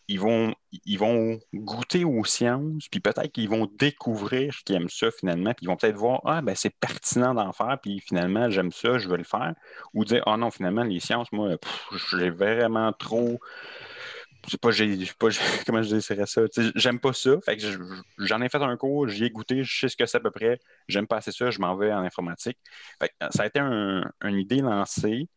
ils 0.08 0.20
vont, 0.20 0.54
ils 0.84 0.98
vont 0.98 1.38
goûter 1.54 2.04
aux 2.04 2.24
sciences, 2.24 2.88
puis 2.90 3.00
peut-être 3.00 3.32
qu'ils 3.32 3.48
vont 3.48 3.70
découvrir 3.78 4.54
qu'ils 4.66 4.76
aiment 4.76 4.88
ça 4.88 5.10
finalement, 5.10 5.54
puis 5.54 5.64
ils 5.64 5.68
vont 5.68 5.76
peut-être 5.76 5.96
voir, 5.96 6.20
ah, 6.26 6.42
ben 6.42 6.54
c'est 6.54 6.74
pertinent 6.78 7.34
d'en 7.34 7.52
faire, 7.52 7.78
puis 7.80 8.00
finalement, 8.00 8.50
j'aime 8.50 8.72
ça, 8.72 8.98
je 8.98 9.08
veux 9.08 9.16
le 9.16 9.24
faire, 9.24 9.54
ou 9.94 10.04
dire, 10.04 10.22
ah 10.26 10.36
non, 10.36 10.50
finalement, 10.50 10.82
les 10.82 11.00
sciences, 11.00 11.30
moi, 11.32 11.56
j'ai 12.10 12.30
vraiment 12.30 12.92
trop 12.92 13.40
c'est 14.48 14.60
pas, 14.60 14.70
j'ai, 14.70 14.98
pas 15.18 15.28
comment 15.66 15.82
je 15.82 15.96
dirais 15.96 16.26
ça. 16.26 16.42
J'aime 16.74 16.98
pas 16.98 17.12
ça. 17.12 17.40
Fait 17.44 17.56
que 17.56 17.62
j'en 18.18 18.40
ai 18.42 18.48
fait 18.48 18.62
un 18.62 18.76
cours, 18.76 19.08
j'y 19.08 19.24
ai 19.24 19.30
goûté, 19.30 19.62
je 19.62 19.80
sais 19.80 19.88
ce 19.88 19.96
que 19.96 20.06
c'est 20.06 20.18
à 20.18 20.20
peu 20.20 20.30
près. 20.30 20.58
J'aime 20.88 21.06
pas 21.06 21.16
assez 21.16 21.32
ça, 21.32 21.50
je 21.50 21.60
m'en 21.60 21.76
vais 21.76 21.92
en 21.92 22.02
informatique. 22.02 22.58
Fait 23.00 23.12
ça 23.30 23.44
a 23.44 23.46
été 23.46 23.60
une 23.60 24.38
idée 24.38 24.56
lancée. 24.56 25.28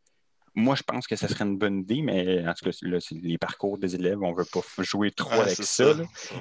Moi, 0.57 0.75
je 0.75 0.83
pense 0.83 1.05
que 1.05 1.15
ce 1.15 1.27
serait 1.27 1.43
une 1.43 1.57
bonne 1.57 1.79
idée, 1.79 2.01
mais 2.01 2.47
en 2.47 2.53
tout 2.53 2.69
cas, 2.69 2.77
là, 2.83 2.97
les 3.11 3.37
parcours 3.37 3.77
des 3.77 3.95
élèves, 3.95 4.21
on 4.21 4.31
ne 4.31 4.37
veut 4.37 4.45
pas 4.45 4.61
jouer 4.83 5.11
trop 5.11 5.41
avec 5.41 5.55
ça. 5.55 5.93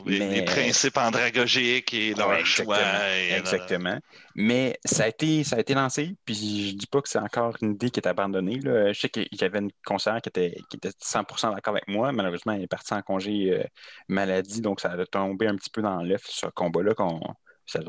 Les, 0.06 0.42
principes 0.44 0.96
andragogiques 0.96 1.92
et 1.94 2.14
leur 2.14 2.44
choix. 2.46 2.78
exactement. 3.36 3.98
Mais 4.36 4.78
ça 4.84 5.04
a, 5.04 5.08
été, 5.08 5.44
ça 5.44 5.56
a 5.56 5.60
été 5.60 5.74
lancé, 5.74 6.16
puis 6.24 6.34
je 6.34 6.74
ne 6.74 6.78
dis 6.78 6.86
pas 6.86 7.00
que 7.00 7.08
c'est 7.08 7.18
encore 7.18 7.56
une 7.60 7.72
idée 7.72 7.90
qui 7.90 8.00
est 8.00 8.06
abandonnée. 8.06 8.58
Là. 8.60 8.92
Je 8.92 9.00
sais 9.00 9.08
qu'il 9.08 9.28
y 9.30 9.44
avait 9.44 9.60
une 9.60 9.70
conseillère 9.84 10.20
qui 10.20 10.28
était, 10.28 10.56
qui 10.70 10.76
était 10.76 10.90
100% 10.90 11.54
d'accord 11.54 11.74
avec 11.74 11.88
moi. 11.88 12.10
Malheureusement, 12.12 12.52
elle 12.52 12.62
est 12.62 12.68
partie 12.68 12.94
en 12.94 13.02
congé 13.02 13.52
euh, 13.52 13.64
maladie, 14.08 14.60
donc 14.60 14.80
ça 14.80 14.90
a 14.92 15.06
tombé 15.06 15.46
un 15.46 15.56
petit 15.56 15.70
peu 15.70 15.82
dans 15.82 16.02
l'œuf, 16.02 16.22
ce 16.26 16.46
combat-là 16.46 16.94
qu'on 16.94 17.20
ça 17.66 17.80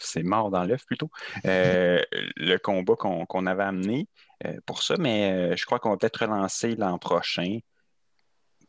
c'est 0.00 0.22
mort 0.22 0.50
dans 0.50 0.64
l'œuf 0.64 0.84
plutôt, 0.86 1.10
euh, 1.44 2.00
le 2.36 2.56
combat 2.58 2.94
qu'on 2.96 3.46
avait 3.46 3.64
amené 3.64 4.06
euh, 4.46 4.56
pour 4.66 4.82
ça, 4.82 4.94
mais 4.98 5.32
euh, 5.32 5.56
je 5.56 5.64
crois 5.66 5.78
qu'on 5.78 5.90
va 5.90 5.96
peut-être 5.96 6.20
relancer 6.20 6.74
l'an 6.76 6.98
prochain 6.98 7.58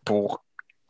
pour 0.05 0.43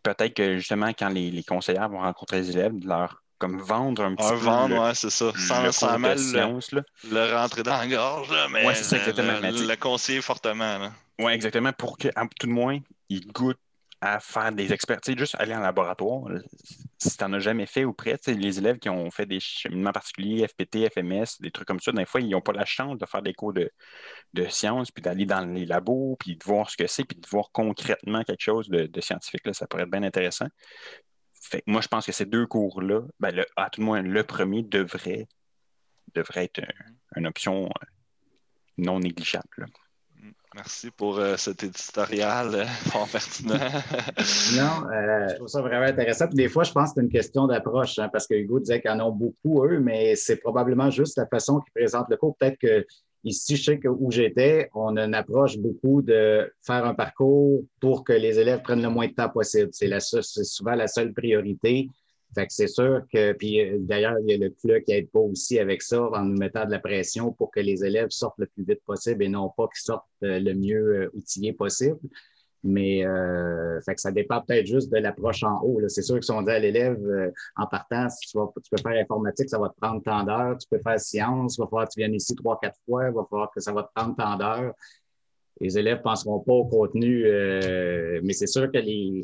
peut-être 0.04 0.34
que 0.34 0.58
justement, 0.58 0.90
quand 0.90 1.10
les, 1.10 1.32
les 1.32 1.44
conseillers 1.44 1.88
vont 1.90 2.00
rencontrer 2.00 2.42
les 2.42 2.52
élèves, 2.52 2.74
leur 2.86 3.22
comme 3.38 3.60
vendre 3.62 4.04
un 4.04 4.16
petit 4.16 4.28
peu. 4.28 4.36
vendre, 4.36 4.84
ouais, 4.84 4.94
c'est 4.94 5.10
ça. 5.10 5.32
Sans, 5.72 5.98
mal 5.98 6.18
le, 6.18 6.84
le, 7.10 7.36
rentrer 7.36 7.64
dans 7.64 7.78
la 7.78 7.88
gorge, 7.88 8.30
mais 8.52 8.68
ouais, 8.68 8.76
ça, 8.76 8.98
le, 8.98 9.68
le, 9.68 9.76
conseiller 9.78 10.22
fortement. 10.22 10.92
Oui, 11.20 11.32
exactement, 11.32 11.72
pour 11.72 11.98
que, 11.98 12.10
tout 12.10 12.48
le 12.48 12.54
moins, 12.54 12.80
ils 13.08 13.26
goûtent 13.28 13.58
à 14.02 14.20
faire 14.20 14.52
des 14.52 14.72
expertises, 14.72 15.18
juste 15.18 15.36
aller 15.40 15.54
en 15.54 15.60
laboratoire. 15.60 16.30
Si 16.98 17.18
tu 17.18 17.24
n'en 17.24 17.34
as 17.34 17.40
jamais 17.40 17.66
fait 17.66 17.84
ou 17.84 17.94
près, 17.94 18.18
les 18.28 18.58
élèves 18.58 18.80
qui 18.80 18.90
ont 18.90 19.12
fait 19.12 19.26
des 19.26 19.40
cheminements 19.40 19.92
particuliers, 19.92 20.48
FPT, 20.48 20.90
FMS, 20.90 21.42
des 21.42 21.52
trucs 21.52 21.68
comme 21.68 21.80
ça, 21.80 21.92
des 21.92 22.06
fois, 22.06 22.22
ils 22.22 22.30
n'ont 22.30 22.42
pas 22.42 22.54
la 22.54 22.66
chance 22.66 22.98
de 22.98 23.06
faire 23.06 23.22
des 23.22 23.34
cours 23.34 23.54
de, 23.54 23.70
sciences, 24.50 24.92
puis 24.92 25.02
d'aller 25.02 25.26
dans 25.26 25.46
les 25.46 25.66
labos, 25.66 26.16
puis 26.20 26.38
de 26.38 26.44
voir 26.44 26.70
ce 26.70 26.78
que 26.78 26.88
c'est, 26.88 27.04
puis 27.04 27.18
de 27.18 27.28
voir 27.28 27.52
concrètement 27.52 28.24
quelque 28.24 28.42
chose 28.42 28.70
de, 28.70 29.02
scientifique. 29.02 29.46
Là, 29.46 29.54
ça 29.54 29.68
pourrait 29.68 29.84
être 29.84 29.92
bien 29.92 30.04
intéressant. 30.04 30.48
Moi, 31.68 31.82
je 31.82 31.88
pense 31.88 32.06
que 32.06 32.12
ces 32.12 32.26
deux 32.26 32.46
cours-là, 32.46 33.02
ben, 33.20 33.44
à 33.56 33.70
tout 33.70 33.82
le 33.82 33.86
moins, 33.86 34.02
le 34.02 34.24
premier 34.24 34.64
devrait, 34.64 35.28
devrait 36.14 36.46
être 36.46 36.62
une 37.16 37.28
option 37.28 37.66
euh, 37.66 37.86
non 38.78 39.00
négligeable. 39.00 39.68
Merci 40.56 40.90
pour 40.90 41.20
euh, 41.20 41.38
cet 41.38 41.64
éditorial 41.64 42.56
euh, 42.56 42.66
fort 42.90 43.08
pertinent. 43.08 43.54
non, 43.54 44.90
euh, 44.92 45.28
je 45.30 45.36
trouve 45.36 45.48
ça 45.48 45.62
vraiment 45.62 45.86
intéressant. 45.86 46.26
des 46.28 46.50
fois, 46.50 46.64
je 46.64 46.72
pense 46.72 46.90
que 46.90 46.96
c'est 46.96 47.02
une 47.02 47.12
question 47.12 47.46
d'approche, 47.46 48.00
hein, 48.00 48.10
parce 48.12 48.26
que 48.26 48.34
Hugo 48.34 48.60
disait 48.60 48.82
qu'ils 48.82 48.90
en 48.90 49.00
ont 49.00 49.12
beaucoup, 49.12 49.64
eux, 49.64 49.80
mais 49.80 50.16
c'est 50.16 50.38
probablement 50.38 50.90
juste 50.90 51.18
la 51.18 51.28
façon 51.28 51.60
qu'ils 51.60 51.74
présentent 51.74 52.10
le 52.10 52.18
cours. 52.18 52.36
Peut-être 52.38 52.58
que 52.58 52.84
ici, 53.24 53.58
je 53.58 53.64
sais 53.64 53.80
que 53.80 53.90
où 53.90 54.10
j'étais, 54.10 54.70
on 54.74 54.98
a 54.98 55.06
une 55.06 55.14
approche 55.14 55.58
beaucoup 55.60 56.02
de 56.02 56.52
faire 56.66 56.84
un 56.84 56.96
parcours 56.96 57.62
pour 57.80 58.04
que 58.04 58.14
les 58.14 58.40
élèves 58.40 58.64
prennent 58.64 58.82
le 58.82 58.90
moins 58.90 59.08
de 59.08 59.14
temps 59.14 59.30
possible. 59.30 59.70
C'est 59.72 60.00
souvent 60.46 60.74
la 60.74 60.88
seule 60.88 61.14
priorité. 61.14 61.90
Fait 62.36 62.46
que 62.46 62.54
c'est 62.54 62.68
sûr 62.68 63.02
que, 63.12 63.34
puis 63.34 63.60
euh, 63.60 63.78
d'ailleurs, 63.80 64.18
il 64.22 64.30
y 64.30 64.34
a 64.34 64.38
le 64.38 64.50
CLE 64.52 64.84
qui 64.84 64.92
n'aide 64.92 65.10
pas 65.10 65.20
aussi 65.20 65.58
avec 65.58 65.82
ça 65.82 66.10
en 66.12 66.26
nous 66.26 66.38
mettant 66.38 66.66
de 66.66 66.72
la 66.72 66.80
pression 66.80 67.32
pour 67.32 67.50
que 67.50 67.60
les 67.60 67.84
élèves 67.84 68.12
sortent 68.12 68.38
le 68.38 68.46
plus 68.46 68.64
vite 68.64 68.84
possible 68.86 69.24
et 69.24 69.30
non 69.30 69.52
pas 69.56 69.68
qu'ils 69.68 69.82
sortent 69.82 70.06
euh, 70.24 70.40
le 70.40 70.54
mieux 70.54 71.02
euh, 71.02 71.12
outillés 71.16 71.54
possible. 71.54 72.00
Mais 72.64 73.06
euh, 73.06 73.80
fait 73.82 73.96
que 73.96 74.02
ça 74.02 74.12
dépend 74.12 74.42
peut-être 74.42 74.68
juste 74.68 74.92
de 74.92 74.98
l'approche 74.98 75.44
en 75.44 75.62
haut. 75.64 75.80
C'est 75.88 76.02
sûr 76.02 76.20
que 76.20 76.26
si 76.26 76.32
on 76.32 76.42
dit 76.42 76.52
à 76.52 76.60
l'élève 76.60 77.00
en 77.56 77.66
partant, 77.68 78.10
si 78.10 78.28
tu, 78.28 78.38
vas, 78.38 78.52
tu, 78.62 78.70
peux 78.70 78.82
faire 78.82 79.02
informatique, 79.02 79.50
ça 79.50 79.58
va 79.58 79.70
te 79.70 79.80
prendre 79.80 80.04
tant 80.04 80.24
d'heures. 80.24 80.58
Tu 80.58 80.68
peux 80.70 80.80
faire 80.80 81.00
science, 81.00 81.56
il 81.58 81.62
va 81.62 81.68
falloir 81.68 81.88
que 81.88 81.94
tu 81.94 82.02
viennes 82.02 82.16
ici 82.16 82.36
trois, 82.36 82.60
quatre 82.62 82.78
fois, 82.86 83.08
il 83.08 83.14
va 83.14 83.26
falloir 83.30 83.50
que 83.50 83.62
ça 83.62 83.72
va 83.72 83.84
te 83.84 83.90
prendre 83.96 84.14
tant 84.18 84.36
d'heures. 84.36 84.74
Les 85.62 85.78
élèves 85.78 86.00
ne 86.00 86.04
penseront 86.04 86.42
pas 86.42 86.52
au 86.52 86.66
contenu, 86.66 87.24
mais 88.24 88.34
c'est 88.34 88.48
sûr 88.48 88.70
que 88.70 88.78
les. 88.78 89.22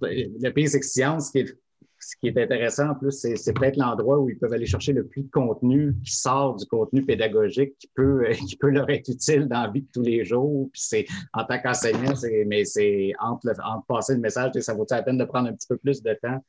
le 0.00 0.50
pire, 0.50 0.68
c'est 0.68 0.80
que 0.80 0.86
science, 0.86 1.32
qui 1.32 1.40
est 1.40 1.58
ce 2.02 2.16
qui 2.16 2.28
est 2.28 2.36
intéressant 2.36 2.90
en 2.90 2.94
plus, 2.94 3.12
c'est 3.12 3.52
peut-être 3.52 3.76
l'endroit 3.76 4.18
où 4.18 4.28
ils 4.28 4.38
peuvent 4.38 4.52
aller 4.52 4.66
chercher 4.66 4.92
le 4.92 5.06
plus 5.06 5.22
de 5.22 5.30
contenu 5.30 5.94
qui 6.04 6.12
sort 6.12 6.56
du 6.56 6.66
contenu 6.66 7.04
pédagogique 7.04 7.78
qui 7.78 7.88
peut, 7.94 8.24
qui 8.48 8.56
peut 8.56 8.70
leur 8.70 8.90
être 8.90 9.08
utile 9.08 9.46
dans 9.46 9.62
la 9.62 9.70
vie 9.70 9.82
de 9.82 9.88
tous 9.92 10.02
les 10.02 10.24
jours. 10.24 10.68
Puis 10.72 10.82
c'est 10.82 11.06
en 11.32 11.44
tant 11.44 11.60
qu'enseignant, 11.60 12.14
mais 12.46 12.64
c'est 12.64 13.12
entre, 13.20 13.48
entre, 13.64 13.86
passer 13.86 14.14
le 14.14 14.20
message, 14.20 14.52
ça 14.60 14.74
vaut 14.74 14.86
la 14.90 15.02
peine 15.02 15.18
de 15.18 15.24
prendre 15.24 15.48
un 15.48 15.52
petit 15.52 15.68
peu 15.68 15.76
plus 15.76 16.02
de 16.02 16.14
temps 16.20 16.44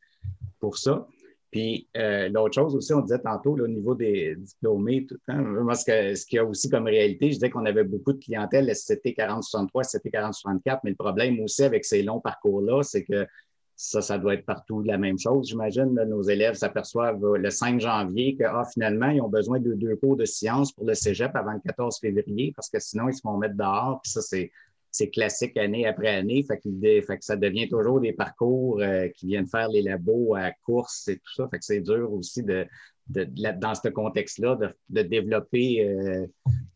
pour 0.60 0.78
ça? 0.78 1.08
Puis 1.54 1.88
euh, 1.98 2.30
l'autre 2.30 2.56
chose 2.56 2.76
aussi, 2.76 2.94
on 2.96 3.02
disait 3.02 3.20
tantôt 3.20 3.52
au 3.52 3.68
niveau 3.68 3.94
des 3.94 4.36
diplômés, 4.36 5.06
tout 5.06 5.18
le 5.28 5.34
temps, 5.34 5.76
ce 5.76 6.26
qu'il 6.26 6.38
y 6.38 6.40
a 6.40 6.46
aussi 6.46 6.68
comme 6.68 6.86
réalité, 6.86 7.28
je 7.28 7.34
disais 7.36 7.52
qu'on 7.52 7.68
avait 7.68 7.84
beaucoup 7.84 8.14
de 8.14 8.18
clientèle 8.18 8.74
SCT 8.76 9.14
4063, 9.14 9.84
SCT 9.84 10.10
4064, 10.10 10.80
mais 10.84 10.90
le 10.90 10.96
problème 10.96 11.40
aussi 11.42 11.64
avec 11.64 11.86
ces 11.86 12.02
longs 12.02 12.20
parcours-là, 12.20 12.82
c'est 12.82 13.04
que 13.04 13.28
ça, 13.76 14.02
ça 14.02 14.18
doit 14.18 14.36
être 14.36 14.46
partout 14.46 14.82
la 14.82 14.98
même 14.98 15.18
chose. 15.18 15.48
J'imagine 15.50 15.94
nos 15.94 16.22
élèves 16.22 16.56
s'aperçoivent 16.56 17.24
euh, 17.24 17.38
le 17.38 17.50
5 17.50 17.80
janvier 17.82 18.36
que 18.36 18.44
ah, 18.44 18.64
finalement, 18.72 19.10
ils 19.10 19.22
ont 19.22 19.30
besoin 19.30 19.60
de 19.60 19.74
deux 19.74 19.96
cours 19.96 20.16
de 20.16 20.26
sciences 20.26 20.72
pour 20.72 20.86
le 20.86 20.94
cégep 20.94 21.36
avant 21.36 21.54
le 21.54 21.60
14 21.60 22.00
février 22.00 22.54
parce 22.56 22.70
que 22.70 22.80
sinon, 22.80 23.10
ils 23.10 23.16
se 23.16 23.22
vont 23.24 23.38
mettre 23.38 23.56
dehors. 23.56 24.00
Puis 24.04 24.12
ça, 24.12 24.22
c'est, 24.22 24.52
classique 25.12 25.58
année 25.58 25.88
après 25.88 26.10
année. 26.10 26.44
Fait, 26.44 26.60
que 26.60 27.26
ça 27.26 27.36
devient 27.36 27.68
toujours 27.68 28.00
des 28.00 28.14
parcours 28.14 28.80
euh, 28.80 29.08
qui 29.10 29.26
viennent 29.26 29.48
faire 29.48 29.68
les 29.70 29.82
labos 29.82 30.36
à 30.36 30.52
course 30.52 31.08
et 31.08 31.18
tout 31.18 31.34
ça. 31.36 31.48
Fait 31.50 31.58
que 31.58 31.66
c'est 31.66 31.82
dur 31.82 32.14
aussi 32.14 32.44
de, 32.44 32.68
dans 33.08 33.74
ce 33.74 33.90
contexte-là, 33.90 34.58
de, 34.90 35.02
développer, 35.02 35.84
euh, 35.84 36.28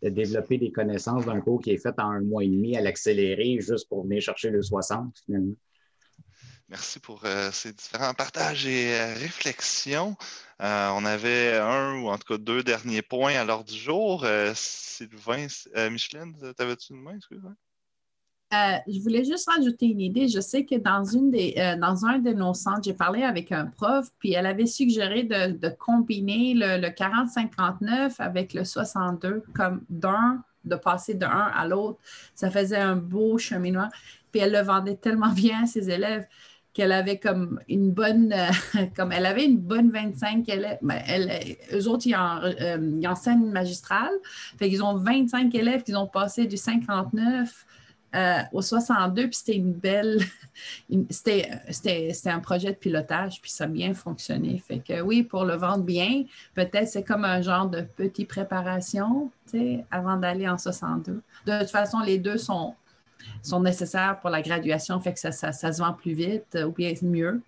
de 0.01 0.09
développer 0.09 0.57
des 0.57 0.71
connaissances 0.71 1.25
d'un 1.25 1.41
cours 1.41 1.61
qui 1.61 1.71
est 1.71 1.77
fait 1.77 1.93
en 1.99 2.09
un 2.09 2.21
mois 2.21 2.43
et 2.43 2.49
demi 2.49 2.75
à 2.75 2.81
l'accélérer 2.81 3.59
juste 3.59 3.87
pour 3.87 4.03
venir 4.03 4.19
chercher 4.19 4.49
le 4.49 4.63
60 4.63 5.13
finalement. 5.25 5.53
Merci 6.69 6.99
pour 6.99 7.21
euh, 7.23 7.49
ces 7.53 7.71
différents 7.71 8.13
partages 8.13 8.67
et 8.67 8.93
euh, 8.93 9.13
réflexions. 9.13 10.17
Euh, 10.61 10.89
on 10.95 11.05
avait 11.05 11.57
un 11.57 12.01
ou 12.01 12.09
en 12.09 12.17
tout 12.17 12.33
cas 12.33 12.37
deux 12.37 12.61
derniers 12.61 13.01
points 13.01 13.35
à 13.35 13.45
l'ordre 13.45 13.71
du 13.71 13.77
jour. 13.77 14.25
Sylvain, 14.53 15.47
Micheline, 15.89 16.35
t'avais-tu 16.57 16.93
une 16.93 17.03
main? 17.03 17.15
Excuse-moi. 17.15 17.53
je 18.51 18.99
voulais 19.01 19.23
juste 19.23 19.49
rajouter 19.49 19.85
une 19.85 20.01
idée. 20.01 20.27
Je 20.27 20.41
sais 20.41 20.65
que 20.65 20.75
dans, 20.75 21.05
une 21.05 21.31
des, 21.31 21.53
dans 21.79 22.05
un 22.05 22.19
de 22.19 22.31
nos 22.31 22.53
centres, 22.53 22.83
j'ai 22.83 22.93
parlé 22.93 23.23
avec 23.23 23.53
un 23.53 23.67
prof, 23.67 24.09
puis 24.19 24.33
elle 24.33 24.47
avait 24.47 24.65
suggéré 24.65 25.23
de, 25.23 25.69
combiner 25.69 26.53
le, 26.53 26.81
le 26.81 26.89
40-59 26.89 28.15
avec 28.17 28.53
le 28.53 28.65
62, 28.65 29.43
comme 29.55 29.85
d'un, 29.89 30.43
de 30.65 30.75
passer 30.75 31.13
d'un 31.13 31.29
à 31.29 31.65
l'autre. 31.65 31.99
Ça 32.35 32.51
faisait 32.51 32.77
un 32.77 32.97
beau 32.97 33.37
cheminement. 33.37 33.89
Puis 34.31 34.41
elle 34.41 34.51
le 34.51 34.61
vendait 34.61 34.97
tellement 34.97 35.29
bien 35.33 35.63
à 35.63 35.65
ses 35.65 35.89
élèves 35.89 36.27
qu'elle 36.77 36.91
avait 36.91 37.17
comme 37.17 37.59
une 37.67 37.89
bonne, 37.89 38.31
euh, 38.31 38.85
comme 38.95 39.11
elle 39.11 39.25
avait 39.25 39.45
une 39.45 39.57
bonne 39.57 39.89
25 39.89 40.47
élèves. 40.47 40.77
Ben, 40.83 41.01
elle, 41.07 41.57
eux 41.73 41.87
autres, 41.87 42.05
euh, 42.07 42.97
ils, 43.01 43.07
enseignent 43.07 43.49
magistrale. 43.49 44.13
Fait 44.59 44.69
qu'ils 44.69 44.83
ont 44.83 44.95
25 44.95 45.55
élèves 45.55 45.81
qui 45.81 45.95
ont 45.95 46.05
passé 46.05 46.45
du 46.45 46.55
59 46.55 47.65
euh, 48.15 48.41
au 48.53 48.61
62, 48.61 49.23
puis 49.23 49.33
c'était 49.33 49.55
une 49.55 49.73
belle, 49.73 50.19
c'était 51.09 51.49
un 52.25 52.39
projet 52.39 52.69
de 52.69 52.77
pilotage, 52.77 53.41
puis 53.41 53.49
ça 53.49 53.63
a 53.63 53.67
bien 53.67 53.95
fonctionné. 53.95 54.61
Fait 54.65 54.77
que 54.77 55.01
oui, 55.01 55.23
pour 55.23 55.45
le 55.45 55.55
vendre 55.55 55.83
bien, 55.83 56.25
peut-être 56.53 56.87
c'est 56.87 57.03
comme 57.03 57.25
un 57.25 57.41
genre 57.41 57.67
de 57.67 57.81
petite 57.81 58.27
préparation, 58.27 59.31
tu 59.51 59.57
sais, 59.57 59.85
avant 59.89 60.17
d'aller 60.17 60.47
en 60.47 60.59
62. 60.59 61.23
De 61.47 61.59
toute 61.59 61.71
façon, 61.71 62.01
les 62.01 62.19
deux 62.19 62.37
sont 62.37 62.75
sont 63.43 63.59
nécessaires 63.59 64.19
pour 64.19 64.29
la 64.29 64.41
graduation, 64.41 64.99
fait 64.99 65.13
que 65.13 65.19
ça, 65.19 65.31
se 65.31 65.77
vend 65.77 65.93
plus 65.93 66.13
vite 66.13 66.55
euh, 66.55 66.65
ou 66.65 66.71
bien 66.71 66.93
mieux. 67.01 67.41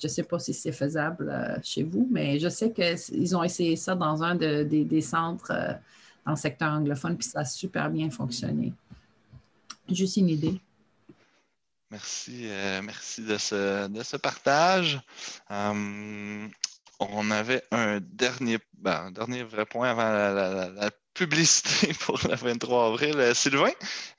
Je 0.00 0.06
ne 0.06 0.12
sais 0.12 0.22
pas 0.22 0.38
si 0.38 0.52
c'est 0.52 0.72
faisable 0.72 1.30
euh, 1.30 1.56
chez 1.62 1.82
vous, 1.84 2.08
mais 2.10 2.38
je 2.38 2.48
sais 2.48 2.72
qu'ils 2.72 3.36
ont 3.36 3.42
essayé 3.42 3.76
ça 3.76 3.94
dans 3.94 4.22
un 4.22 4.34
des 4.34 5.00
centres 5.00 5.52
euh, 5.52 5.72
dans 6.24 6.32
le 6.32 6.36
secteur 6.36 6.72
anglophone, 6.72 7.16
puis 7.16 7.28
ça 7.28 7.40
a 7.40 7.44
super 7.44 7.90
bien 7.90 8.10
fonctionné. 8.10 8.72
Juste 9.88 10.16
une 10.16 10.28
idée. 10.28 10.60
Merci, 11.90 12.46
merci 12.82 13.22
de 13.22 13.36
ce, 13.36 13.86
de 13.86 14.02
ce 14.02 14.16
partage. 14.16 15.00
on 15.50 17.30
avait 17.30 17.62
un 17.70 18.00
dernier, 18.00 18.58
ben, 18.78 19.10
dernier 19.10 19.42
vrai 19.42 19.66
point 19.66 19.90
avant 19.90 20.08
la 20.08 20.90
publicité 21.14 21.92
pour 22.00 22.18
le 22.28 22.34
23 22.34 22.86
avril. 22.86 23.14
Euh, 23.16 23.34
Sylvain, 23.34 23.70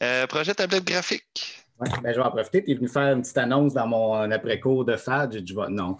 euh, 0.01 0.27
projet 0.27 0.53
tablette 0.53 0.85
graphique? 0.85 1.59
Ouais, 1.79 1.89
ben, 2.03 2.13
je 2.13 2.19
vais 2.19 2.25
en 2.25 2.29
profiter. 2.29 2.63
Tu 2.63 2.71
es 2.71 2.75
venu 2.75 2.87
faire 2.87 3.13
une 3.13 3.23
petite 3.23 3.37
annonce 3.37 3.73
dans 3.73 3.87
mon 3.87 4.15
euh, 4.15 4.29
après-cours 4.29 4.85
de 4.85 4.95
FAD. 4.95 5.43
Je 5.45 5.53
non. 5.69 5.97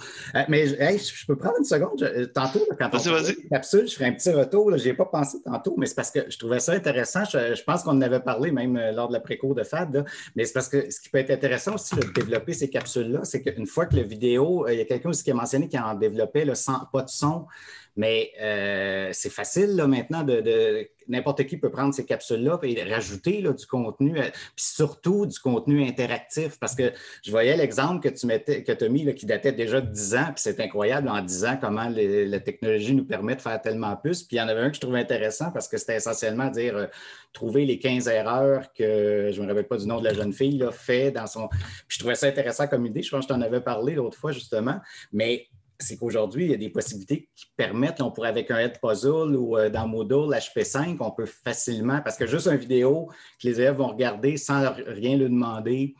mais 0.47 0.67
je 0.67 1.25
peux 1.25 1.35
prendre 1.35 1.55
une 1.57 1.65
seconde? 1.65 2.31
tantôt, 2.33 2.65
quand 2.77 2.89
on 2.93 3.49
capsule, 3.49 3.87
je 3.87 3.95
ferai 3.95 4.05
un 4.05 4.13
petit 4.13 4.31
retour. 4.31 4.77
Je 4.77 4.83
n'y 4.83 4.89
ai 4.89 4.93
pas 4.93 5.05
pensé 5.05 5.39
tantôt, 5.43 5.73
mais 5.77 5.87
c'est 5.87 5.95
parce 5.95 6.11
que 6.11 6.29
je 6.29 6.37
trouvais 6.37 6.59
ça 6.59 6.73
intéressant. 6.73 7.25
Je, 7.25 7.63
pense 7.63 7.83
qu'on 7.83 7.91
en 7.91 8.01
avait 8.01 8.19
parlé 8.19 8.51
même 8.51 8.79
lors 8.93 9.07
de 9.07 9.13
l'après-cours 9.13 9.55
de 9.55 9.63
FAD. 9.63 10.05
Mais 10.35 10.45
c'est 10.45 10.53
parce 10.53 10.69
que 10.69 10.89
ce 10.91 10.99
qui 11.01 11.09
peut 11.09 11.17
être 11.17 11.31
intéressant 11.31 11.73
aussi 11.73 11.95
de 11.95 12.03
développer 12.13 12.53
ces 12.53 12.69
capsules-là, 12.69 13.21
c'est 13.23 13.41
qu'une 13.41 13.67
fois 13.67 13.87
que 13.87 13.95
la 13.95 14.03
vidéo, 14.03 14.67
il 14.69 14.77
y 14.77 14.81
a 14.81 14.85
quelqu'un 14.85 15.09
aussi 15.09 15.23
qui 15.23 15.31
a 15.31 15.33
mentionné 15.33 15.67
qu'il 15.67 15.79
en 15.79 15.95
développait 15.95 16.45
le 16.45 16.53
sans, 16.53 16.85
pas 16.93 17.01
de 17.01 17.09
son. 17.09 17.47
Mais 17.95 18.31
euh, 18.41 19.09
c'est 19.11 19.29
facile 19.29 19.75
là, 19.75 19.87
maintenant 19.87 20.23
de, 20.23 20.89
n'importe 21.07 21.45
qui 21.45 21.57
peut 21.57 21.69
prendre 21.69 21.93
ces 21.93 22.05
capsules-là 22.05 22.59
et 22.63 22.83
rajouter 22.83 23.41
là, 23.41 23.53
du 23.53 23.65
contenu, 23.65 24.17
euh, 24.19 24.23
puis 24.55 24.65
surtout 24.65 25.25
du 25.25 25.37
contenu 25.39 25.85
interactif. 25.85 26.59
Parce 26.59 26.75
que 26.75 26.91
je 27.23 27.31
voyais 27.31 27.55
l'exemple 27.55 28.07
que 28.07 28.13
tu 28.13 28.25
mettais, 28.25 28.63
que 28.63 28.71
as 28.83 28.89
mis 28.89 29.13
qui 29.15 29.25
datait 29.25 29.51
déjà 29.51 29.81
de 29.81 29.91
10 29.91 30.15
ans, 30.15 30.25
puis 30.27 30.37
c'est 30.37 30.59
incroyable 30.59 31.09
en 31.09 31.21
10 31.21 31.45
ans 31.45 31.57
comment 31.59 31.89
la 31.89 32.39
technologie 32.39 32.95
nous 32.95 33.05
permet 33.05 33.35
de 33.35 33.41
faire 33.41 33.61
tellement 33.61 33.95
plus. 33.95 34.23
Puis 34.23 34.37
il 34.37 34.39
y 34.39 34.41
en 34.41 34.47
avait 34.47 34.61
un 34.61 34.69
que 34.69 34.75
je 34.75 34.81
trouvais 34.81 34.99
intéressant 34.99 35.51
parce 35.51 35.67
que 35.67 35.77
c'était 35.77 35.97
essentiellement 35.97 36.49
dire 36.49 36.75
euh, 36.75 36.87
trouver 37.31 37.65
les 37.65 37.79
15 37.79 38.07
erreurs 38.07 38.73
que 38.73 39.29
je 39.31 39.39
ne 39.39 39.45
me 39.45 39.51
rappelle 39.51 39.67
pas 39.67 39.77
du 39.77 39.87
nom 39.87 39.99
de 39.99 40.05
la 40.05 40.13
jeune 40.13 40.33
fille, 40.33 40.57
là, 40.57 40.71
fait 40.71 41.11
dans 41.11 41.27
son. 41.27 41.47
Puis 41.47 41.95
je 41.95 41.99
trouvais 41.99 42.15
ça 42.15 42.27
intéressant 42.27 42.67
comme 42.67 42.85
idée. 42.85 43.01
Je 43.01 43.11
pense 43.11 43.25
que 43.25 43.33
je 43.33 43.37
t'en 43.39 43.41
avais 43.41 43.61
parlé 43.61 43.95
l'autre 43.95 44.17
fois, 44.17 44.31
justement. 44.31 44.79
Mais 45.11 45.47
c'est 45.79 45.97
qu'aujourd'hui, 45.97 46.45
il 46.45 46.51
y 46.51 46.53
a 46.53 46.57
des 46.57 46.69
possibilités 46.69 47.29
qui 47.35 47.45
permettent, 47.55 48.01
on 48.01 48.11
pourrait 48.11 48.29
avec 48.29 48.51
un 48.51 48.57
head 48.57 48.79
puzzle 48.81 49.35
ou 49.35 49.57
euh, 49.57 49.69
dans 49.69 49.87
Moodle 49.87 50.33
HP5, 50.33 50.97
on 50.99 51.11
peut 51.11 51.25
facilement, 51.25 52.01
parce 52.01 52.17
que 52.17 52.25
juste 52.25 52.47
une 52.47 52.57
vidéo 52.57 53.07
que 53.41 53.47
les 53.47 53.59
élèves 53.59 53.77
vont 53.77 53.87
regarder 53.87 54.37
sans 54.37 54.73
rien 54.87 55.17
lui 55.17 55.25
demander, 55.25 55.95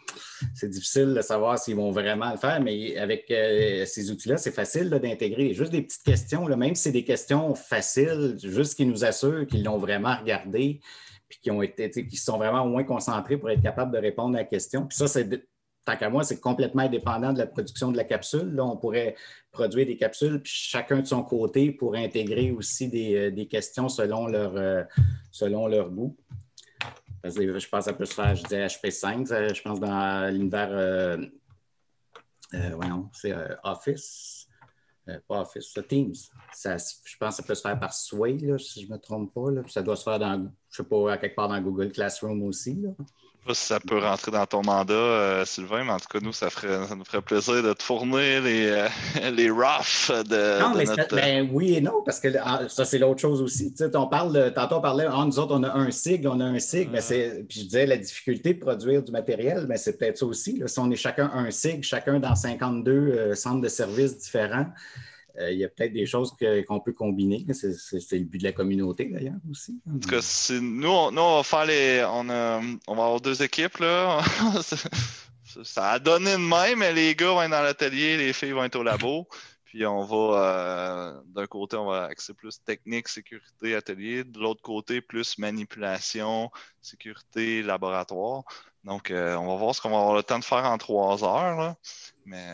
c'est 0.54 0.70
difficile 0.70 1.14
de 1.14 1.22
savoir 1.22 1.60
s'ils 1.60 1.76
vont 1.76 1.92
vraiment 1.92 2.32
le 2.32 2.38
faire, 2.38 2.62
mais 2.62 2.98
avec 2.98 3.30
euh, 3.32 3.86
ces 3.86 4.12
outils-là, 4.12 4.38
c'est 4.38 4.52
facile 4.52 4.90
d'intégrer 4.90 5.54
juste 5.54 5.72
des 5.72 5.82
petites 5.82 6.04
questions, 6.04 6.46
même 6.56 6.76
si 6.76 6.84
c'est 6.84 6.92
des 6.92 7.06
questions 7.06 7.56
faciles, 7.56 8.38
juste 8.42 8.76
qui 8.76 8.86
nous 8.86 9.04
assurent 9.04 9.46
qu'ils 9.48 9.64
l'ont 9.64 9.78
vraiment 9.78 10.16
regardé 10.16 10.80
puis 11.30 11.40
qui 11.42 11.52
ont 11.52 11.64
été, 11.64 11.90
qui 11.90 12.18
sont 12.18 12.38
vraiment 12.38 12.66
moins 12.68 12.84
concentrés 12.84 13.38
pour 13.38 13.50
être 13.50 13.62
capables 13.62 13.92
de 13.92 13.98
répondre 13.98 14.36
à 14.36 14.40
la 14.40 14.46
question. 14.46 14.86
Puis 14.86 14.98
ça, 14.98 15.08
c'est 15.08 15.28
tant 15.86 15.98
qu'à 15.98 16.10
moi, 16.10 16.24
c'est 16.24 16.40
complètement 16.40 16.84
indépendant 16.84 17.34
de 17.34 17.40
la 17.40 17.46
production 17.46 17.92
de 17.92 17.98
la 17.98 18.04
capsule. 18.04 18.60
On 18.60 18.78
pourrait 18.78 19.16
produire 19.52 19.86
des 19.86 19.98
capsules, 19.98 20.42
puis 20.42 20.52
chacun 20.54 21.00
de 21.00 21.08
son 21.08 21.24
côté 21.24 21.72
pour 21.72 21.96
intégrer 21.96 22.52
aussi 22.52 22.88
des, 22.88 23.32
euh, 23.32 23.46
questions 23.46 23.90
selon 23.90 24.28
leur, 24.28 24.56
euh, 24.56 24.84
selon 25.32 25.68
leur 25.68 25.90
goût. 25.90 26.16
je 27.24 27.70
pense 27.70 27.86
que 27.86 27.92
ça 27.92 27.94
peut 27.94 28.06
se 28.06 28.14
faire, 28.14 28.36
je 28.36 28.44
disais 28.44 28.66
HP5, 28.66 29.54
je 29.54 29.62
pense 29.62 29.80
dans 29.80 30.34
l'univers, 30.34 30.70
euh, 30.72 31.18
c'est 33.14 33.34
Office. 33.64 34.48
Euh, 35.10 35.20
pas 35.28 35.42
Office, 35.42 35.74
Teams. 35.90 36.14
je 36.16 37.18
pense 37.18 37.36
que 37.36 37.42
ça 37.42 37.44
peut 37.44 37.56
se 37.56 37.62
faire 37.62 37.78
par 37.78 37.94
Sway, 37.94 38.38
si 38.58 38.84
je 38.84 38.88
ne 38.88 38.94
me 38.94 38.98
trompe 38.98 39.34
pas. 39.34 39.50
Ça 39.68 39.82
doit 39.82 39.98
se 39.98 40.04
faire 40.04 40.18
dans, 40.18 40.50
je 40.70 40.78
sais 40.78 40.88
pas, 40.88 41.18
quelque 41.18 41.36
part 41.36 41.50
dans 41.50 41.60
Google 41.60 41.92
Classroom 41.92 42.42
aussi. 42.44 42.82
Pas 43.46 43.54
si 43.54 43.66
ça 43.66 43.80
peut 43.80 43.98
rentrer 43.98 44.32
dans 44.32 44.46
ton 44.46 44.62
mandat, 44.64 44.94
euh, 44.94 45.46
Sylvain, 45.46 45.84
mais 45.84 45.92
en 45.92 46.00
tout 46.00 46.08
cas, 46.08 46.20
nous, 46.22 46.32
ça, 46.34 46.50
ferait, 46.50 46.96
nous 46.96 47.04
ferait 47.04 47.22
plaisir 47.22 47.62
de 47.62 47.74
te 47.74 47.84
fournir 47.84 48.42
les, 48.42 48.68
euh, 48.68 48.88
les 49.32 49.50
roughs 49.50 50.10
de. 50.10 50.62
Non, 50.62 50.74
mais 50.76 50.86
ben, 51.12 51.50
oui 51.52 51.76
et 51.76 51.82
non, 51.82 52.02
parce 52.06 52.20
que 52.20 52.30
ah, 52.42 52.62
ça, 52.70 52.86
c'est 52.86 53.00
l'autre 53.00 53.22
chose 53.22 53.42
aussi. 53.42 53.74
On 53.94 54.08
parle, 54.08 54.54
tantôt, 54.54 54.76
on 54.76 54.82
parlait, 54.82 55.06
ah, 55.10 55.24
nous 55.26 55.40
autres, 55.40 55.56
on 55.56 55.64
a 55.64 55.74
un 55.74 55.92
SIG, 55.92 56.26
on 56.26 56.40
a 56.40 56.46
un 56.46 56.60
SIG, 56.60 56.90
mais 56.92 57.02
c'est, 57.02 57.46
puis 57.48 57.60
je 57.60 57.66
disais 57.66 57.86
la 57.86 57.98
difficulté 57.98 58.54
de 58.54 58.60
produire 58.60 59.04
du 59.04 59.12
matériel, 59.12 59.66
mais 59.68 59.78
c'est 59.78 59.98
peut-être 59.98 60.18
ça 60.18 60.26
aussi. 60.26 60.62
si 60.66 60.80
on 60.80 60.90
est 60.90 60.96
chacun 60.96 61.30
un 61.34 61.52
SIG, 61.52 61.84
chacun 61.84 62.20
dans 62.20 62.36
52 62.36 62.92
euh, 62.92 63.36
centres 63.36 63.62
de 63.62 63.68
services 63.68 64.18
différents, 64.18 64.68
il 65.40 65.58
y 65.58 65.66
a 65.66 65.70
peut-être 65.70 65.94
des 65.94 66.06
choses 66.06 66.36
qu'on 66.68 66.80
peut 66.80 66.94
combiner. 66.94 67.46
C'est 67.54 68.18
le 68.18 68.26
but 68.26 68.38
de 68.38 68.44
la 68.44 68.52
communauté 68.52 69.06
d'ailleurs 69.06 69.40
aussi. 69.50 69.80
En 69.90 69.98
tout 69.98 70.10
cas, 70.10 70.22
nous, 70.62 70.90
on, 70.90 71.18
on 71.18 71.38
va 71.38 71.44
faire 71.44 71.66
les. 71.66 72.04
On, 72.08 72.30
on 72.88 72.96
va 72.96 73.04
avoir 73.04 73.22
deux 73.22 73.42
équipes 73.42 73.78
là. 73.80 74.22
ça 75.64 75.92
a 75.92 76.00
donné 76.00 76.32
de 76.34 76.38
même, 76.38 76.80
mais 76.80 76.94
les 76.94 77.16
gars 77.16 77.32
vont 77.32 77.42
être 77.42 77.52
dans 77.52 77.62
l'atelier, 77.62 78.18
les 78.18 78.34
filles 78.34 78.52
vont 78.52 78.64
être 78.64 78.76
au 78.76 78.84
labo. 78.84 79.28
Puis 79.74 79.88
on 79.88 80.04
va, 80.04 80.16
euh, 80.16 81.22
d'un 81.26 81.48
côté, 81.48 81.78
on 81.78 81.88
va 81.88 82.04
axer 82.04 82.36
plus 82.36 82.64
technique, 82.64 83.08
sécurité, 83.08 83.74
atelier. 83.74 84.24
De 84.24 84.38
l'autre 84.38 84.62
côté, 84.62 85.02
plus 85.02 85.40
manipulation, 85.40 86.52
sécurité, 86.80 87.64
laboratoire. 87.64 88.44
Donc, 88.84 89.10
euh, 89.10 89.36
on 89.36 89.48
va 89.48 89.56
voir 89.56 89.74
ce 89.74 89.82
qu'on 89.82 89.90
va 89.90 89.98
avoir 89.98 90.14
le 90.14 90.22
temps 90.22 90.38
de 90.38 90.44
faire 90.44 90.64
en 90.66 90.78
trois 90.78 91.24
heures. 91.24 91.60
Là. 91.60 91.76
Mais 92.24 92.48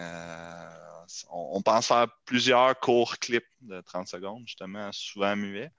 on, 1.29 1.61
pense 1.61 1.87
faire 1.87 2.07
plusieurs 2.23 2.79
courts 2.79 3.17
clips 3.17 3.43
de 3.63 3.81
30 3.81 4.07
secondes, 4.07 4.43
justement, 4.45 4.89
souvent 4.93 5.35
muets, 5.35 5.73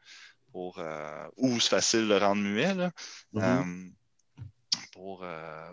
pour, 0.53 0.79
euh, 0.79 1.27
ou 1.39 1.59
c'est 1.59 1.71
facile 1.71 2.07
de 2.07 2.17
rendre 2.17 2.43
muet, 2.43 2.75
mm-hmm. 2.75 3.37
euh, 3.37 3.91
pour 4.93 5.23
euh, 5.23 5.73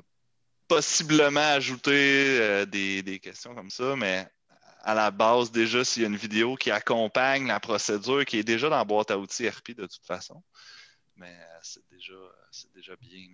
possiblement 0.69 1.41
ajouter 1.41 2.65
des, 2.67 3.19
questions 3.21 3.53
comme 3.53 3.69
ça, 3.69 3.97
mais 3.97 4.29
à 4.83 4.93
la 4.93 5.11
base, 5.11 5.51
déjà, 5.51 5.83
s'il 5.83 6.03
y 6.03 6.05
a 6.05 6.09
une 6.09 6.15
vidéo 6.15 6.55
qui 6.55 6.71
accompagne 6.71 7.47
la 7.47 7.59
procédure, 7.59 8.25
qui 8.25 8.39
est 8.39 8.43
déjà 8.43 8.69
dans 8.69 8.77
la 8.77 8.85
boîte 8.85 9.11
à 9.11 9.17
outils 9.17 9.47
RP 9.47 9.71
de 9.75 9.85
toute 9.85 10.05
façon, 10.05 10.41
mais 11.15 11.35
c'est 11.61 11.83
déjà, 11.89 12.13
déjà 12.75 12.95
bien. 12.95 13.27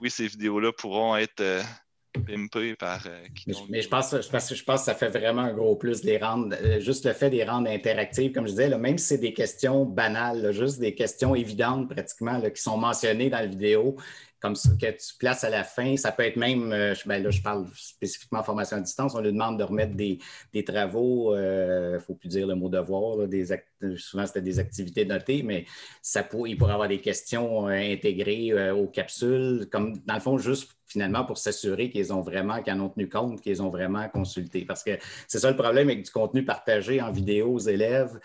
oui, 0.00 0.10
ces 0.10 0.26
vidéos-là 0.26 0.72
pourront 0.72 1.16
être 1.16 1.42
pimpé 2.12 2.74
par 2.74 3.00
euh, 3.06 3.24
mais, 3.68 3.82
je, 3.82 3.88
pense, 3.88 4.20
je, 4.20 4.28
pense, 4.28 4.54
je 4.54 4.64
pense 4.64 4.80
que 4.80 4.84
ça 4.86 4.94
fait 4.94 5.08
vraiment 5.08 5.42
un 5.42 5.52
gros 5.52 5.76
plus 5.76 6.02
les 6.02 6.18
rendre, 6.18 6.56
euh, 6.60 6.80
juste 6.80 7.06
le 7.06 7.12
fait 7.12 7.30
de 7.30 7.36
les 7.36 7.44
rendre 7.44 7.70
interactives, 7.70 8.32
comme 8.32 8.46
je 8.46 8.52
disais, 8.52 8.76
même 8.76 8.98
si 8.98 9.06
c'est 9.06 9.18
des 9.18 9.32
questions 9.32 9.84
banales, 9.84 10.52
juste 10.52 10.80
des 10.80 10.94
questions 10.94 11.34
évidentes 11.34 11.88
pratiquement 11.88 12.40
qui 12.50 12.60
sont 12.60 12.76
mentionnées 12.76 13.30
dans 13.30 13.38
la 13.38 13.46
vidéo, 13.46 13.96
comme 14.40 14.56
ça, 14.56 14.70
que 14.80 14.90
tu 14.90 15.14
places 15.18 15.44
à 15.44 15.50
la 15.50 15.64
fin. 15.64 15.96
Ça 15.96 16.12
peut 16.12 16.24
être 16.24 16.36
même, 16.36 16.72
euh, 16.72 16.94
ben 17.06 17.22
là, 17.22 17.30
je 17.30 17.42
parle 17.42 17.66
spécifiquement 17.74 18.42
formation 18.42 18.76
à 18.76 18.80
distance, 18.80 19.14
on 19.14 19.20
lui 19.20 19.32
demande 19.32 19.58
de 19.58 19.64
remettre 19.64 19.94
des, 19.94 20.18
travaux, 20.64 21.34
il 21.36 21.40
ne 21.40 21.98
faut 21.98 22.14
plus 22.14 22.28
dire 22.28 22.46
le 22.46 22.54
mot 22.54 22.68
devoir, 22.68 23.26
des 23.28 23.46
souvent 23.96 24.26
c'était 24.26 24.42
des 24.42 24.58
activités 24.58 25.04
notées, 25.04 25.42
mais 25.42 25.64
ça 26.02 26.26
il 26.46 26.56
pourrait 26.56 26.74
avoir 26.74 26.88
des 26.88 27.00
questions 27.00 27.66
intégrées 27.66 28.70
aux 28.72 28.86
capsules, 28.86 29.66
comme 29.70 29.98
dans 30.04 30.14
le 30.14 30.20
fond, 30.20 30.38
juste 30.38 30.70
finalement 30.90 31.24
pour 31.24 31.38
s'assurer 31.38 31.88
qu'ils 31.90 32.12
ont 32.12 32.20
vraiment, 32.20 32.62
qu'ils 32.62 32.72
en 32.74 32.80
ont 32.80 32.88
tenu 32.88 33.08
compte, 33.08 33.40
qu'ils 33.40 33.62
ont 33.62 33.70
vraiment 33.70 34.08
consulté. 34.08 34.64
Parce 34.64 34.82
que 34.82 34.98
c'est 35.28 35.38
ça 35.38 35.50
le 35.50 35.56
problème 35.56 35.88
avec 35.88 36.04
du 36.04 36.10
contenu 36.10 36.44
partagé 36.44 37.00
en 37.00 37.12
vidéo 37.12 37.54
aux 37.54 37.58
élèves. 37.60 38.18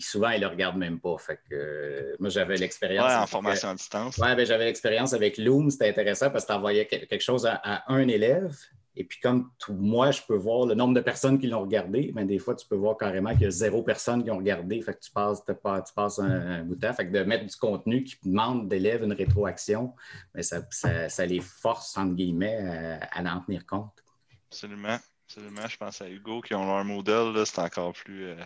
Souvent, 0.00 0.30
ils 0.30 0.40
ne 0.40 0.46
le 0.46 0.50
regardent 0.50 0.78
même 0.78 1.00
pas. 1.00 1.16
Fait 1.18 1.40
que, 1.48 1.54
euh, 1.54 2.16
moi, 2.18 2.30
j'avais 2.30 2.56
l'expérience. 2.56 3.12
en 3.12 3.26
formation 3.26 3.68
à 3.68 3.74
distance. 3.74 4.18
Oui, 4.18 4.34
ben, 4.34 4.46
j'avais 4.46 4.64
l'expérience 4.64 5.12
avec 5.12 5.38
Loom. 5.38 5.70
C'était 5.70 5.88
intéressant 5.88 6.30
parce 6.30 6.44
que 6.44 6.52
tu 6.52 6.56
envoyais 6.56 6.86
quelque 6.86 7.20
chose 7.20 7.46
à, 7.46 7.84
un 7.92 8.06
élève, 8.08 8.54
et 9.00 9.04
puis, 9.04 9.20
comme 9.20 9.50
moi, 9.68 10.10
je 10.10 10.22
peux 10.26 10.34
voir 10.34 10.66
le 10.66 10.74
nombre 10.74 10.92
de 10.92 11.00
personnes 11.00 11.38
qui 11.38 11.46
l'ont 11.46 11.60
regardé, 11.60 12.10
mais 12.16 12.24
des 12.24 12.40
fois, 12.40 12.56
tu 12.56 12.66
peux 12.66 12.74
voir 12.74 12.96
carrément 12.96 13.30
qu'il 13.30 13.42
y 13.42 13.46
a 13.46 13.50
zéro 13.50 13.84
personne 13.84 14.24
qui 14.24 14.30
ont 14.32 14.38
regardé. 14.38 14.82
Fait 14.82 14.92
que 14.92 14.98
tu 14.98 15.12
passes, 15.12 15.44
tu 15.44 15.54
passes 15.94 16.18
un, 16.18 16.64
bout 16.64 16.74
de 16.74 16.80
temps. 16.80 16.92
Fait 16.92 17.06
que 17.06 17.12
de 17.12 17.22
mettre 17.22 17.46
du 17.46 17.54
contenu 17.54 18.02
qui 18.02 18.16
demande 18.24 18.68
d'élèves 18.68 19.04
une 19.04 19.12
rétroaction, 19.12 19.94
mais 20.34 20.42
ça, 20.42 21.26
les 21.26 21.40
force, 21.40 21.96
entre 21.96 22.14
guillemets, 22.14 22.98
à, 23.12 23.36
en 23.36 23.40
tenir 23.40 23.64
compte. 23.66 24.02
Absolument. 24.50 24.98
Absolument, 25.28 25.68
je 25.68 25.76
pense 25.76 26.00
à 26.00 26.08
Hugo 26.08 26.40
qui 26.40 26.54
ont 26.54 26.64
leur 26.64 26.82
modèle, 26.86 27.34
c'est 27.44 27.58
encore 27.58 27.92
plus, 27.92 28.28
euh, 28.28 28.36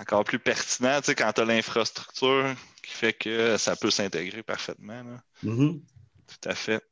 encore 0.00 0.24
plus 0.24 0.40
pertinent 0.40 0.98
tu 0.98 1.06
sais, 1.06 1.14
quand 1.14 1.32
tu 1.32 1.42
as 1.42 1.44
l'infrastructure 1.44 2.56
qui 2.82 2.90
fait 2.90 3.12
que 3.12 3.56
ça 3.56 3.76
peut 3.76 3.90
s'intégrer 3.90 4.42
parfaitement. 4.42 5.00
Mm-hmm. 5.44 5.80
Tout 6.26 6.48
à 6.48 6.54
fait. 6.56 6.82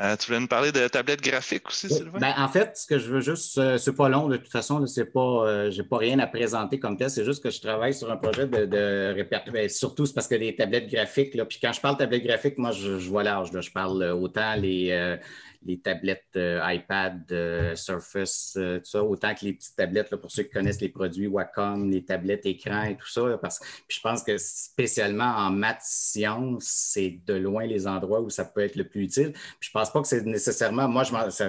Euh, 0.00 0.14
tu 0.16 0.26
voulais 0.26 0.38
nous 0.38 0.46
parler 0.46 0.70
de 0.70 0.86
tablettes 0.86 1.22
graphiques 1.22 1.66
aussi, 1.66 1.88
Sylvain? 1.88 2.20
Ben, 2.20 2.34
en 2.36 2.46
fait, 2.46 2.76
ce 2.76 2.86
que 2.86 2.98
je 3.00 3.10
veux 3.10 3.20
juste, 3.20 3.58
euh, 3.58 3.78
c'est 3.78 3.96
pas 3.96 4.08
long 4.08 4.28
de 4.28 4.36
toute 4.36 4.52
façon, 4.52 4.86
c'est 4.86 5.06
pas, 5.06 5.20
euh, 5.20 5.70
j'ai 5.72 5.82
pas 5.82 5.96
rien 5.96 6.20
à 6.20 6.28
présenter 6.28 6.78
comme 6.78 6.96
tel, 6.96 7.10
c'est 7.10 7.24
juste 7.24 7.42
que 7.42 7.50
je 7.50 7.60
travaille 7.60 7.94
sur 7.94 8.08
un 8.08 8.16
projet 8.16 8.46
de, 8.46 8.66
de 8.66 9.14
répertoire. 9.14 9.54
Ben, 9.54 9.68
surtout, 9.68 10.06
c'est 10.06 10.14
parce 10.14 10.28
que 10.28 10.36
les 10.36 10.54
tablettes 10.54 10.88
graphiques, 10.88 11.34
là, 11.34 11.46
puis 11.46 11.58
quand 11.60 11.72
je 11.72 11.80
parle 11.80 11.96
de 11.96 12.00
tablettes 12.00 12.22
graphiques, 12.22 12.58
moi, 12.58 12.70
je, 12.70 13.00
je 13.00 13.08
vois 13.08 13.24
large. 13.24 13.50
Je 13.58 13.70
parle 13.72 14.04
autant 14.04 14.54
les, 14.54 15.18
les 15.64 15.80
tablettes 15.80 16.24
euh, 16.36 16.60
iPad, 16.64 17.20
euh, 17.32 17.74
Surface, 17.74 18.54
euh, 18.56 18.78
tout 18.78 18.84
ça, 18.84 19.02
autant 19.02 19.34
que 19.34 19.44
les 19.44 19.54
petites 19.54 19.74
tablettes, 19.76 20.14
pour 20.16 20.30
ceux 20.30 20.44
qui 20.44 20.50
connaissent 20.50 20.80
les 20.80 20.88
produits 20.88 21.26
Wacom, 21.26 21.90
les 21.90 22.04
tablettes 22.04 22.46
écran 22.46 22.84
et 22.84 22.96
tout 22.96 23.08
ça. 23.08 23.38
parce, 23.42 23.58
puis 23.58 23.96
je 23.96 24.00
pense 24.00 24.22
que 24.22 24.38
spécialement 24.38 25.24
en 25.24 25.50
maths 25.50 25.82
sciences, 25.82 26.64
c'est 26.64 27.20
de 27.26 27.34
loin 27.34 27.66
les 27.66 27.86
endroits 27.86 28.20
où 28.20 28.30
ça 28.30 28.44
peut 28.44 28.60
être 28.60 28.76
le 28.76 28.84
plus 28.84 29.04
utile. 29.04 29.32
Puis 29.32 29.68
je 29.68 29.70
pense 29.72 29.92
pas 29.92 30.00
que 30.00 30.06
c'est 30.06 30.24
nécessairement, 30.24 30.88
moi, 30.88 31.02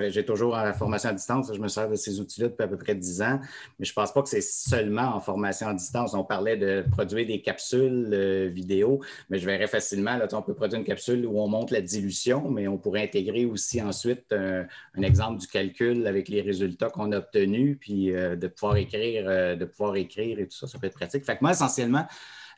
j'ai 0.10 0.26
toujours 0.26 0.56
en 0.56 0.74
formation 0.74 1.10
à 1.10 1.14
distance, 1.14 1.52
je 1.54 1.60
me 1.60 1.68
sers 1.68 1.90
de 1.90 1.96
ces 1.96 2.20
outils-là 2.20 2.48
depuis 2.48 2.64
à 2.64 2.68
peu 2.68 2.78
près 2.78 2.96
10 2.96 3.22
ans, 3.22 3.40
mais 3.78 3.86
je 3.86 3.94
pense 3.94 4.12
pas 4.12 4.24
que 4.24 4.30
c'est 4.30 4.42
seulement 4.42 5.16
en 5.16 5.20
formation 5.20 5.68
à 5.68 5.74
distance. 5.74 6.14
On 6.14 6.24
parlait 6.24 6.58
de 6.58 6.84
produire 6.92 7.28
des 7.28 7.42
capsules 7.42 8.50
vidéo, 8.50 9.02
mais 9.30 9.38
je 9.38 9.46
verrais 9.46 9.68
facilement, 9.68 10.18
là, 10.18 10.28
on 10.34 10.42
peut 10.42 10.56
produire 10.56 10.80
une 10.80 10.86
capsule 10.86 11.26
où 11.28 11.40
on 11.40 11.48
monte 11.48 11.72
la 11.72 11.82
dilution, 11.82 12.50
mais 12.50 12.68
on 12.68 12.78
pourrait 12.78 13.04
intégrer 13.04 13.46
aussi 13.46 13.82
ensuite 13.82 13.99
ensuite 14.00 14.34
un, 14.34 14.68
exemple 15.02 15.40
du 15.40 15.48
calcul 15.48 16.08
avec 16.08 16.30
les 16.30 16.42
résultats 16.42 16.90
qu'on 16.90 17.12
a 17.12 17.18
obtenus, 17.18 17.78
puis 17.80 18.14
euh, 18.14 18.36
de 18.36 18.48
pouvoir 18.48 18.78
écrire, 18.78 19.26
euh, 19.28 19.56
de 19.56 19.66
pouvoir 19.66 19.96
écrire 19.98 20.40
et 20.40 20.48
tout 20.48 20.56
ça, 20.56 20.68
ça 20.68 20.80
peut 20.80 20.88
être 20.88 20.96
pratique. 20.96 21.26
Fait 21.26 21.36
que 21.36 21.42
moi, 21.42 21.52
essentiellement, 21.52 22.06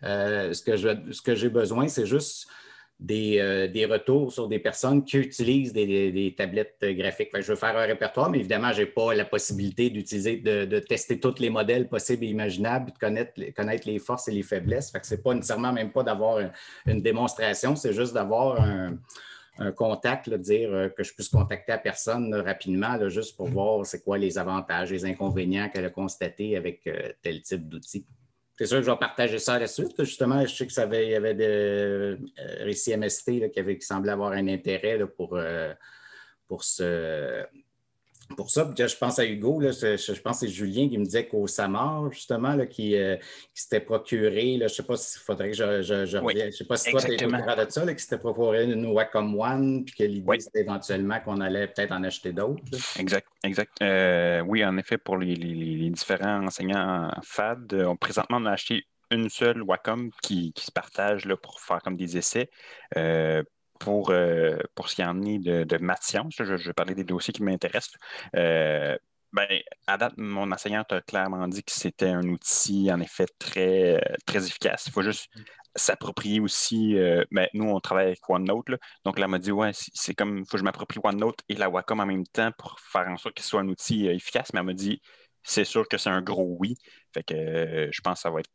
euh, 0.03 0.53
ce 0.53 0.61
que 0.61 0.77
ce 0.77 1.21
que 1.21 1.35
j'ai 1.35 1.49
besoin, 1.49 1.87
c'est 1.87 2.05
juste 2.05 2.47
des, 2.99 3.87
retours 3.89 4.31
sur 4.31 4.47
des 4.47 4.59
personnes 4.59 5.03
qui 5.03 5.17
utilisent 5.17 5.73
des, 5.73 6.35
tablettes 6.37 6.77
graphiques. 6.83 7.29
je 7.33 7.47
veux 7.47 7.55
faire 7.55 7.75
un 7.75 7.85
répertoire, 7.85 8.29
mais 8.29 8.39
évidemment, 8.39 8.71
je 8.73 8.81
n'ai 8.81 8.85
pas 8.85 9.15
la 9.15 9.25
possibilité 9.25 9.89
d'utiliser, 9.89 10.37
de, 10.37 10.79
tester 10.79 11.19
tous 11.19 11.39
les 11.39 11.49
modèles 11.49 11.89
possibles 11.89 12.23
et 12.25 12.27
imaginables, 12.27 12.91
de 12.91 12.97
connaître, 12.99 13.33
connaître 13.55 13.87
les 13.87 13.97
forces 13.97 14.27
et 14.27 14.31
les 14.31 14.43
faiblesses. 14.43 14.93
Ce 15.01 15.15
n'est 15.15 15.21
pas 15.21 15.33
nécessairement 15.33 15.73
même 15.73 15.91
pas 15.91 16.03
d'avoir 16.03 16.39
une 16.85 17.01
démonstration, 17.01 17.75
c'est 17.75 17.93
juste 17.93 18.13
d'avoir 18.13 18.61
un, 18.61 18.99
un 19.57 19.71
contact, 19.71 20.29
dire 20.29 20.73
euh, 20.73 20.89
que 20.89 21.03
je 21.03 21.13
puisse 21.13 21.29
contacter 21.29 21.71
la 21.71 21.77
personne 21.77 22.33
rapidement, 22.33 23.09
juste 23.09 23.35
pour 23.35 23.47
voir 23.47 23.85
c'est 23.85 24.03
quoi 24.03 24.17
les 24.17 24.37
avantages, 24.37 24.91
les 24.91 25.05
inconvénients 25.05 25.69
qu'elle 25.69 25.85
a 25.85 25.89
constatés 25.89 26.55
avec 26.55 26.85
euh, 26.87 27.11
tel 27.21 27.41
type 27.41 27.67
d'outil. 27.67 28.05
C'est 28.57 28.65
sûr 28.65 28.77
que 28.77 28.85
je 28.85 28.91
vais 28.91 28.97
partager 28.97 29.39
ça 29.39 29.55
à 29.55 29.59
la 29.59 29.67
suite. 29.67 29.93
Justement, 30.03 30.45
je 30.45 30.55
sais 30.55 30.67
que 30.67 30.73
ça 30.73 30.83
avait, 30.83 31.07
il 31.07 31.11
y 31.11 31.15
avait 31.15 31.33
des 31.33 31.47
euh, 31.47 32.17
récits 32.59 32.95
MST 32.95 33.51
qui, 33.51 33.59
avait, 33.59 33.77
qui 33.77 33.85
semblaient 33.85 34.11
avoir 34.11 34.33
un 34.33 34.47
intérêt 34.47 34.99
pour, 35.17 35.37
pour 36.47 36.63
ce 36.63 37.43
pour 38.35 38.49
ça, 38.49 38.69
je 38.77 38.97
pense 38.97 39.19
à 39.19 39.25
Hugo, 39.25 39.61
je, 39.61 40.21
pense 40.21 40.39
que 40.39 40.47
c'est 40.47 40.51
Julien 40.51 40.89
qui 40.89 40.97
me 40.97 41.05
disait 41.05 41.27
qu'au 41.27 41.47
Samar, 41.47 42.11
justement, 42.11 42.55
là, 42.55 42.65
qui, 42.65 42.95
euh, 42.95 43.17
qui 43.17 43.61
s'était 43.61 43.79
procuré, 43.79 44.57
je 44.57 44.63
ne 44.63 44.67
sais 44.67 44.83
pas 44.83 44.97
s'il 44.97 45.21
faudrait 45.21 45.51
que 45.51 45.57
je, 45.57 45.81
je, 45.81 46.05
je 46.05 46.51
sais 46.51 46.65
pas 46.65 46.77
si 46.77 46.91
toi, 46.91 47.01
tu 47.01 47.13
es 47.13 47.17
de 47.17 47.69
ça, 47.69 47.93
qui 47.93 48.03
s'était 48.03 48.17
procuré 48.17 48.63
une 48.63 48.85
Wacom 48.87 49.39
One, 49.39 49.85
puis 49.85 49.95
que 49.95 50.03
l'idée, 50.03 50.39
c'était 50.39 50.61
éventuellement 50.61 51.19
qu'on 51.19 51.39
allait 51.41 51.67
peut-être 51.67 51.91
en 51.91 52.03
acheter 52.03 52.33
d'autres. 52.33 52.63
Exact, 52.99 53.27
exact. 53.43 53.81
Euh, 53.81 54.41
oui, 54.41 54.63
en 54.65 54.77
effet, 54.77 54.97
pour 54.97 55.17
les, 55.17 55.35
différents 55.91 56.45
enseignants 56.45 57.11
FAD, 57.23 57.73
on, 57.73 57.95
présentement, 57.95 58.37
on 58.39 58.45
a 58.45 58.51
acheté 58.51 58.85
une 59.11 59.29
seule 59.29 59.61
Wacom 59.61 60.09
qui, 60.21 60.53
qui 60.53 60.65
se 60.65 60.71
partage 60.71 61.25
là, 61.25 61.35
pour 61.37 61.59
faire 61.59 61.81
comme 61.81 61.97
des 61.97 62.17
essais. 62.17 62.49
Euh, 62.97 63.43
pour, 63.81 64.11
euh, 64.11 64.57
pour 64.75 64.89
ce 64.89 64.95
qui 64.95 65.03
en 65.03 65.23
est 65.23 65.39
de, 65.39 65.63
de 65.63 65.77
maths 65.77 66.03
sciences, 66.03 66.35
je, 66.37 66.53
vais 66.53 66.73
parler 66.73 66.93
des 66.93 67.03
dossiers 67.03 67.33
qui 67.33 67.41
m'intéressent. 67.41 67.95
Euh, 68.35 68.95
ben, 69.33 69.47
à 69.87 69.97
date, 69.97 70.13
mon 70.17 70.51
enseignante 70.51 70.93
a 70.93 71.01
clairement 71.01 71.47
dit 71.47 71.63
que 71.63 71.71
c'était 71.71 72.09
un 72.09 72.27
outil, 72.27 72.91
en 72.91 72.99
effet, 72.99 73.25
très, 73.39 73.99
très 74.27 74.45
efficace. 74.45 74.85
Il 74.85 74.91
faut 74.91 75.01
juste 75.01 75.29
s'approprier 75.75 76.39
aussi. 76.39 76.95
Euh, 76.95 77.23
ben, 77.31 77.47
nous, 77.55 77.65
on 77.65 77.79
travaille 77.79 78.07
avec 78.07 78.29
OneNote. 78.29 78.67
donc, 79.03 79.17
là, 79.17 79.25
elle 79.25 79.31
m'a 79.31 79.39
dit 79.39 79.51
Ouais, 79.51 79.71
c'est 79.73 80.13
comme 80.13 80.37
il 80.37 80.45
faut 80.45 80.51
que 80.51 80.57
je 80.59 80.63
m'approprie 80.63 80.99
OneNote 81.03 81.39
et 81.49 81.55
la 81.55 81.69
Wacom 81.69 81.99
en 82.01 82.05
même 82.05 82.27
temps 82.27 82.51
pour 82.57 82.79
faire 82.79 83.07
en 83.07 83.17
sorte 83.17 83.35
qu'il 83.35 83.45
soit 83.45 83.61
un 83.61 83.67
outil 83.67 84.07
efficace. 84.07 84.53
Mais 84.53 84.59
elle 84.59 84.65
m'a 84.67 84.73
dit 84.73 85.01
c'est 85.43 85.65
sûr 85.65 85.87
que 85.87 85.97
c'est 85.97 86.09
un 86.09 86.21
gros 86.21 86.55
oui. 86.59 86.75
Fait 87.13 87.23
que 87.23 87.33
euh, 87.33 87.89
je 87.91 88.01
pense 88.01 88.19
que 88.19 88.21
ça 88.21 88.29
va 88.29 88.41
être 88.41 88.51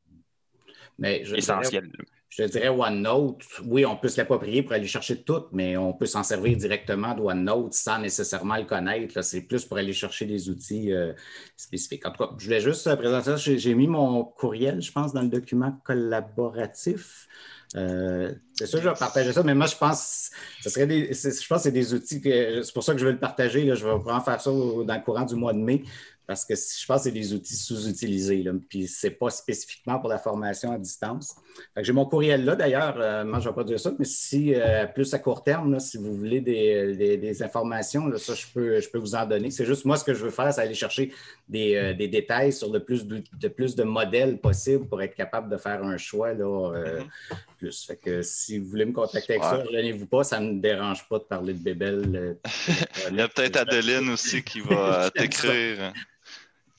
essentiel. 1.35 1.91
Je 2.29 2.45
dirais 2.45 2.69
OneNote, 2.69 3.43
oui, 3.65 3.87
on 3.87 3.97
peut 3.97 4.09
se 4.09 4.19
l'approprier 4.19 4.63
pour 4.63 4.73
aller 4.73 4.87
chercher 4.87 5.23
tout, 5.23 5.45
mais 5.53 5.77
on 5.77 5.93
peut 5.93 6.07
s'en 6.07 6.23
servir 6.23 6.57
directement 6.57 7.15
de 7.15 7.21
OneNote 7.21 7.73
sans 7.73 7.99
nécessairement 7.99 8.57
le 8.57 8.65
connaître. 8.65 9.23
C'est 9.23 9.43
plus 9.43 9.65
pour 9.65 9.79
aller 9.79 9.93
chercher 9.93 10.27
des 10.27 10.51
outils 10.51 10.93
euh, 10.93 11.13
spécifiques. 11.57 12.05
En 12.07 12.11
tout 12.11 12.25
cas, 12.25 12.31
je 12.39 12.45
voulais 12.45 12.61
juste 12.61 12.95
présenter 12.97 13.25
ça. 13.25 13.37
J'ai 13.37 13.75
mis 13.75 13.87
mon 13.87 14.25
courriel, 14.25 14.83
je 14.83 14.93
pense, 14.93 15.13
dans 15.13 15.23
le 15.23 15.29
document 15.29 15.81
collaboratif. 15.85 17.29
Euh, 17.75 18.33
c'est 18.55 18.67
sûr 18.67 18.81
je 18.81 18.89
vais 18.89 18.95
partager 18.95 19.33
ça, 19.33 19.43
mais 19.43 19.55
moi, 19.55 19.67
je 19.67 19.77
pense 19.77 20.31
ce 20.61 20.71
serait 20.71 20.87
des, 20.87 21.13
je 21.13 21.47
pense 21.47 21.59
que 21.59 21.63
c'est 21.65 21.73
des 21.73 21.95
outils 21.95 22.21
que 22.21 22.63
c'est 22.63 22.73
pour 22.73 22.85
ça 22.85 22.93
que 22.93 22.99
je 22.99 23.07
vais 23.07 23.13
le 23.13 23.19
partager. 23.19 23.65
Là, 23.65 23.75
je 23.75 23.85
vais 23.85 23.99
vraiment 23.99 24.21
faire 24.21 24.41
ça 24.41 24.51
dans 24.51 24.85
le 24.87 25.05
courant 25.05 25.25
du 25.25 25.35
mois 25.35 25.53
de 25.53 25.59
mai 25.59 25.83
parce 26.27 26.45
que 26.45 26.55
je 26.55 26.87
pense 26.87 26.99
que 26.99 27.05
c'est 27.05 27.13
des 27.13 27.33
outils 27.33 27.55
sous-utilisés. 27.55 28.45
Puis 28.69 28.89
ce 28.89 29.07
n'est 29.07 29.13
pas 29.13 29.31
spécifiquement 29.31 30.01
pour 30.01 30.09
la 30.09 30.19
formation 30.19 30.73
à 30.73 30.79
distance. 30.79 31.37
J'ai 31.77 31.93
mon 31.93 32.05
courriel 32.05 32.45
là, 32.45 32.57
d'ailleurs. 32.57 32.97
Euh, 33.01 33.25
moi, 33.25 33.39
je 33.39 33.45
ne 33.45 33.51
vais 33.51 33.55
pas 33.55 33.65
dire 33.65 33.79
ça, 33.79 33.93
mais 33.97 34.05
si, 34.05 34.53
euh, 34.55 34.87
plus 34.87 35.15
à 35.15 35.21
court 35.21 35.45
terme, 35.45 35.79
si 35.79 35.99
vous 35.99 36.17
voulez 36.17 36.41
des, 36.41 37.43
informations, 37.43 38.17
ça, 38.19 38.35
je 38.35 38.47
peux, 38.53 38.81
je 38.81 38.89
peux 38.89 38.99
vous 38.99 39.15
en 39.15 39.25
donner. 39.25 39.51
C'est 39.51 39.65
juste 39.65 39.85
moi, 39.85 39.97
ce 39.97 40.05
que 40.05 40.15
je 40.15 40.25
veux 40.25 40.31
faire, 40.31 40.53
c'est 40.53 40.61
aller 40.61 40.75
chercher 40.75 41.13
des, 41.49 41.77
euh, 41.77 41.95
détails 41.95 42.53
sur 42.53 42.73
le 42.73 42.81
plus 42.81 43.07
de, 43.07 43.49
plus 43.49 43.77
de 43.77 43.85
modèles 43.85 44.39
possibles 44.41 44.89
pour 44.89 45.01
être 45.03 45.15
capable 45.15 45.49
de 45.49 45.57
faire 45.57 45.83
un 45.85 45.97
choix 45.97 46.33
là, 46.35 46.45
mm-hmm. 46.45 47.37
plus. 47.59 47.85
Fait 47.87 47.97
que 47.97 48.23
si 48.23 48.59
vous 48.59 48.67
voulez 48.67 48.85
me 48.85 48.93
contacter 48.93 49.35
avec 49.35 49.45
ça, 49.45 49.65
gênez-vous 49.71 50.07
pas, 50.07 50.25
ça 50.25 50.41
ne 50.41 50.53
me 50.53 50.61
dérange 50.61 51.09
pas 51.09 51.19
de 51.19 51.25
parler 51.25 51.53
de 51.53 51.59
Bébel. 51.59 52.37
Il 53.11 53.17
y 53.17 53.21
a 53.21 53.29
peut-être 53.29 53.57
Adeline 53.57 54.09
aussi 54.09 54.43
qui 54.43 54.61
va 54.61 55.11
t'écrire 55.15 55.93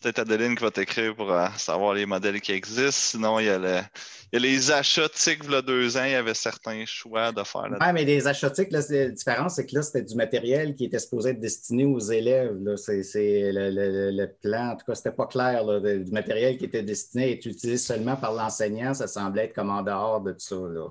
peut-être 0.01 0.19
Adeline 0.19 0.55
qui 0.55 0.63
va 0.63 0.71
t'écrire 0.71 1.15
pour 1.15 1.31
euh, 1.31 1.47
savoir 1.57 1.93
les 1.93 2.05
modèles 2.05 2.39
qui 2.41 2.51
existent. 2.51 2.91
Sinon, 2.91 3.39
il 3.39 3.45
y 3.45 3.49
a, 3.49 3.89
les 4.31 4.71
achats 4.71 5.09
TIC, 5.09 5.41
il 5.43 5.51
y 5.51 5.55
a 5.55 5.61
deux 5.61 5.97
ans, 5.97 6.03
il 6.03 6.11
y 6.11 6.15
avait 6.15 6.33
certains 6.33 6.85
choix 6.85 7.31
de 7.31 7.43
faire. 7.43 7.67
Oui, 7.69 7.93
mais 7.93 8.05
les 8.05 8.27
achats 8.27 8.49
TIC, 8.49 8.71
la 8.71 8.81
différence, 9.09 9.55
c'est 9.55 9.65
que 9.65 9.75
là, 9.75 9.81
c'était 9.81 10.03
du 10.03 10.15
matériel 10.15 10.75
qui 10.75 10.85
était 10.85 10.99
supposé 10.99 11.31
être 11.31 11.39
destiné 11.39 11.85
aux 11.85 11.99
élèves. 11.99 12.57
C'est 12.75 13.51
le, 13.53 14.25
plan, 14.41 14.71
en 14.71 14.75
tout 14.75 14.85
cas, 14.85 14.95
c'était 14.95 15.11
pas 15.11 15.27
clair, 15.27 15.65
du 15.81 16.11
matériel 16.11 16.57
qui 16.57 16.65
était 16.65 16.83
destiné 16.83 17.23
à 17.23 17.29
être 17.29 17.45
utilisé 17.45 17.77
seulement 17.77 18.15
par 18.15 18.33
l'enseignant. 18.33 18.93
Ça 18.93 19.07
semblait 19.07 19.45
être 19.45 19.53
comme 19.53 19.69
en 19.69 19.81
dehors 19.81 20.21
de 20.21 20.31
tout 20.33 20.39
ça. 20.39 20.55
Là. 20.55 20.87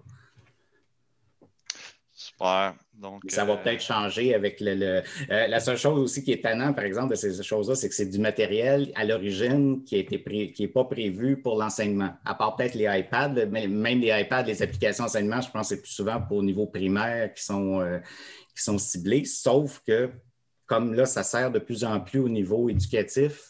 Super 2.13 2.75
ça 3.29 3.45
va 3.45 3.55
euh, 3.55 3.57
peut-être 3.57 3.83
changer 3.83 4.35
avec 4.35 4.61
le. 4.61 5.03
Euh, 5.31 5.47
la 5.47 5.61
seule 5.61 5.77
chose 5.77 5.99
aussi 5.99 6.25
qui 6.25 6.33
est 6.33 6.43
tannant, 6.43 6.73
par 6.73 6.85
exemple, 6.85 7.11
de 7.11 7.15
ces 7.15 7.43
choses-là, 7.43 7.75
c'est 7.75 7.89
que 7.89 7.95
c'est 7.95 8.07
du 8.07 8.19
matériel 8.19 8.91
à 8.95 9.05
l'origine 9.05 9.85
qui 9.85 10.07
n'est 10.59 10.69
pas 10.69 10.85
prévu 10.85 11.41
pour 11.41 11.59
l'enseignement. 11.59 12.11
À 12.25 12.35
part 12.35 12.57
peut-être 12.57 12.75
les 12.75 12.87
iPads, 12.87 13.47
mais 13.51 13.67
même 13.67 14.01
les 14.01 14.21
iPads, 14.21 14.45
les 14.45 14.63
applications 14.63 15.05
d'enseignement, 15.05 15.41
je 15.41 15.51
pense 15.51 15.69
que 15.69 15.75
c'est 15.75 15.83
plus 15.83 15.93
souvent 15.93 16.21
pour 16.21 16.39
au 16.39 16.43
niveau 16.43 16.67
primaire 16.67 17.33
qui 17.35 17.45
sont, 17.45 17.81
euh, 17.81 17.99
qui 18.55 18.63
sont 18.63 18.79
ciblés. 18.79 19.25
Sauf 19.25 19.83
que, 19.87 20.11
comme 20.67 20.95
là, 20.95 21.07
ça 21.07 21.23
sert 21.23 21.51
de 21.51 21.59
plus 21.59 21.85
en 21.85 22.01
plus 22.01 22.21
au 22.21 22.29
niveau 22.29 22.69
éducatif, 22.69 23.43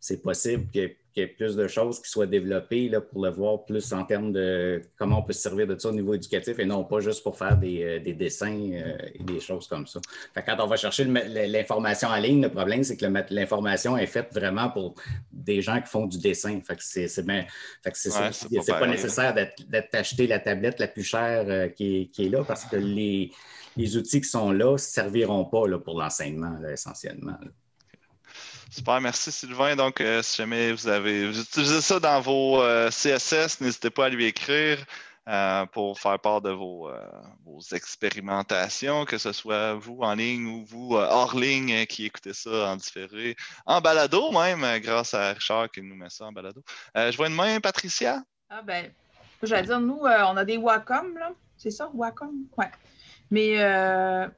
c'est 0.00 0.20
possible 0.20 0.66
que 0.72 0.90
qu'il 1.12 1.22
y 1.22 1.24
ait 1.24 1.28
plus 1.28 1.56
de 1.56 1.66
choses 1.68 2.00
qui 2.00 2.10
soient 2.10 2.26
développées 2.26 2.88
là, 2.88 3.00
pour 3.00 3.24
le 3.24 3.30
voir 3.30 3.64
plus 3.64 3.92
en 3.92 4.04
termes 4.04 4.32
de 4.32 4.80
comment 4.96 5.18
on 5.18 5.22
peut 5.22 5.32
se 5.32 5.42
servir 5.42 5.66
de 5.66 5.78
ça 5.78 5.88
au 5.90 5.92
niveau 5.92 6.14
éducatif 6.14 6.58
et 6.58 6.64
non 6.64 6.84
pas 6.84 7.00
juste 7.00 7.22
pour 7.22 7.36
faire 7.36 7.56
des, 7.56 7.82
euh, 7.82 8.14
dessins 8.14 8.70
euh, 8.72 8.96
et 9.14 9.22
des 9.22 9.40
choses 9.40 9.66
comme 9.66 9.86
ça. 9.86 10.00
quand 10.34 10.56
on 10.58 10.66
va 10.66 10.76
chercher 10.76 11.04
l'information 11.04 12.08
en 12.08 12.16
ligne, 12.16 12.42
le 12.42 12.50
problème, 12.50 12.82
c'est 12.82 12.96
que 12.96 13.06
l'information 13.30 13.96
est 13.96 14.06
faite 14.06 14.28
vraiment 14.32 14.70
pour 14.70 14.94
des 15.30 15.60
gens 15.60 15.80
qui 15.80 15.88
font 15.88 16.06
du 16.06 16.18
dessin. 16.18 16.60
Fait 16.66 16.76
que 16.76 16.82
c'est 16.82 17.24
pas, 17.26 18.86
nécessaire 18.86 19.34
d'être 19.34 19.94
acheté 19.94 20.26
la 20.26 20.38
tablette 20.38 20.78
la 20.78 20.88
plus 20.88 21.04
chère 21.04 21.44
euh, 21.48 21.68
qui, 21.68 22.10
est, 22.18 22.28
là 22.28 22.44
parce 22.44 22.64
que 22.64 22.76
les, 22.76 23.30
outils 23.96 24.20
qui 24.20 24.28
sont 24.28 24.50
là 24.50 24.72
ne 24.72 24.76
serviront 24.76 25.44
pas 25.44 25.66
là, 25.66 25.78
pour 25.78 25.98
l'enseignement 25.98 26.58
essentiellement. 26.68 27.36
Super, 28.74 29.02
merci 29.02 29.30
Sylvain. 29.30 29.76
Donc, 29.76 30.00
euh, 30.00 30.22
si 30.22 30.38
jamais 30.38 30.72
vous 30.72 30.88
avez 30.88 31.28
utilisé 31.28 31.82
ça 31.82 32.00
dans 32.00 32.22
vos 32.22 32.62
euh, 32.62 32.88
CSS, 32.88 33.60
n'hésitez 33.60 33.90
pas 33.90 34.06
à 34.06 34.08
lui 34.08 34.24
écrire 34.24 34.78
euh, 35.28 35.66
pour 35.66 36.00
faire 36.00 36.18
part 36.18 36.40
de 36.40 36.48
vos, 36.48 36.90
expérimentations, 37.72 39.04
que 39.04 39.18
ce 39.18 39.32
soit 39.32 39.74
vous 39.74 39.98
en 40.00 40.14
ligne 40.14 40.46
ou 40.46 40.64
vous 40.64 40.94
hors 40.94 41.36
ligne 41.36 41.84
qui 41.84 42.06
écoutez 42.06 42.32
ça 42.32 42.72
en 42.72 42.76
différé, 42.76 43.36
en 43.66 43.82
balado 43.82 44.32
même, 44.32 44.80
grâce 44.80 45.12
à 45.12 45.34
Richard 45.34 45.70
qui 45.70 45.82
nous 45.82 45.94
met 45.94 46.08
ça 46.08 46.24
en 46.24 46.32
balado. 46.32 46.64
je 46.94 47.14
vois 47.14 47.28
une 47.28 47.34
main, 47.34 47.60
Patricia? 47.60 48.22
Ah 48.48 48.62
ben, 48.62 48.90
j'allais 49.42 49.66
dire, 49.66 49.80
nous, 49.80 50.00
on 50.00 50.36
a 50.38 50.44
des 50.46 50.56
Wacom, 50.56 51.18
là. 51.18 51.32
C'est 51.58 51.70
ça, 51.70 51.90
Wacom? 51.92 52.32
Oui. 52.56 52.66
Mais 53.30 53.50
il 53.50 54.30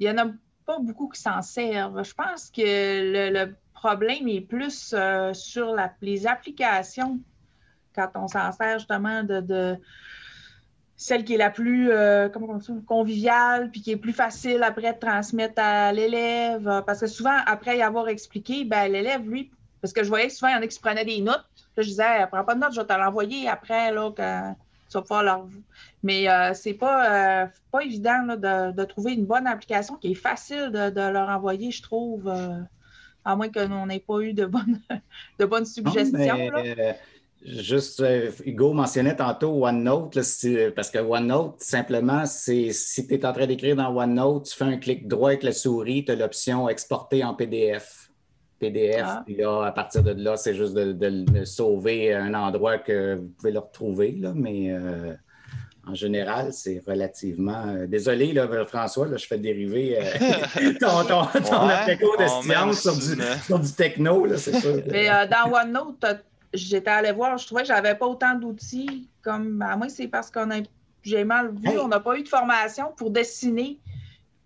n'y 0.00 0.10
en 0.10 0.18
a 0.18 0.32
pas 0.66 0.80
beaucoup 0.80 1.08
qui 1.08 1.20
s'en 1.20 1.40
servent. 1.40 2.02
Je 2.02 2.14
pense 2.14 2.50
que 2.50 2.62
le 2.62 3.54
problème 3.76 4.26
est 4.26 4.40
plus 4.40 4.94
euh, 4.96 5.32
sur 5.32 5.76
les 6.00 6.26
applications 6.26 7.20
quand 7.94 8.08
on 8.14 8.26
s'en 8.26 8.52
sert 8.52 8.78
justement 8.78 9.22
de, 9.22 9.76
celle 10.96 11.24
qui 11.24 11.34
est 11.34 11.38
la 11.38 11.50
plus 11.50 11.90
euh, 11.90 12.28
conviviale, 12.86 13.70
puis 13.70 13.80
qui 13.82 13.92
est 13.92 13.96
plus 13.96 14.12
facile 14.12 14.62
après 14.62 14.94
de 14.94 14.98
transmettre 14.98 15.62
à 15.62 15.92
l'élève. 15.92 16.82
Parce 16.86 17.00
que 17.00 17.06
souvent, 17.06 17.38
après 17.46 17.78
y 17.78 17.82
avoir 17.82 18.08
expliqué, 18.08 18.64
ben, 18.64 18.90
l'élève, 18.90 19.28
lui, 19.28 19.50
parce 19.80 19.92
que 19.92 20.02
je 20.02 20.08
voyais 20.08 20.28
souvent, 20.28 20.48
il 20.48 20.54
y 20.54 20.56
en 20.56 20.62
a 20.62 20.66
qui 20.66 20.74
se 20.74 20.80
prenaient 20.80 21.04
des 21.04 21.20
notes. 21.20 21.44
je 21.76 21.82
disais, 21.82 22.26
prends 22.30 22.44
pas 22.44 22.54
de 22.54 22.60
notes, 22.60 22.74
je 22.74 22.80
vais 22.80 22.86
te 22.86 22.92
l'envoyer 22.92 23.48
après, 23.48 23.92
là, 23.92 24.10
tu 24.10 24.22
vas 24.94 25.02
pouvoir 25.02 25.22
leur. 25.22 25.46
Mais 26.02 26.28
euh, 26.28 26.52
c'est 26.54 26.74
pas, 26.74 27.48
pas 27.70 27.80
évident 27.82 28.24
de, 28.26 28.84
trouver 28.84 29.12
une 29.14 29.26
bonne 29.26 29.46
application 29.46 29.96
qui 29.96 30.12
est 30.12 30.14
facile 30.14 30.70
de, 30.70 31.10
leur 31.10 31.28
envoyer, 31.28 31.70
je 31.70 31.82
trouve 31.82 32.30
à 33.26 33.34
moins 33.34 33.48
que 33.48 33.66
nous 33.66 33.84
n'ait 33.86 34.00
pas 34.00 34.20
eu 34.20 34.32
de 34.32 34.46
bonnes, 34.46 34.80
de 35.38 35.44
bonnes 35.44 35.66
suggestions. 35.66 36.50
Euh, 36.56 36.92
juste, 37.44 38.00
euh, 38.00 38.30
Hugo 38.44 38.72
mentionnait 38.72 39.16
tantôt 39.16 39.66
OneNote, 39.66 40.14
parce 40.74 40.90
que 40.90 40.98
OneNote, 40.98 41.56
simplement, 41.58 42.24
c'est 42.24 42.70
si 42.70 43.06
tu 43.06 43.14
es 43.14 43.26
en 43.26 43.32
train 43.32 43.46
d'écrire 43.46 43.74
dans 43.74 43.94
OneNote, 43.94 44.44
tu 44.44 44.56
fais 44.56 44.64
un 44.64 44.76
clic 44.76 45.08
droit 45.08 45.30
avec 45.30 45.42
la 45.42 45.52
souris, 45.52 46.04
tu 46.04 46.12
as 46.12 46.14
l'option 46.14 46.68
exporter 46.68 47.24
en 47.24 47.34
PDF. 47.34 48.10
PDF, 48.60 49.04
ah. 49.04 49.24
là, 49.28 49.64
à 49.66 49.72
partir 49.72 50.02
de 50.02 50.12
là, 50.12 50.36
c'est 50.36 50.54
juste 50.54 50.72
de, 50.72 51.44
sauver 51.44 52.14
un 52.14 52.32
endroit 52.32 52.78
que 52.78 53.16
vous 53.16 53.28
pouvez 53.36 53.52
le 53.52 53.58
retrouver, 53.58 54.12
là, 54.12 54.32
mais 54.34 54.70
euh, 54.70 55.14
en 55.88 55.94
général, 55.94 56.52
c'est 56.52 56.82
relativement. 56.86 57.66
Euh, 57.66 57.86
désolé, 57.86 58.32
là, 58.32 58.48
François, 58.66 59.06
là, 59.06 59.16
je 59.16 59.26
fais 59.26 59.38
dériver 59.38 59.98
euh, 59.98 60.72
ton, 60.80 61.04
ton, 61.04 61.22
de 61.22 62.42
science 62.42 62.80
sur 62.80 63.58
du, 63.58 63.72
techno, 63.72 64.26
c'est 64.36 64.60
sûr. 64.60 64.82
Mais 64.90 65.08
euh, 65.08 65.26
dans 65.26 65.52
OneNote, 65.52 66.04
j'étais 66.52 66.90
allé 66.90 67.12
voir, 67.12 67.38
je 67.38 67.46
trouvais 67.46 67.62
que 67.62 67.68
je 67.68 67.72
n'avais 67.72 67.94
pas 67.94 68.06
autant 68.06 68.34
d'outils. 68.34 69.08
Comme, 69.22 69.62
à 69.62 69.76
moi, 69.76 69.88
c'est 69.88 70.08
parce 70.08 70.30
qu'on 70.30 70.50
a 70.50 70.60
j'ai 71.02 71.22
mal 71.22 71.52
vu, 71.54 71.78
on 71.78 71.86
n'a 71.86 72.00
pas 72.00 72.18
eu 72.18 72.24
de 72.24 72.28
formation 72.28 72.92
pour 72.96 73.12
dessiner. 73.12 73.78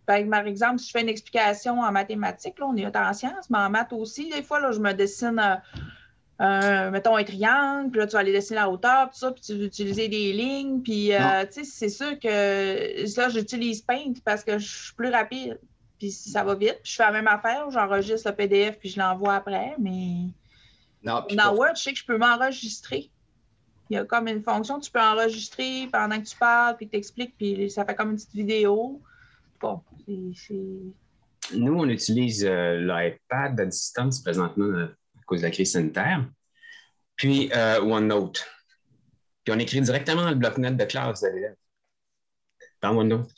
Par 0.05 0.16
exemple, 0.45 0.78
si 0.78 0.88
je 0.88 0.93
fais 0.93 1.01
une 1.01 1.09
explication 1.09 1.80
en 1.80 1.91
mathématiques, 1.91 2.59
là, 2.59 2.66
on 2.66 2.76
est 2.76 2.95
en 2.95 3.12
sciences, 3.14 3.49
mais 3.49 3.59
en 3.59 3.70
maths 3.70 3.95
aussi, 3.95 4.28
des 4.28 4.43
fois, 4.43 4.61
là, 4.61 4.72
je 4.72 4.80
me 4.80 4.93
dessine 4.93 5.41
mettons 6.41 7.16
un 7.16 7.24
triangle, 7.24 7.91
puis 7.91 8.01
là, 8.01 8.07
tu 8.07 8.14
vas 8.14 8.20
aller 8.20 8.32
dessiner 8.32 8.61
la 8.61 8.70
hauteur, 8.70 9.11
tout 9.11 9.18
ça, 9.18 9.30
puis 9.30 9.43
tu 9.43 9.59
vas 9.59 9.64
utiliser 9.64 10.09
des 10.09 10.32
lignes. 10.32 10.80
Puis, 10.80 11.12
euh, 11.12 11.45
tu 11.45 11.64
sais, 11.64 11.64
c'est 11.64 11.88
sûr 11.88 12.18
que 12.18 13.07
ça, 13.07 13.28
j'utilise 13.28 13.82
Paint 13.82 14.14
parce 14.24 14.43
que 14.43 14.59
je 14.59 14.66
suis 14.66 14.95
plus 14.95 15.11
rapide, 15.11 15.59
puis 15.99 16.11
ça 16.11 16.43
va 16.43 16.55
vite. 16.55 16.80
Puis 16.82 16.93
je 16.93 16.97
fais 16.97 17.03
la 17.03 17.12
même 17.12 17.28
affaire, 17.28 17.70
j'enregistre 17.70 18.30
le 18.30 18.36
PDF, 18.36 18.78
puis 18.78 18.88
je 18.88 18.99
l'envoie 18.99 19.34
après, 19.34 19.74
mais 19.78 20.28
non, 21.05 21.24
dans 21.30 21.55
Word, 21.55 21.76
je 21.76 21.82
sais 21.82 21.93
que 21.93 21.99
je 21.99 22.07
peux 22.07 22.16
m'enregistrer. 22.16 23.11
Il 23.91 23.97
y 23.97 23.99
a 23.99 24.05
comme 24.05 24.28
une 24.28 24.43
fonction, 24.43 24.80
tu 24.80 24.91
peux 24.91 25.01
enregistrer 25.01 25.88
pendant 25.93 26.18
que 26.20 26.26
tu 26.26 26.36
parles, 26.36 26.76
puis 26.76 26.88
tu 26.88 26.97
expliques, 26.97 27.34
puis 27.36 27.70
ça 27.70 27.84
fait 27.84 27.95
comme 27.95 28.11
une 28.11 28.16
petite 28.16 28.34
vidéo. 28.34 29.01
Bon, 29.61 29.82
c'est... 30.07 30.55
Nous, 31.55 31.74
on 31.74 31.88
utilise 31.88 32.47
euh, 32.47 32.78
l'iPad 32.78 33.59
à 33.61 33.66
distance 33.66 34.20
présentement 34.20 34.64
euh, 34.64 34.86
cause 35.31 35.41
de 35.41 35.47
la 35.47 35.51
crise 35.53 35.72
sanitaire. 35.72 36.28
Puis 37.16 37.51
euh, 37.55 37.81
OneNote. 37.81 38.45
Puis 39.45 39.55
on 39.55 39.59
écrit 39.59 39.81
directement 39.81 40.22
dans 40.22 40.31
le 40.31 40.37
bloc-notes 40.37 40.76
de 40.76 40.85
classe 40.85 41.22
de 41.22 41.28
l'élève. 41.28 41.55
Dans 42.83 42.97
OneNote. 42.97 43.31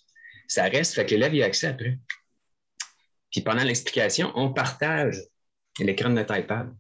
Ça 0.49 0.64
reste, 0.64 0.95
fait 0.95 1.05
que 1.05 1.11
l'élève 1.11 1.34
y 1.34 1.43
a 1.43 1.47
accès 1.47 1.68
après. 1.68 1.99
Puis 3.30 3.43
pendant 3.43 3.62
l'explication, 3.62 4.32
on 4.34 4.53
partage 4.53 5.18
l'écran 5.78 6.11
de 6.11 6.14
notre 6.14 6.36
iPad. 6.36 6.74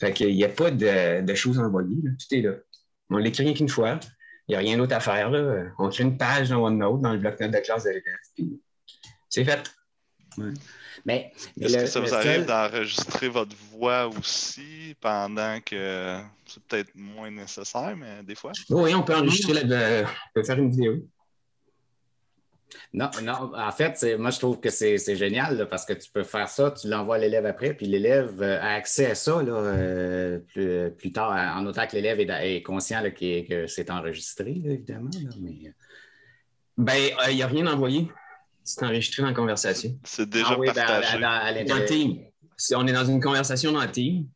Fait 0.00 0.12
qu'il 0.12 0.34
n'y 0.34 0.44
a 0.44 0.48
pas 0.48 0.70
de, 0.70 1.34
choses 1.34 1.58
envoyées. 1.58 1.96
Tout 2.02 2.34
est 2.34 2.42
là. 2.42 2.54
On 3.10 3.18
l'écrit 3.18 3.44
rien 3.44 3.54
qu'une 3.54 3.68
fois. 3.68 4.00
Il 4.48 4.52
n'y 4.52 4.56
a 4.56 4.58
rien 4.60 4.76
d'autre 4.76 4.94
à 4.94 5.00
faire. 5.00 5.30
Là. 5.30 5.66
On 5.78 5.88
crée 5.88 6.04
une 6.04 6.16
page 6.16 6.48
dans 6.48 6.64
OneNote, 6.64 7.02
dans 7.02 7.12
le 7.12 7.18
bloc-notes 7.18 7.52
de 7.52 7.58
classe 7.58 7.84
de 7.84 7.90
l'élève. 7.90 8.18
Puis 8.34 8.60
c'est 9.28 9.44
fait. 9.44 9.70
Mais, 11.04 11.32
Est-ce 11.60 11.76
que 11.76 11.86
ça 11.86 12.00
vous 12.00 12.14
arrive 12.14 12.46
d'enregistrer 12.46 13.28
votre 13.28 13.56
voix 13.72 14.08
aussi 14.08 14.94
pendant 15.00 15.58
que 15.64 16.18
c'est 16.46 16.62
peut-être 16.64 16.90
moins 16.94 17.30
nécessaire, 17.30 17.94
mais 17.96 18.22
des 18.22 18.34
fois? 18.34 18.52
Oui, 18.70 18.94
on 18.94 19.02
peut 19.02 19.14
enregistrer, 19.14 19.64
la... 19.64 20.02
on 20.02 20.06
peut 20.34 20.44
faire 20.44 20.58
une 20.58 20.70
vidéo. 20.70 21.02
Non, 22.92 23.10
non, 23.22 23.52
en 23.54 23.72
fait, 23.72 24.16
moi, 24.18 24.30
je 24.30 24.38
trouve 24.38 24.60
que 24.60 24.70
c'est 24.70 25.16
génial 25.16 25.68
parce 25.68 25.84
que 25.84 25.92
tu 25.92 26.10
peux 26.10 26.24
faire 26.24 26.48
ça, 26.48 26.70
tu 26.72 26.88
l'envoies 26.88 27.16
à 27.16 27.18
l'élève 27.18 27.46
après, 27.46 27.74
puis 27.74 27.86
l'élève 27.86 28.42
euh, 28.42 28.60
a 28.60 28.74
accès 28.74 29.06
à 29.06 29.14
ça 29.14 29.38
euh, 29.38 30.38
plus, 30.96 31.12
tard, 31.12 31.56
en 31.56 31.66
autant 31.66 31.86
que 31.86 31.94
l'élève 31.94 32.20
est, 32.20 32.62
conscient 32.62 33.02
que 33.10 33.66
c'est 33.66 33.90
enregistré, 33.90 34.50
évidemment. 34.64 35.10
mais... 35.40 35.68
Euh. 35.68 35.72
Ben, 36.78 36.96
il 37.28 37.36
n'y 37.36 37.42
a 37.42 37.46
rien 37.46 37.66
envoyé. 37.66 38.08
C'est 38.64 38.84
enregistré 38.84 39.22
dans 39.22 39.28
la 39.28 39.34
conversation. 39.34 39.98
C'est 40.04 40.28
déjà 40.28 40.48
ah, 40.50 40.58
oui, 40.58 40.68
ben, 40.68 40.74
partagé. 40.74 41.64
dans, 41.64 41.84
Team. 41.84 42.18
Si 42.56 42.74
on 42.74 42.86
est 42.86 42.92
dans 42.92 43.04
une 43.04 43.20
conversation 43.20 43.72
dans 43.72 43.86
Team, 43.86 44.28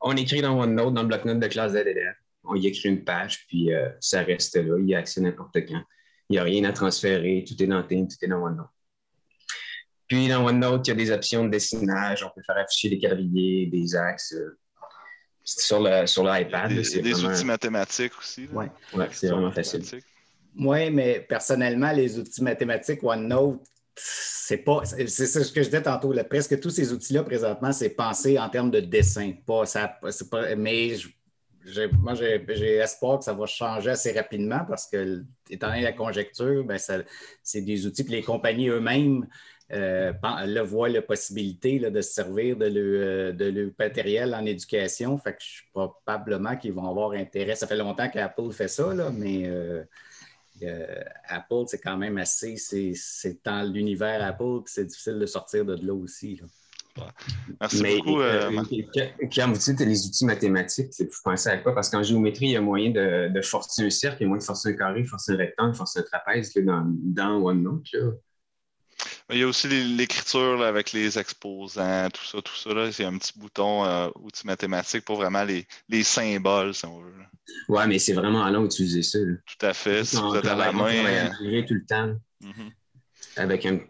on 0.00 0.16
écrit 0.16 0.40
dans 0.40 0.58
OneNote, 0.58 0.94
dans 0.94 1.02
le 1.02 1.08
bloc-notes 1.08 1.40
de 1.40 1.46
classe 1.48 1.72
d'élève. 1.72 2.14
On 2.44 2.54
y 2.54 2.66
écrit 2.66 2.88
une 2.88 3.04
page, 3.04 3.46
puis 3.48 3.70
ça 4.00 4.22
reste 4.22 4.56
là. 4.56 4.76
Il 4.78 4.88
y 4.88 4.94
a 4.94 4.98
accès 4.98 5.20
n'importe 5.20 5.56
quand. 5.66 5.82
Il 6.28 6.34
n'y 6.34 6.38
a 6.38 6.42
rien 6.44 6.64
à 6.64 6.72
transférer. 6.72 7.44
Tout 7.46 7.60
est 7.60 7.66
dans 7.66 7.82
Team, 7.82 8.06
tout 8.08 8.16
est 8.22 8.28
dans 8.28 8.42
OneNote. 8.42 8.66
Puis 10.08 10.28
dans 10.28 10.44
OneNote, 10.46 10.86
il 10.86 10.90
y 10.90 10.92
a 10.92 10.96
des 10.96 11.10
options 11.10 11.44
de 11.44 11.50
dessinage. 11.50 12.22
On 12.22 12.30
peut 12.34 12.42
faire 12.46 12.56
afficher 12.58 12.90
des 12.90 12.98
quadrillés, 12.98 13.66
des 13.66 13.96
axes 13.96 14.34
euh, 14.34 14.56
sur 15.44 15.80
l'iPad. 15.80 16.70
Le, 16.70 16.82
des, 16.82 17.02
des 17.02 17.24
outils 17.24 17.44
mathématiques 17.44 18.16
aussi. 18.18 18.48
Oui, 18.52 18.66
ouais, 18.94 19.08
c'est 19.12 19.28
vraiment 19.28 19.50
facile. 19.50 19.82
Oui, 20.58 20.90
mais 20.90 21.20
personnellement, 21.20 21.92
les 21.92 22.18
outils 22.18 22.42
mathématiques 22.42 23.02
OneNote, 23.02 23.60
c'est 23.94 24.58
pas. 24.58 24.84
C'est 24.84 25.06
ce 25.26 25.52
que 25.52 25.62
je 25.62 25.68
disais 25.68 25.82
tantôt. 25.82 26.14
presque 26.28 26.58
tous 26.60 26.70
ces 26.70 26.92
outils-là, 26.92 27.22
présentement, 27.24 27.72
c'est 27.72 27.90
pensé 27.90 28.38
en 28.38 28.48
termes 28.48 28.70
de 28.70 28.80
dessin. 28.80 29.32
Pas, 29.46 29.66
ça, 29.66 29.98
pas, 30.30 30.54
mais 30.56 30.96
moi, 31.98 32.14
j'ai 32.14 32.76
espoir 32.76 33.18
que 33.18 33.24
ça 33.24 33.32
va 33.32 33.46
changer 33.46 33.90
assez 33.90 34.12
rapidement 34.12 34.60
parce 34.68 34.86
que, 34.86 35.24
étant 35.50 35.68
donné 35.68 35.82
la 35.82 35.92
conjecture, 35.92 36.64
ben, 36.64 36.78
c'est 37.42 37.60
des 37.62 37.86
outils 37.86 38.04
que 38.04 38.12
les 38.12 38.22
compagnies 38.22 38.68
eux-mêmes 38.68 39.26
euh, 39.72 40.12
voient 40.64 40.88
la 40.88 41.02
possibilité 41.02 41.80
de 41.80 42.00
se 42.00 42.12
servir 42.12 42.56
de 42.56 42.66
le, 42.66 43.32
de 43.32 43.74
matériel 43.78 44.34
en 44.34 44.46
éducation. 44.46 45.18
Fait 45.18 45.32
que 45.32 45.42
je 45.42 45.46
suis 45.46 45.66
probablement 45.72 46.56
qu'ils 46.56 46.72
vont 46.72 46.88
avoir 46.88 47.12
intérêt. 47.12 47.56
Ça 47.56 47.66
fait 47.66 47.76
longtemps 47.76 48.08
qu'Apple 48.08 48.52
fait 48.52 48.68
ça, 48.68 48.94
mais 49.12 49.42
euh, 49.46 49.82
euh, 50.62 51.02
Apple, 51.28 51.64
c'est 51.66 51.80
quand 51.80 51.96
même 51.96 52.18
assez. 52.18 52.56
C'est 52.56 53.44
dans 53.44 53.70
l'univers 53.70 54.22
Apple 54.24 54.62
que 54.64 54.70
c'est 54.70 54.84
difficile 54.84 55.18
de 55.18 55.26
sortir 55.26 55.64
de 55.64 55.76
là 55.84 55.94
aussi. 55.94 56.40
Merci 57.60 57.82
beaucoup. 57.82 58.20
Euh, 58.20 58.50
euh 58.50 59.26
quand 59.34 59.48
vous 59.48 59.58
dites 59.58 59.80
les 59.80 60.06
outils 60.06 60.24
mathématiques, 60.24 60.92
vous 60.98 61.06
pensez 61.22 61.50
à 61.50 61.58
quoi? 61.58 61.74
Parce 61.74 61.90
qu'en 61.90 62.02
géométrie, 62.02 62.46
il 62.46 62.52
y 62.52 62.56
a 62.56 62.60
moyen 62.60 62.90
de, 62.90 63.28
de, 63.28 63.42
forcer 63.42 63.82
un 63.82 63.90
cercle, 63.90 64.18
il 64.20 64.22
y 64.22 64.24
a 64.24 64.28
moyen 64.28 64.40
de 64.40 64.44
forcer 64.44 64.70
un 64.70 64.72
carré, 64.72 65.04
forcer 65.04 65.32
un 65.32 65.36
rectangle, 65.36 65.74
forcer 65.74 66.00
un 66.00 66.02
trapèze 66.02 66.54
dans, 66.54 66.84
dans 66.86 67.42
OneNote. 67.42 67.84
Il 69.30 69.38
y 69.38 69.42
a 69.42 69.46
aussi 69.46 69.66
l'écriture 69.68 70.62
avec 70.62 70.92
les 70.92 71.18
exposants, 71.18 72.08
tout 72.10 72.24
ça, 72.24 72.40
tout 72.40 72.54
ça. 72.54 72.72
Là. 72.72 72.92
C'est 72.92 73.04
un 73.04 73.18
petit 73.18 73.32
bouton 73.36 73.84
euh, 73.84 74.08
outils 74.16 74.46
mathématiques 74.46 75.04
pour 75.04 75.16
vraiment 75.16 75.42
les, 75.42 75.66
les, 75.88 76.04
symboles, 76.04 76.74
si 76.74 76.86
on 76.86 77.00
veut. 77.00 77.12
Oui, 77.68 77.82
mais 77.88 77.98
c'est 77.98 78.12
vraiment 78.12 78.48
long 78.48 78.62
d'utiliser 78.62 79.02
ça. 79.02 79.18
Tout 79.18 79.66
à 79.66 79.74
fait. 79.74 80.04
Si 80.04 80.16
vous 80.16 80.34
êtes 80.36 80.46
à 80.46 80.54
la 80.54 80.72
main. 80.72 80.94
Euh, 80.94 81.62
tout 81.66 81.74
le 81.74 81.86
temps. 81.86 82.14
Mm-hmm. 82.40 82.72
Avec 83.36 83.66
un 83.66 83.80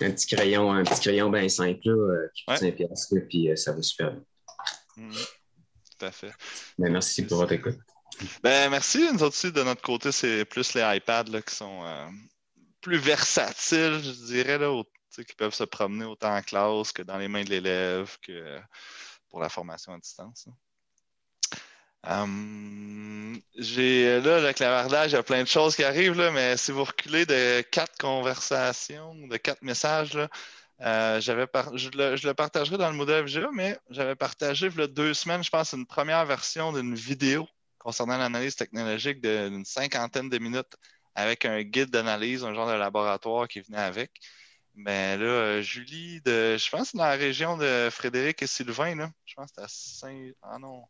un 0.00 0.10
petit 0.10 0.34
crayon, 0.34 0.72
un 0.72 0.84
petit 0.84 1.00
crayon 1.00 1.30
bien 1.30 1.48
simple 1.48 1.88
euh, 1.88 2.28
qui 2.34 2.44
coûte 2.44 2.58
5 2.58 2.74
piastres, 2.74 3.14
puis 3.28 3.50
euh, 3.50 3.56
ça 3.56 3.72
va 3.72 3.82
super 3.82 4.12
bien. 4.12 4.22
Mm. 4.96 5.12
tout 5.12 6.06
à 6.06 6.10
fait. 6.10 6.32
Ben, 6.78 6.92
merci 6.92 7.24
pour 7.24 7.38
votre 7.38 7.52
écoute. 7.52 7.78
Ben, 8.42 8.70
merci. 8.70 9.08
Nous 9.12 9.22
autres 9.22 9.36
aussi, 9.36 9.52
de 9.52 9.62
notre 9.62 9.82
côté, 9.82 10.12
c'est 10.12 10.44
plus 10.44 10.74
les 10.74 10.82
iPads 10.82 11.30
là, 11.30 11.42
qui 11.42 11.54
sont 11.54 11.82
plus 12.84 12.98
versatiles, 12.98 14.00
je 14.04 14.26
dirais, 14.26 14.58
là, 14.58 14.82
qui 15.10 15.34
peuvent 15.36 15.54
se 15.54 15.64
promener 15.64 16.04
autant 16.04 16.36
en 16.36 16.42
classe 16.42 16.92
que 16.92 17.02
dans 17.02 17.16
les 17.16 17.28
mains 17.28 17.44
de 17.44 17.50
l'élève 17.50 18.18
que 18.20 18.60
pour 19.30 19.40
la 19.40 19.48
formation 19.48 19.94
à 19.94 19.98
distance. 19.98 20.48
Hum, 22.06 23.40
j'ai 23.56 24.20
là 24.20 24.40
le 24.40 24.52
clavardage, 24.52 25.12
il 25.12 25.14
y 25.14 25.16
a 25.16 25.22
plein 25.22 25.42
de 25.42 25.48
choses 25.48 25.74
qui 25.74 25.82
arrivent, 25.82 26.18
là, 26.18 26.30
mais 26.30 26.58
si 26.58 26.70
vous 26.72 26.84
reculez 26.84 27.24
de 27.24 27.62
quatre 27.62 27.96
conversations, 27.98 29.14
de 29.14 29.36
quatre 29.38 29.62
messages, 29.62 30.18
euh, 30.82 31.20
je, 31.22 31.32
le, 31.32 32.32
partagerai 32.34 32.76
dans 32.76 32.90
le 32.90 32.96
modèle 32.96 33.26
FGA, 33.26 33.48
mais 33.54 33.78
j'avais 33.88 34.16
partagé 34.16 34.68
deux 34.68 35.14
semaines, 35.14 35.42
je 35.42 35.48
pense, 35.48 35.72
une 35.72 35.86
première 35.86 36.26
version 36.26 36.72
d'une 36.74 36.94
vidéo 36.94 37.48
concernant 37.78 38.18
l'analyse 38.18 38.56
technologique 38.56 39.22
d'une 39.22 39.64
cinquantaine 39.64 40.28
de 40.28 40.38
minutes 40.38 40.76
avec 41.14 41.44
un 41.44 41.62
guide 41.62 41.90
d'analyse, 41.90 42.44
un 42.44 42.54
genre 42.54 42.68
de 42.68 42.74
laboratoire 42.74 43.48
qui 43.48 43.60
venait 43.60 43.78
avec. 43.78 44.10
Mais 44.74 45.16
là, 45.16 45.60
Julie, 45.60 46.20
de, 46.22 46.56
je 46.56 46.70
pense 46.70 46.92
que 46.92 46.96
dans 46.96 47.04
la 47.04 47.12
région 47.12 47.56
de 47.56 47.88
Frédéric 47.90 48.42
et 48.42 48.46
Sylvain, 48.46 48.96
là, 48.96 49.10
je 49.24 49.34
pense 49.34 49.52
que 49.52 49.62
c'était 49.62 49.62
à 49.62 49.68
Saint. 49.68 50.30
Ah 50.42 50.58
non, 50.58 50.82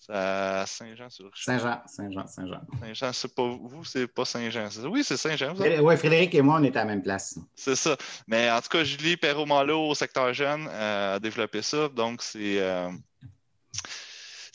c'est 0.00 0.12
à 0.12 0.64
Saint-Jean-sur-Richelieu. 0.66 1.58
Saint-Jean, 1.58 1.82
Saint-Jean, 1.86 2.26
Saint-Jean. 2.26 2.60
Saint-Jean, 2.80 3.12
c'est 3.12 3.34
pas 3.34 3.46
vous, 3.46 3.84
c'est 3.84 4.08
pas 4.08 4.24
Saint-Jean. 4.24 4.68
Oui, 4.86 5.04
c'est 5.04 5.16
Saint-Jean. 5.16 5.54
Oui, 5.56 5.96
Frédéric 5.96 6.34
et 6.34 6.42
moi, 6.42 6.58
on 6.60 6.64
est 6.64 6.76
à 6.76 6.80
la 6.80 6.86
même 6.86 7.02
place. 7.02 7.38
C'est 7.54 7.76
ça. 7.76 7.96
Mais 8.26 8.50
en 8.50 8.60
tout 8.60 8.68
cas, 8.70 8.82
Julie 8.82 9.16
Perrault-Malo 9.16 9.88
au 9.88 9.94
secteur 9.94 10.32
jeune 10.32 10.68
euh, 10.70 11.16
a 11.16 11.20
développé 11.20 11.62
ça. 11.62 11.88
Donc, 11.88 12.22
c'est. 12.22 12.60
Euh, 12.60 12.90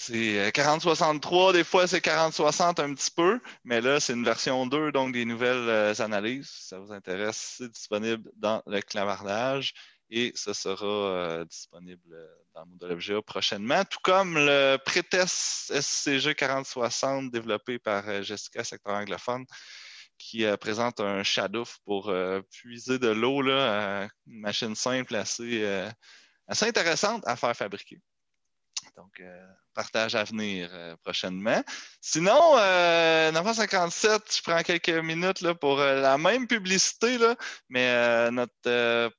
c'est 0.08 0.50
40-63, 0.50 1.50
euh, 1.50 1.54
des 1.54 1.64
fois 1.64 1.88
c'est 1.88 2.04
40-60 2.04 2.82
un 2.82 2.94
petit 2.94 3.12
peu, 3.12 3.40
mais 3.64 3.82
là 3.82 4.00
c'est 4.00 4.14
une 4.14 4.24
version 4.24 4.66
2, 4.66 4.92
donc 4.92 5.14
des 5.14 5.26
nouvelles 5.26 6.02
analyses. 6.02 6.50
Si 6.50 6.68
ça 6.68 6.80
vous 6.80 6.92
intéresse, 6.92 7.56
c'est 7.58 7.72
disponible 7.72 8.32
dans 8.36 8.62
le 8.68 8.82
clavardage 8.82 9.74
et 10.10 10.32
ce 10.36 10.54
sera 10.54 11.44
disponible 11.46 12.02
dans 12.54 12.66
Moodle 12.66 13.00
FGA 13.00 13.22
prochainement, 13.22 13.84
tout 13.86 14.00
comme 14.04 14.36
le 14.36 14.78
pré-test 14.78 15.74
SCG 15.80 16.36
4060 16.36 17.32
développé 17.32 17.80
par 17.80 18.08
euh, 18.08 18.22
Jessica, 18.22 18.64
secteur 18.64 18.94
anglophone, 18.94 19.46
qui 20.18 20.46
euh, 20.46 20.56
présente 20.58 21.00
un 21.00 21.24
shadow 21.24 21.64
pour 21.86 22.10
euh, 22.10 22.42
puiser 22.52 23.00
de 23.00 23.08
l'eau, 23.08 23.42
une 23.42 24.10
machine 24.28 24.76
simple 24.76 25.16
assez, 25.16 25.66
assez 26.48 26.68
intéressante 26.68 27.24
à 27.26 27.36
faire 27.36 27.56
fabriquer. 27.56 28.00
Donc, 28.96 29.22
partage 29.74 30.16
à 30.16 30.24
venir 30.24 30.70
prochainement. 31.04 31.64
Sinon, 32.00 32.58
euh, 32.58 33.32
957, 33.32 34.38
je 34.38 34.42
prends 34.44 34.62
quelques 34.62 34.90
minutes 34.90 35.42
là, 35.42 35.56
pour 35.56 35.78
la 35.78 36.18
même 36.18 36.48
publicité, 36.48 37.18
là, 37.18 37.36
mais 37.70 38.30
notre 38.32 39.12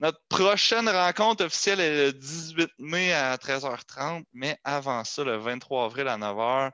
notre 0.00 0.20
prochaine 0.28 0.88
rencontre 0.88 1.44
officielle 1.44 1.80
est 1.80 2.06
le 2.06 2.12
18 2.12 2.70
mai 2.78 3.12
à 3.12 3.36
13h30, 3.36 4.24
mais 4.32 4.58
avant 4.64 5.04
ça, 5.04 5.24
le 5.24 5.36
23 5.36 5.84
avril 5.84 6.08
à 6.08 6.16
9h, 6.16 6.72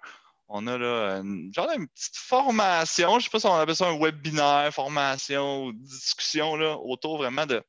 on 0.49 0.67
a 0.67 0.79
là 0.79 1.17
une, 1.19 1.53
genre 1.55 1.69
petite 1.69 2.17
formation. 2.17 3.11
Je 3.13 3.17
ne 3.17 3.21
sais 3.23 3.31
pas 3.31 3.41
si 3.41 3.47
on 3.47 3.55
appelle 3.55 3.77
ça 3.77 3.89
un 3.89 3.99
webinaire, 3.99 4.73
formation 4.73 5.65
ou 5.65 5.73
discussion 5.73 6.57
là, 6.57 6.77
autour 6.77 7.19
vraiment 7.19 7.47
de 7.47 7.63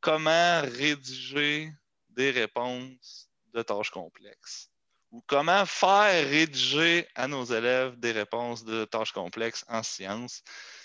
comment 0.00 0.62
rédiger 0.62 1.70
des 2.10 2.30
réponses 2.30 3.28
de 3.52 3.62
tâches 3.62 3.90
complexes 3.90 4.68
ou 5.10 5.22
comment 5.26 5.66
faire 5.66 6.26
rédiger 6.28 7.06
à 7.14 7.28
nos 7.28 7.44
élèves 7.44 7.98
des 7.98 8.12
réponses 8.12 8.64
de 8.64 8.84
tâches 8.86 9.12
complexes 9.12 9.64
en 9.68 9.82
sciences 9.82 10.42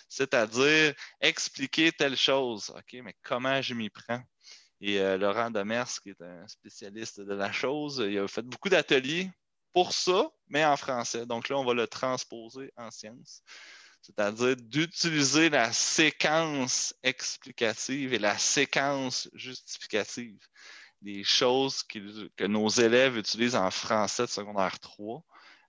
c'est-à-dire 0.10 0.94
expliquer 1.22 1.92
telle 1.92 2.16
chose. 2.16 2.72
OK, 2.76 3.00
mais 3.04 3.16
comment 3.24 3.62
je 3.62 3.74
m'y 3.74 3.90
prends? 3.90 4.22
Et 4.80 5.00
euh, 5.00 5.18
Laurent 5.18 5.50
Demers, 5.50 6.00
qui 6.02 6.10
est 6.10 6.22
un 6.22 6.48
spécialiste 6.48 7.20
de 7.20 7.34
la 7.34 7.52
chose, 7.52 8.04
il 8.08 8.18
a 8.20 8.28
fait 8.28 8.44
beaucoup 8.44 8.70
d'ateliers 8.70 9.30
pour 9.74 9.92
ça, 9.92 10.30
mais 10.48 10.64
en 10.64 10.78
français. 10.78 11.26
Donc 11.26 11.50
là, 11.50 11.58
on 11.58 11.66
va 11.66 11.74
le 11.74 11.88
transposer 11.88 12.72
en 12.78 12.92
sciences, 12.92 13.42
c'est-à-dire 14.02 14.56
d'utiliser 14.56 15.50
la 15.50 15.74
séquence 15.74 16.96
explicative 17.04 18.14
et 18.14 18.20
la 18.20 18.38
séquence 18.38 19.30
justificative 19.34 20.40
des 21.02 21.24
choses 21.24 21.84
que 21.84 22.46
nos 22.46 22.70
élèves 22.70 23.18
utilisent 23.18 23.56
en 23.56 23.72
français 23.72 24.24
de 24.24 24.30
secondaire 24.30 24.80
3. 24.80 25.24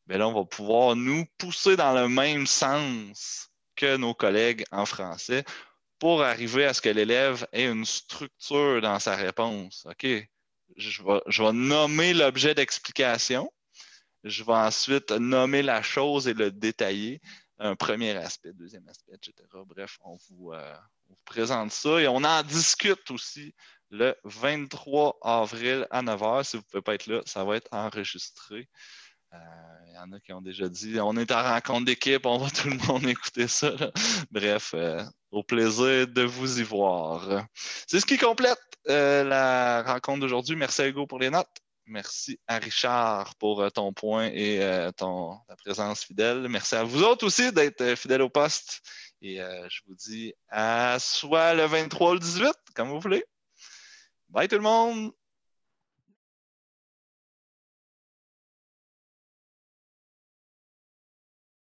Mais 0.06 0.18
là, 0.18 0.26
on 0.28 0.32
va 0.32 0.44
pouvoir 0.44 0.96
nous 0.96 1.26
pousser 1.36 1.76
dans 1.76 1.94
le 1.94 2.08
même 2.08 2.46
sens 2.46 3.50
que 3.76 3.96
nos 3.96 4.14
collègues 4.14 4.64
en 4.72 4.86
français 4.86 5.44
pour 5.98 6.22
arriver 6.22 6.64
à 6.64 6.74
ce 6.74 6.80
que 6.80 6.88
l'élève 6.88 7.46
ait 7.52 7.66
une 7.66 7.84
structure 7.84 8.80
dans 8.80 8.98
sa 8.98 9.16
réponse. 9.16 9.86
OK, 9.86 10.06
je 10.76 11.02
vais, 11.02 11.52
nommer 11.52 12.14
l'objet 12.14 12.54
d'explication. 12.54 13.52
Je 14.24 14.42
vais 14.44 14.52
ensuite 14.52 15.10
nommer 15.12 15.62
la 15.62 15.82
chose 15.82 16.28
et 16.28 16.34
le 16.34 16.50
détailler. 16.50 17.20
un 17.60 17.74
premier 17.74 18.16
aspect, 18.16 18.52
deuxième 18.52 18.88
aspect, 18.88 19.14
etc. 19.14 19.34
Bref, 19.66 19.98
vous, 20.04 20.52
on 20.52 20.56
vous 21.08 21.16
présente 21.24 21.72
ça 21.72 22.00
et 22.00 22.06
on 22.08 22.22
en 22.22 22.42
discute 22.42 23.10
aussi 23.10 23.54
le 23.90 24.14
23 24.24 25.18
avril 25.22 25.86
à 25.90 26.02
9h. 26.02 26.44
Si 26.44 26.56
vous 26.56 26.62
ne 26.62 26.70
pouvez 26.70 26.82
pas 26.82 26.94
être 26.94 27.06
là, 27.06 27.22
ça 27.26 27.44
va 27.44 27.56
être 27.56 27.68
enregistré. 27.72 28.68
Il 29.32 29.36
euh, 29.36 29.94
y 29.94 29.98
en 29.98 30.12
a 30.12 30.20
qui 30.20 30.32
ont 30.32 30.40
déjà 30.40 30.68
dit 30.68 30.98
on 31.00 31.14
est 31.16 31.30
en 31.32 31.42
rencontre 31.42 31.84
d'équipe, 31.84 32.24
on 32.24 32.38
va 32.38 32.50
tout 32.50 32.68
le 32.68 32.76
monde 32.86 33.06
écouter 33.06 33.46
ça. 33.46 33.72
Bref, 34.30 34.72
euh, 34.74 35.04
au 35.30 35.42
plaisir 35.42 36.08
de 36.08 36.22
vous 36.22 36.60
y 36.60 36.62
voir. 36.62 37.46
C'est 37.86 38.00
ce 38.00 38.06
qui 38.06 38.16
complète 38.16 38.58
euh, 38.88 39.24
la 39.24 39.82
rencontre 39.82 40.20
d'aujourd'hui. 40.20 40.56
Merci 40.56 40.82
à 40.82 40.88
Hugo 40.88 41.06
pour 41.06 41.18
les 41.18 41.30
notes. 41.30 41.46
Merci 41.86 42.38
à 42.46 42.58
Richard 42.58 43.34
pour 43.36 43.70
ton 43.72 43.94
point 43.94 44.26
et 44.26 44.60
ton, 44.98 45.38
ta 45.48 45.56
présence 45.56 46.04
fidèle. 46.04 46.46
Merci 46.46 46.74
à 46.74 46.84
vous 46.84 47.02
autres 47.02 47.24
aussi 47.24 47.50
d'être 47.50 47.94
fidèles 47.96 48.20
au 48.20 48.28
poste. 48.28 48.82
Et 49.22 49.36
je 49.38 49.80
vous 49.86 49.94
dis 49.94 50.34
à 50.50 50.98
soit 51.00 51.54
le 51.54 51.64
23 51.64 52.10
ou 52.10 52.14
le 52.14 52.20
18, 52.20 52.52
comme 52.74 52.90
vous 52.90 53.00
voulez. 53.00 53.24
Bye 54.30 54.46
tout 54.46 54.56
le 54.56 54.62
monde! 54.62 55.12